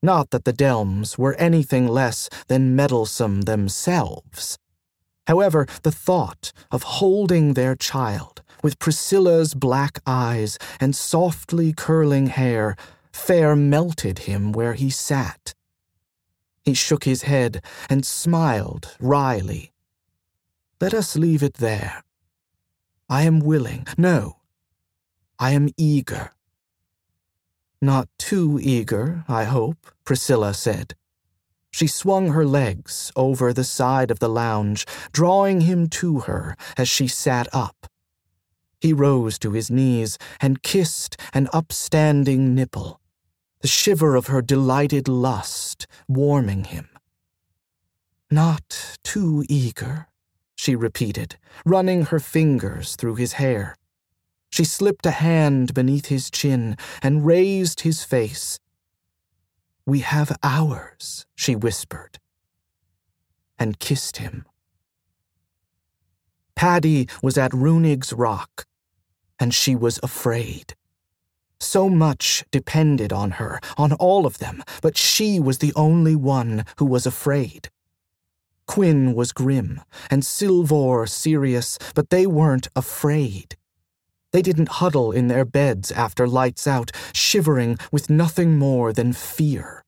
Not 0.01 0.31
that 0.31 0.45
the 0.45 0.53
Delms 0.53 1.19
were 1.19 1.35
anything 1.35 1.87
less 1.87 2.27
than 2.47 2.75
meddlesome 2.75 3.41
themselves. 3.41 4.57
However, 5.27 5.67
the 5.83 5.91
thought 5.91 6.53
of 6.71 6.81
holding 6.97 7.53
their 7.53 7.75
child, 7.75 8.41
with 8.63 8.79
Priscilla's 8.79 9.53
black 9.53 9.99
eyes 10.05 10.57
and 10.79 10.95
softly 10.95 11.73
curling 11.73 12.27
hair, 12.27 12.75
fair 13.11 13.55
melted 13.55 14.19
him 14.19 14.51
where 14.51 14.73
he 14.73 14.89
sat. 14.89 15.53
He 16.63 16.73
shook 16.73 17.03
his 17.03 17.23
head 17.23 17.63
and 17.89 18.05
smiled 18.05 18.95
wryly. 18.99 19.71
Let 20.81 20.93
us 20.93 21.15
leave 21.15 21.43
it 21.43 21.55
there. 21.55 22.03
I 23.07 23.21
am 23.23 23.39
willing. 23.39 23.85
No, 23.97 24.37
I 25.37 25.51
am 25.51 25.69
eager. 25.77 26.31
Not 27.81 28.09
too 28.17 28.59
eager, 28.61 29.23
I 29.27 29.43
hope, 29.43 29.77
Priscilla 30.03 30.53
said. 30.53 30.95
She 31.71 31.87
swung 31.87 32.29
her 32.29 32.45
legs 32.45 33.11
over 33.15 33.51
the 33.51 33.65
side 33.65 34.09
of 34.09 34.19
the 34.19 34.29
lounge, 34.29 34.85
drawing 35.11 35.61
him 35.61 35.87
to 35.89 36.21
her 36.21 36.55
as 36.77 36.87
she 36.87 37.07
sat 37.07 37.47
up. 37.53 37.87
He 38.85 38.93
rose 38.93 39.39
to 39.39 39.53
his 39.53 39.71
knees 39.71 40.19
and 40.39 40.61
kissed 40.61 41.17
an 41.33 41.49
upstanding 41.51 42.53
nipple, 42.53 43.01
the 43.61 43.67
shiver 43.67 44.15
of 44.15 44.27
her 44.27 44.43
delighted 44.43 45.07
lust 45.07 45.87
warming 46.07 46.65
him. 46.65 46.89
Not 48.29 48.99
too 49.03 49.43
eager, 49.49 50.09
she 50.55 50.75
repeated, 50.75 51.39
running 51.65 52.05
her 52.05 52.19
fingers 52.19 52.95
through 52.95 53.15
his 53.15 53.33
hair. 53.41 53.75
She 54.51 54.63
slipped 54.63 55.07
a 55.07 55.17
hand 55.17 55.73
beneath 55.73 56.05
his 56.05 56.29
chin 56.29 56.77
and 57.01 57.25
raised 57.25 57.79
his 57.79 58.03
face. 58.03 58.59
We 59.87 60.01
have 60.01 60.37
ours, 60.43 61.25
she 61.33 61.55
whispered, 61.55 62.19
and 63.57 63.79
kissed 63.79 64.17
him. 64.17 64.45
Padi 66.55 67.09
was 67.23 67.35
at 67.35 67.51
Runig's 67.51 68.13
rock, 68.13 68.67
and 69.39 69.53
she 69.53 69.75
was 69.75 69.99
afraid. 70.03 70.75
So 71.59 71.89
much 71.89 72.43
depended 72.51 73.13
on 73.13 73.31
her, 73.31 73.59
on 73.77 73.93
all 73.93 74.25
of 74.25 74.39
them, 74.39 74.63
but 74.81 74.97
she 74.97 75.39
was 75.39 75.59
the 75.59 75.73
only 75.75 76.15
one 76.15 76.65
who 76.77 76.85
was 76.85 77.05
afraid. 77.05 77.69
Quin 78.67 79.13
was 79.13 79.31
grim, 79.31 79.81
and 80.09 80.25
Syl 80.25 80.63
Vor 80.63 81.07
serious, 81.07 81.77
but 81.93 82.09
they 82.09 82.25
weren't 82.25 82.67
afraid. 82.75 83.55
They 84.31 84.41
didn't 84.41 84.79
huddle 84.83 85.11
in 85.11 85.27
their 85.27 85.45
beds 85.45 85.91
after 85.91 86.27
lights 86.27 86.67
out, 86.67 86.91
shivering 87.13 87.77
with 87.91 88.09
nothing 88.09 88.57
more 88.57 88.91
than 88.91 89.13
fear. 89.13 89.85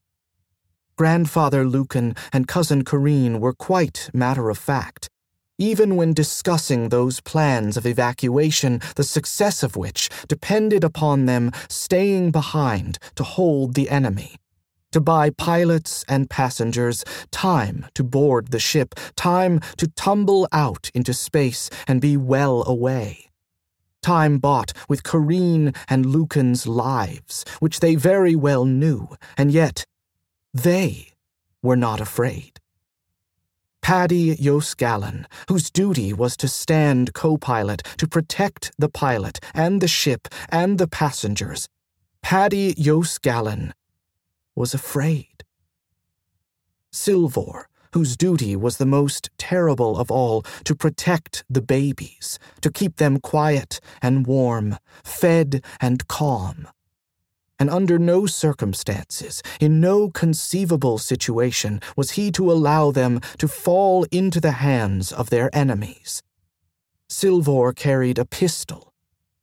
Grandfather 0.95 1.65
Lucan 1.65 2.15
and 2.31 2.47
cousin 2.47 2.83
Corrine 2.83 3.39
were 3.39 3.53
quite 3.53 4.09
matter 4.13 4.49
of 4.49 4.57
fact, 4.57 5.09
even 5.57 5.95
when 5.95 6.13
discussing 6.13 6.89
those 6.89 7.19
plans 7.21 7.77
of 7.77 7.85
evacuation, 7.85 8.81
the 8.95 9.03
success 9.03 9.63
of 9.63 9.75
which 9.75 10.09
depended 10.27 10.83
upon 10.83 11.25
them 11.25 11.51
staying 11.69 12.31
behind 12.31 12.99
to 13.15 13.23
hold 13.23 13.73
the 13.73 13.89
enemy 13.89 14.37
to 14.91 15.01
buy 15.01 15.29
pilots 15.29 16.03
and 16.07 16.29
passengers 16.29 17.03
time 17.31 17.85
to 17.93 18.03
board 18.03 18.51
the 18.51 18.59
ship, 18.59 18.95
time 19.15 19.59
to 19.77 19.87
tumble 19.89 20.47
out 20.51 20.89
into 20.93 21.13
space 21.13 21.69
and 21.87 22.01
be 22.01 22.17
well 22.17 22.63
away. 22.65 23.29
Time 24.01 24.37
bought 24.37 24.71
with 24.87 25.03
Corrine 25.03 25.75
and 25.89 26.05
Lucan's 26.05 26.65
lives, 26.65 27.43
which 27.59 27.79
they 27.79 27.95
very 27.95 28.35
well 28.35 28.65
knew, 28.65 29.09
and 29.37 29.51
yet 29.51 29.83
they 30.53 31.09
were 31.61 31.75
not 31.75 31.99
afraid. 31.99 32.59
Padi 33.87 34.35
yos'Galan, 34.35 35.23
whose 35.47 35.69
duty 35.69 36.11
was 36.11 36.35
to 36.35 36.49
stand 36.49 37.13
co 37.13 37.37
pilot 37.37 37.83
to 37.95 38.05
protect 38.05 38.73
the 38.77 38.89
pilot 38.89 39.39
and 39.53 39.79
the 39.79 39.87
ship 39.87 40.27
and 40.49 40.77
the 40.77 40.89
passengers, 40.89 41.69
Padi 42.21 42.73
yos'Galan 42.73 43.71
was 44.57 44.73
afraid. 44.73 45.45
Syl 46.91 47.29
Vor, 47.29 47.69
whose 47.93 48.17
duty 48.17 48.57
was 48.57 48.75
the 48.75 48.85
most 48.85 49.29
terrible 49.37 49.97
of 49.97 50.11
all 50.11 50.41
to 50.65 50.75
protect 50.75 51.45
the 51.49 51.61
babies, 51.61 52.39
to 52.59 52.69
keep 52.69 52.97
them 52.97 53.21
quiet 53.21 53.79
and 54.01 54.27
warm, 54.27 54.75
fed 55.05 55.63
and 55.79 56.05
calm. 56.09 56.67
And 57.59 57.69
under 57.69 57.97
no 57.97 58.25
circumstances, 58.25 59.41
in 59.59 59.79
no 59.79 60.09
conceivable 60.09 60.97
situation, 60.97 61.81
was 61.95 62.11
he 62.11 62.31
to 62.31 62.51
allow 62.51 62.91
them 62.91 63.19
to 63.39 63.47
fall 63.47 64.05
into 64.11 64.39
the 64.39 64.51
hands 64.51 65.11
of 65.11 65.29
their 65.29 65.49
enemies. 65.53 66.21
Syl 67.09 67.41
Vor 67.41 67.73
carried 67.73 68.19
a 68.19 68.25
pistol 68.25 68.87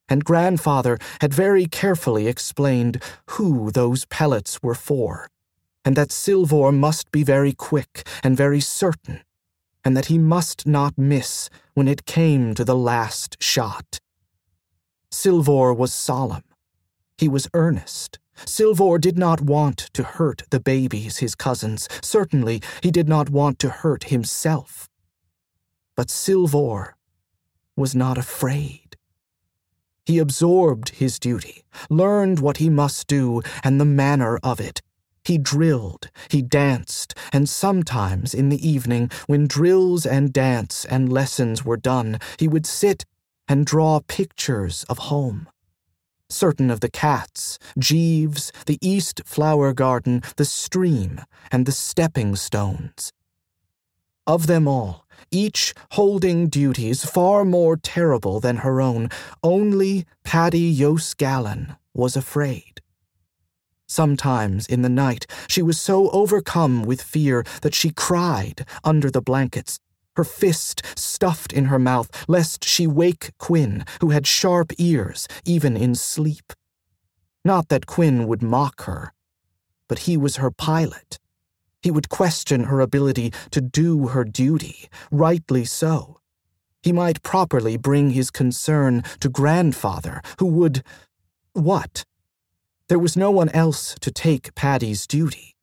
and 0.09 0.25
grandfather 0.25 0.99
had 1.21 1.33
very 1.33 1.67
carefully 1.67 2.27
explained 2.27 3.03
who 3.31 3.71
those 3.71 4.05
pellets 4.07 4.63
were 4.63 4.75
for, 4.75 5.29
and 5.85 5.97
that 5.97 6.13
Syl 6.13 6.45
Vor 6.47 6.73
must 6.73 7.11
be 7.11 7.23
very 7.23 7.53
quick 7.53 8.07
and 8.23 8.37
very 8.37 8.61
certain, 8.61 9.21
and 9.85 9.97
that 9.97 10.07
he 10.07 10.19
must 10.19 10.67
not 10.67 10.99
miss 10.99 11.49
when 11.75 11.89
it 11.89 12.07
came 12.07 12.55
to 12.55 12.65
the 12.65 12.77
last 12.77 13.37
shot. 13.43 14.01
Syl 15.11 15.43
Vor 15.43 15.73
was 15.73 15.93
solemn. 15.93 16.45
He 17.19 17.29
was 17.29 17.49
earnest. 17.55 18.19
Syl 18.45 18.75
Vor 18.75 18.99
did 18.99 19.17
not 19.17 19.41
want 19.41 19.79
to 19.93 20.03
hurt 20.03 20.43
the 20.51 20.61
babies, 20.61 21.19
his 21.19 21.35
cousins. 21.35 21.89
Certainly, 22.03 22.63
he 22.83 22.91
did 22.91 23.09
not 23.09 23.31
want 23.31 23.59
to 23.61 23.69
hurt 23.69 24.05
himself. 24.05 24.89
But 25.97 26.11
Syl 26.11 26.47
Vor 26.47 26.97
was 27.77 27.95
not 27.95 28.19
afraid. 28.19 28.97
He 30.05 30.19
absorbed 30.19 30.91
his 30.91 31.19
duty, 31.19 31.65
learned 31.89 32.41
what 32.41 32.59
he 32.59 32.69
must 32.69 33.07
do 33.07 33.41
and 33.63 33.81
the 33.81 33.87
manner 33.87 34.39
of 34.43 34.61
it. 34.61 34.83
He 35.25 35.39
drilled, 35.39 36.11
he 36.29 36.43
danced, 36.43 37.15
and 37.33 37.49
sometimes 37.49 38.35
in 38.35 38.51
the 38.51 38.69
evening, 38.69 39.11
when 39.27 39.47
drills 39.47 40.05
and 40.05 40.33
dance 40.33 40.85
and 40.85 41.11
lessons 41.11 41.65
were 41.65 41.79
done, 41.79 42.19
he 42.39 42.47
would 42.47 42.67
sit 42.67 43.07
and 43.49 43.65
draw 43.65 44.01
pictures 44.07 44.85
of 44.91 44.99
home. 44.99 45.49
Certain 46.29 46.71
of 46.71 46.81
the 46.81 46.91
cats, 46.91 47.59
Jeeves, 47.79 48.51
the 48.67 48.79
East 48.81 49.23
Flower 49.25 49.73
Garden, 49.73 50.23
the 50.37 50.45
stream, 50.45 51.21
and 51.53 51.67
the 51.67 51.73
stepping 51.73 52.35
stones. 52.37 53.13
Of 54.27 54.47
them 54.47 54.67
all, 54.67 55.07
each 55.31 55.75
holding 55.93 56.49
duties 56.49 57.05
far 57.05 57.45
more 57.45 57.77
terrible 57.77 58.41
than 58.41 58.59
her 58.59 58.81
own, 58.81 59.11
only 59.43 60.07
Padi 60.25 60.75
yos'Galan 60.75 61.77
was 61.93 62.17
afraid. 62.17 62.81
Sometimes 63.87 64.67
in 64.67 64.81
the 64.81 64.89
night 64.89 65.27
she 65.47 65.61
was 65.61 65.79
so 65.79 66.09
overcome 66.11 66.83
with 66.85 67.03
fear 67.03 67.45
that 67.61 67.75
she 67.75 67.91
cried 67.91 68.67
under 68.83 69.11
the 69.11 69.21
blankets, 69.21 69.79
her 70.17 70.25
fist 70.25 70.83
stuffed 70.97 71.53
in 71.53 71.67
her 71.67 71.79
mouth 71.79 72.11
lest 72.29 72.65
she 72.65 72.87
wake 72.87 73.33
Quin, 73.39 73.85
who 74.01 74.11
had 74.11 74.27
sharp 74.27 74.73
ears 74.79 75.29
even 75.45 75.77
in 75.77 75.95
sleep. 75.95 76.53
Not 77.45 77.69
that 77.69 77.87
Quin 77.87 78.27
would 78.27 78.43
mock 78.43 78.83
her, 78.83 79.13
but 79.89 80.01
he 80.01 80.17
was 80.17 80.37
her 80.37 80.51
pilot. 80.51 81.19
He 81.83 81.91
would 81.91 82.09
question 82.09 82.65
her 82.65 82.81
ability 82.81 83.33
to 83.51 83.61
do 83.61 84.09
her 84.09 84.25
duty, 84.25 84.89
rightly 85.11 85.67
so. 85.67 86.21
He 86.83 86.93
might 86.93 87.23
properly 87.23 87.77
bring 87.77 88.11
his 88.11 88.31
concern 88.31 89.03
to 89.21 89.29
grandfather, 89.29 90.23
who 90.39 90.47
would. 90.47 90.83
What? 91.53 92.05
There 92.89 92.99
was 92.99 93.17
no 93.17 93.31
one 93.31 93.49
else 93.51 93.95
to 94.01 94.11
take 94.11 94.55
Padi's 94.55 95.07
duty. 95.07 95.54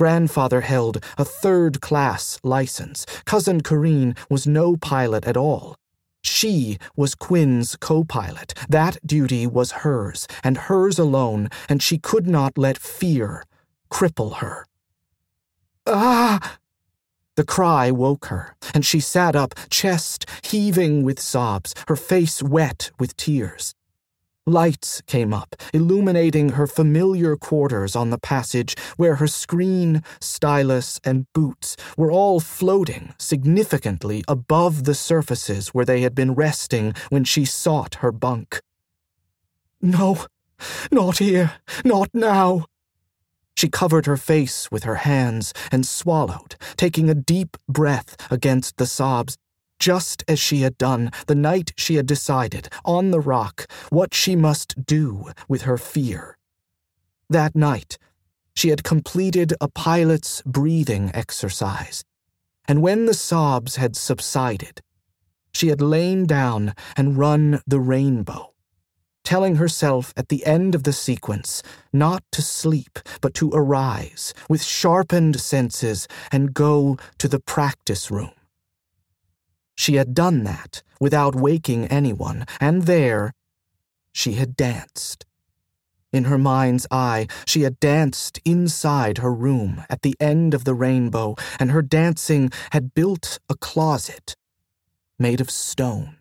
Grandfather 0.00 0.62
held 0.62 1.04
a 1.18 1.26
third 1.26 1.82
class 1.82 2.40
license. 2.42 3.04
Cousin 3.26 3.60
Corrine 3.60 4.16
was 4.30 4.46
no 4.46 4.74
pilot 4.78 5.26
at 5.26 5.36
all. 5.36 5.76
She 6.22 6.78
was 6.96 7.14
Quin's 7.14 7.76
co 7.76 8.02
pilot. 8.04 8.54
That 8.66 8.96
duty 9.04 9.46
was 9.46 9.82
hers, 9.84 10.26
and 10.42 10.56
hers 10.56 10.98
alone, 10.98 11.50
and 11.68 11.82
she 11.82 11.98
could 11.98 12.26
not 12.26 12.56
let 12.56 12.78
fear 12.78 13.44
cripple 13.92 14.36
her. 14.36 14.64
Ah! 15.86 16.56
The 17.36 17.44
cry 17.44 17.90
woke 17.90 18.24
her, 18.32 18.56
and 18.72 18.86
she 18.86 19.00
sat 19.00 19.36
up, 19.36 19.52
chest 19.68 20.24
heaving 20.42 21.04
with 21.04 21.20
sobs, 21.20 21.74
her 21.88 21.96
face 21.96 22.42
wet 22.42 22.90
with 22.98 23.18
tears. 23.18 23.74
Lights 24.46 25.02
came 25.02 25.34
up, 25.34 25.54
illuminating 25.74 26.50
her 26.50 26.66
familiar 26.66 27.36
quarters 27.36 27.94
on 27.94 28.10
the 28.10 28.18
passage 28.18 28.74
where 28.96 29.16
her 29.16 29.26
screen, 29.26 30.02
stylus, 30.20 30.98
and 31.04 31.26
boots 31.34 31.76
were 31.96 32.10
all 32.10 32.40
floating 32.40 33.12
significantly 33.18 34.24
above 34.26 34.84
the 34.84 34.94
surfaces 34.94 35.68
where 35.68 35.84
they 35.84 36.00
had 36.00 36.14
been 36.14 36.34
resting 36.34 36.94
when 37.10 37.22
she 37.22 37.44
sought 37.44 37.96
her 37.96 38.10
bunk. 38.10 38.60
No, 39.82 40.24
not 40.90 41.18
here, 41.18 41.52
not 41.84 42.08
now. 42.14 42.64
She 43.56 43.68
covered 43.68 44.06
her 44.06 44.16
face 44.16 44.70
with 44.70 44.84
her 44.84 44.96
hands 44.96 45.52
and 45.70 45.86
swallowed, 45.86 46.56
taking 46.76 47.10
a 47.10 47.14
deep 47.14 47.58
breath 47.68 48.16
against 48.30 48.78
the 48.78 48.86
sobs 48.86 49.36
just 49.80 50.22
as 50.28 50.38
she 50.38 50.60
had 50.60 50.78
done 50.78 51.10
the 51.26 51.34
night 51.34 51.72
she 51.76 51.96
had 51.96 52.06
decided, 52.06 52.68
on 52.84 53.10
the 53.10 53.20
rock, 53.20 53.66
what 53.88 54.14
she 54.14 54.36
must 54.36 54.86
do 54.86 55.32
with 55.48 55.62
her 55.62 55.78
fear. 55.78 56.36
That 57.28 57.56
night, 57.56 57.98
she 58.54 58.68
had 58.68 58.84
completed 58.84 59.54
a 59.60 59.68
pilot's 59.68 60.42
breathing 60.44 61.10
exercise, 61.14 62.04
and 62.68 62.82
when 62.82 63.06
the 63.06 63.14
sobs 63.14 63.76
had 63.76 63.96
subsided, 63.96 64.82
she 65.52 65.68
had 65.68 65.80
lain 65.80 66.26
down 66.26 66.74
and 66.96 67.16
run 67.18 67.60
the 67.66 67.80
rainbow, 67.80 68.52
telling 69.24 69.56
herself 69.56 70.12
at 70.16 70.28
the 70.28 70.44
end 70.44 70.74
of 70.74 70.84
the 70.84 70.92
sequence 70.92 71.62
not 71.92 72.22
to 72.32 72.42
sleep, 72.42 72.98
but 73.20 73.34
to 73.34 73.50
arise 73.52 74.34
with 74.48 74.62
sharpened 74.62 75.40
senses 75.40 76.06
and 76.30 76.54
go 76.54 76.98
to 77.18 77.28
the 77.28 77.40
practice 77.40 78.10
room. 78.10 78.30
She 79.80 79.94
had 79.94 80.12
done 80.12 80.44
that 80.44 80.82
without 81.00 81.34
waking 81.34 81.86
anyone, 81.86 82.44
and 82.60 82.82
there 82.82 83.32
she 84.12 84.34
had 84.34 84.54
danced. 84.54 85.24
In 86.12 86.24
her 86.24 86.36
mind's 86.36 86.86
eye, 86.90 87.28
she 87.46 87.62
had 87.62 87.80
danced 87.80 88.40
inside 88.44 89.16
her 89.16 89.32
room 89.32 89.82
at 89.88 90.02
the 90.02 90.14
end 90.20 90.52
of 90.52 90.64
the 90.64 90.74
rainbow, 90.74 91.34
and 91.58 91.70
her 91.70 91.80
dancing 91.80 92.50
had 92.72 92.92
built 92.92 93.38
a 93.48 93.54
closet 93.54 94.36
made 95.18 95.40
of 95.40 95.50
stone. 95.50 96.18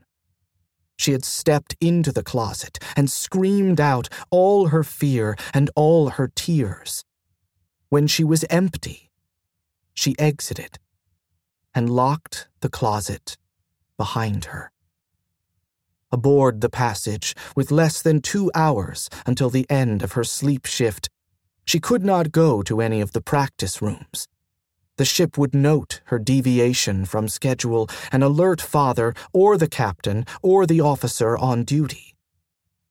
She 0.96 1.12
had 1.12 1.26
stepped 1.26 1.76
into 1.82 2.14
the 2.14 2.24
closet 2.24 2.80
and 2.96 3.12
screamed 3.12 3.82
out 3.82 4.08
all 4.30 4.68
her 4.68 4.86
fear 4.86 5.36
and 5.54 5.70
all 5.76 6.12
her 6.12 6.32
tears. 6.34 7.04
When 7.90 8.08
she 8.08 8.24
was 8.24 8.46
empty, 8.50 9.12
she 9.94 10.16
exited 10.18 10.80
and 11.76 11.90
locked 11.90 12.48
the 12.62 12.70
closet 12.70 13.36
behind 14.00 14.46
her. 14.46 14.72
Aboard 16.10 16.62
the 16.62 16.70
passage, 16.70 17.36
with 17.54 17.70
less 17.70 18.02
than 18.02 18.22
two 18.22 18.50
hours 18.56 19.10
until 19.26 19.50
the 19.50 19.70
end 19.70 20.02
of 20.02 20.14
her 20.14 20.24
sleep 20.24 20.66
shift, 20.66 21.10
she 21.66 21.82
could 21.82 22.04
not 22.04 22.32
go 22.32 22.64
to 22.64 22.80
any 22.80 23.02
of 23.02 23.12
the 23.12 23.22
practice 23.22 23.82
rooms. 23.82 24.28
The 24.96 25.04
ship 25.04 25.38
would 25.38 25.54
note 25.54 26.00
her 26.06 26.18
deviation 26.18 27.04
from 27.04 27.28
schedule 27.28 27.90
and 28.10 28.24
alert 28.24 28.62
father 28.62 29.14
or 29.34 29.58
the 29.58 29.68
captain 29.68 30.26
or 30.42 30.66
the 30.66 30.82
officer 30.82 31.38
on 31.38 31.66
duty. 31.66 32.16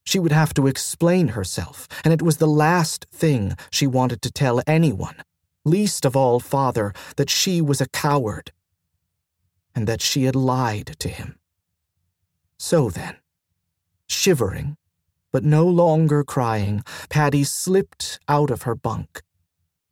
She 0.04 0.18
would 0.18 0.32
have 0.32 0.52
to 0.54 0.66
explain 0.66 1.28
herself, 1.28 1.88
and 2.04 2.12
it 2.12 2.22
was 2.22 2.36
the 2.36 2.54
last 2.66 3.06
thing 3.10 3.56
she 3.70 3.86
wanted 3.86 4.20
to 4.22 4.30
tell 4.30 4.62
anyone, 4.66 5.16
least 5.64 6.04
of 6.04 6.14
all 6.14 6.38
father, 6.38 6.92
that 7.16 7.30
she 7.30 7.62
was 7.62 7.80
a 7.80 7.88
coward 7.88 8.52
and 9.78 9.86
that 9.86 10.02
she 10.02 10.24
had 10.24 10.34
lied 10.34 10.96
to 10.98 11.08
him. 11.08 11.38
So 12.58 12.90
then, 12.90 13.14
shivering, 14.08 14.76
but 15.30 15.44
no 15.44 15.64
longer 15.68 16.24
crying, 16.24 16.82
Padi 17.08 17.44
slipped 17.44 18.18
out 18.26 18.50
of 18.50 18.62
her 18.62 18.74
bunk. 18.74 19.22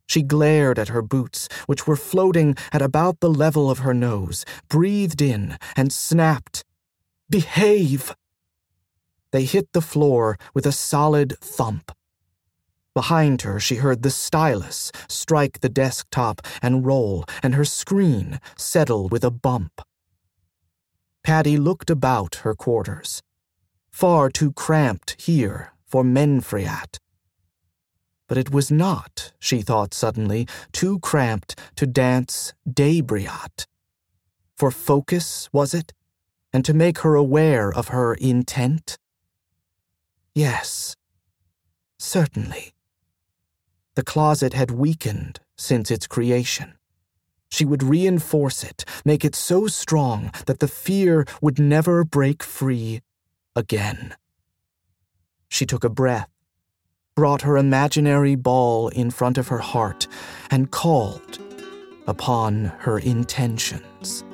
She 0.05 0.23
glared 0.23 0.77
at 0.77 0.89
her 0.89 1.03
boots, 1.03 1.49
which 1.67 1.87
were 1.87 1.95
floating 1.95 2.57
at 2.73 2.83
about 2.83 3.21
the 3.21 3.31
level 3.31 3.71
of 3.71 3.79
her 3.79 3.95
nose, 3.95 4.45
breathed 4.69 5.23
in, 5.23 5.57
and 5.77 5.93
snapped, 5.93 6.65
Behave! 7.31 8.13
They 9.31 9.45
hit 9.45 9.73
the 9.73 9.89
floor 9.93 10.37
with 10.53 10.67
a 10.67 10.73
solid 10.73 11.39
thump. 11.39 11.93
Behind 12.97 13.43
her, 13.43 13.61
she 13.61 13.75
heard 13.75 14.01
the 14.03 14.11
stylus 14.11 14.91
strike 15.07 15.61
the 15.61 15.69
desktop 15.69 16.41
and 16.63 16.87
roll, 16.87 17.27
and 17.43 17.55
her 17.55 17.67
screen 17.67 18.41
settle 18.57 19.09
with 19.09 19.23
a 19.23 19.31
bump. 19.31 19.83
Padi 21.23 21.59
looked 21.59 21.91
about 21.91 22.37
her 22.37 22.55
quarters. 22.55 23.21
Far 23.91 24.31
too 24.31 24.51
cramped 24.51 25.21
here 25.21 25.75
for 25.85 26.05
Menfri'at. 26.05 26.97
But 28.29 28.39
it 28.39 28.51
was 28.51 28.71
not, 28.71 29.35
she 29.39 29.61
thought 29.61 29.93
suddenly, 29.93 30.49
too 30.73 30.99
cramped 31.01 31.61
to 31.77 31.87
dance 31.87 32.55
Debri'at. 32.67 33.67
For 34.57 34.71
focus, 34.71 35.51
was 35.53 35.75
it? 35.75 35.93
And 36.51 36.65
to 36.65 36.73
make 36.73 37.01
her 37.01 37.15
aware 37.15 37.71
of 37.71 37.89
her 37.89 38.15
intent? 38.15 38.97
Yes, 40.35 40.97
certainly. 41.99 42.73
The 43.97 44.05
closet 44.05 44.53
had 44.53 44.71
weakened 44.71 45.41
since 45.57 45.91
its 45.91 46.07
creation. 46.07 46.75
She 47.49 47.65
would 47.65 47.83
reinforce 47.83 48.63
it, 48.63 48.85
make 49.07 49.25
it 49.25 49.35
so 49.35 49.69
strong 49.69 50.31
that 50.45 50.61
the 50.61 50.69
fear 50.69 51.25
would 51.41 51.59
never 51.59 52.05
break 52.05 52.43
free 52.43 53.01
again. 53.55 54.15
She 55.49 55.65
took 55.65 55.83
a 55.83 55.89
breath, 55.89 56.29
brought 57.15 57.43
her 57.43 57.57
imaginary 57.57 58.35
ball 58.35 58.89
in 58.89 59.11
front 59.11 59.39
of 59.39 59.49
her 59.49 59.61
heart, 59.61 60.07
and 60.51 60.71
called 60.71 61.39
upon 62.07 62.67
her 62.81 62.99
intentions. 62.99 64.25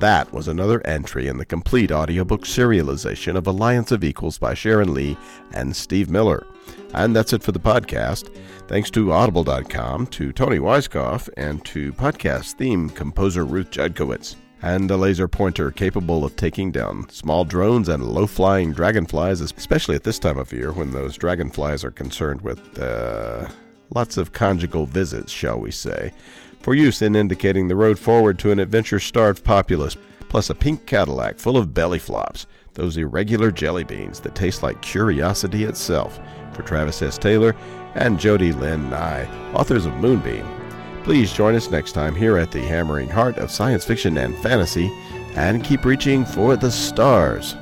That 0.00 0.32
was 0.32 0.48
another 0.48 0.80
entry 0.86 1.28
in 1.28 1.36
the 1.36 1.44
complete 1.44 1.92
audiobook 1.92 2.44
serialization 2.44 3.36
of 3.36 3.46
Alliance 3.46 3.92
of 3.92 4.02
Equals 4.02 4.38
by 4.38 4.54
Sharon 4.54 4.94
Lee 4.94 5.14
and 5.52 5.76
Steve 5.76 6.08
Miller. 6.08 6.46
And 6.94 7.14
that's 7.14 7.34
it 7.34 7.42
for 7.42 7.52
the 7.52 7.60
podcast. 7.60 8.34
Thanks 8.66 8.90
to 8.92 9.12
Audible.com, 9.12 10.06
to 10.06 10.32
Toni 10.32 10.56
Weisskopf, 10.56 11.28
and 11.36 11.62
to 11.66 11.92
podcast 11.92 12.54
theme 12.54 12.88
composer 12.88 13.44
Ruth 13.44 13.70
Judkowitz. 13.70 14.36
And 14.62 14.90
a 14.90 14.96
laser 14.96 15.28
pointer 15.28 15.70
capable 15.70 16.24
of 16.24 16.34
taking 16.34 16.72
down 16.72 17.06
small 17.10 17.44
drones 17.44 17.90
and 17.90 18.02
low 18.02 18.26
flying 18.26 18.72
dragonflies, 18.72 19.42
especially 19.42 19.96
at 19.96 20.04
this 20.04 20.18
time 20.18 20.38
of 20.38 20.50
year 20.50 20.72
when 20.72 20.92
those 20.92 21.18
dragonflies 21.18 21.84
are 21.84 21.90
concerned 21.90 22.40
with 22.40 22.78
uh, 22.78 23.48
lots 23.94 24.16
of 24.16 24.32
conjugal 24.32 24.86
visits, 24.86 25.30
shall 25.30 25.60
we 25.60 25.70
say 25.70 26.14
for 26.60 26.74
use 26.74 27.02
in 27.02 27.16
indicating 27.16 27.68
the 27.68 27.76
road 27.76 27.98
forward 27.98 28.38
to 28.38 28.50
an 28.50 28.60
adventure 28.60 29.00
starved 29.00 29.44
populace, 29.44 29.96
plus 30.28 30.50
a 30.50 30.54
pink 30.54 30.86
Cadillac 30.86 31.38
full 31.38 31.56
of 31.56 31.74
belly 31.74 31.98
flops, 31.98 32.46
those 32.74 32.96
irregular 32.96 33.50
jelly 33.50 33.84
beans 33.84 34.20
that 34.20 34.34
taste 34.34 34.62
like 34.62 34.80
curiosity 34.80 35.64
itself, 35.64 36.20
for 36.52 36.62
Travis 36.62 37.02
S. 37.02 37.18
Taylor 37.18 37.56
and 37.94 38.20
Jody 38.20 38.52
Lynn 38.52 38.88
Nye, 38.90 39.28
authors 39.54 39.86
of 39.86 39.94
Moonbeam. 39.94 40.46
Please 41.02 41.32
join 41.32 41.54
us 41.54 41.70
next 41.70 41.92
time 41.92 42.14
here 42.14 42.36
at 42.36 42.52
the 42.52 42.60
hammering 42.60 43.08
heart 43.08 43.38
of 43.38 43.50
science 43.50 43.84
fiction 43.84 44.18
and 44.18 44.36
fantasy, 44.38 44.90
and 45.34 45.64
keep 45.64 45.84
reaching 45.84 46.24
for 46.24 46.56
the 46.56 46.70
stars. 46.70 47.54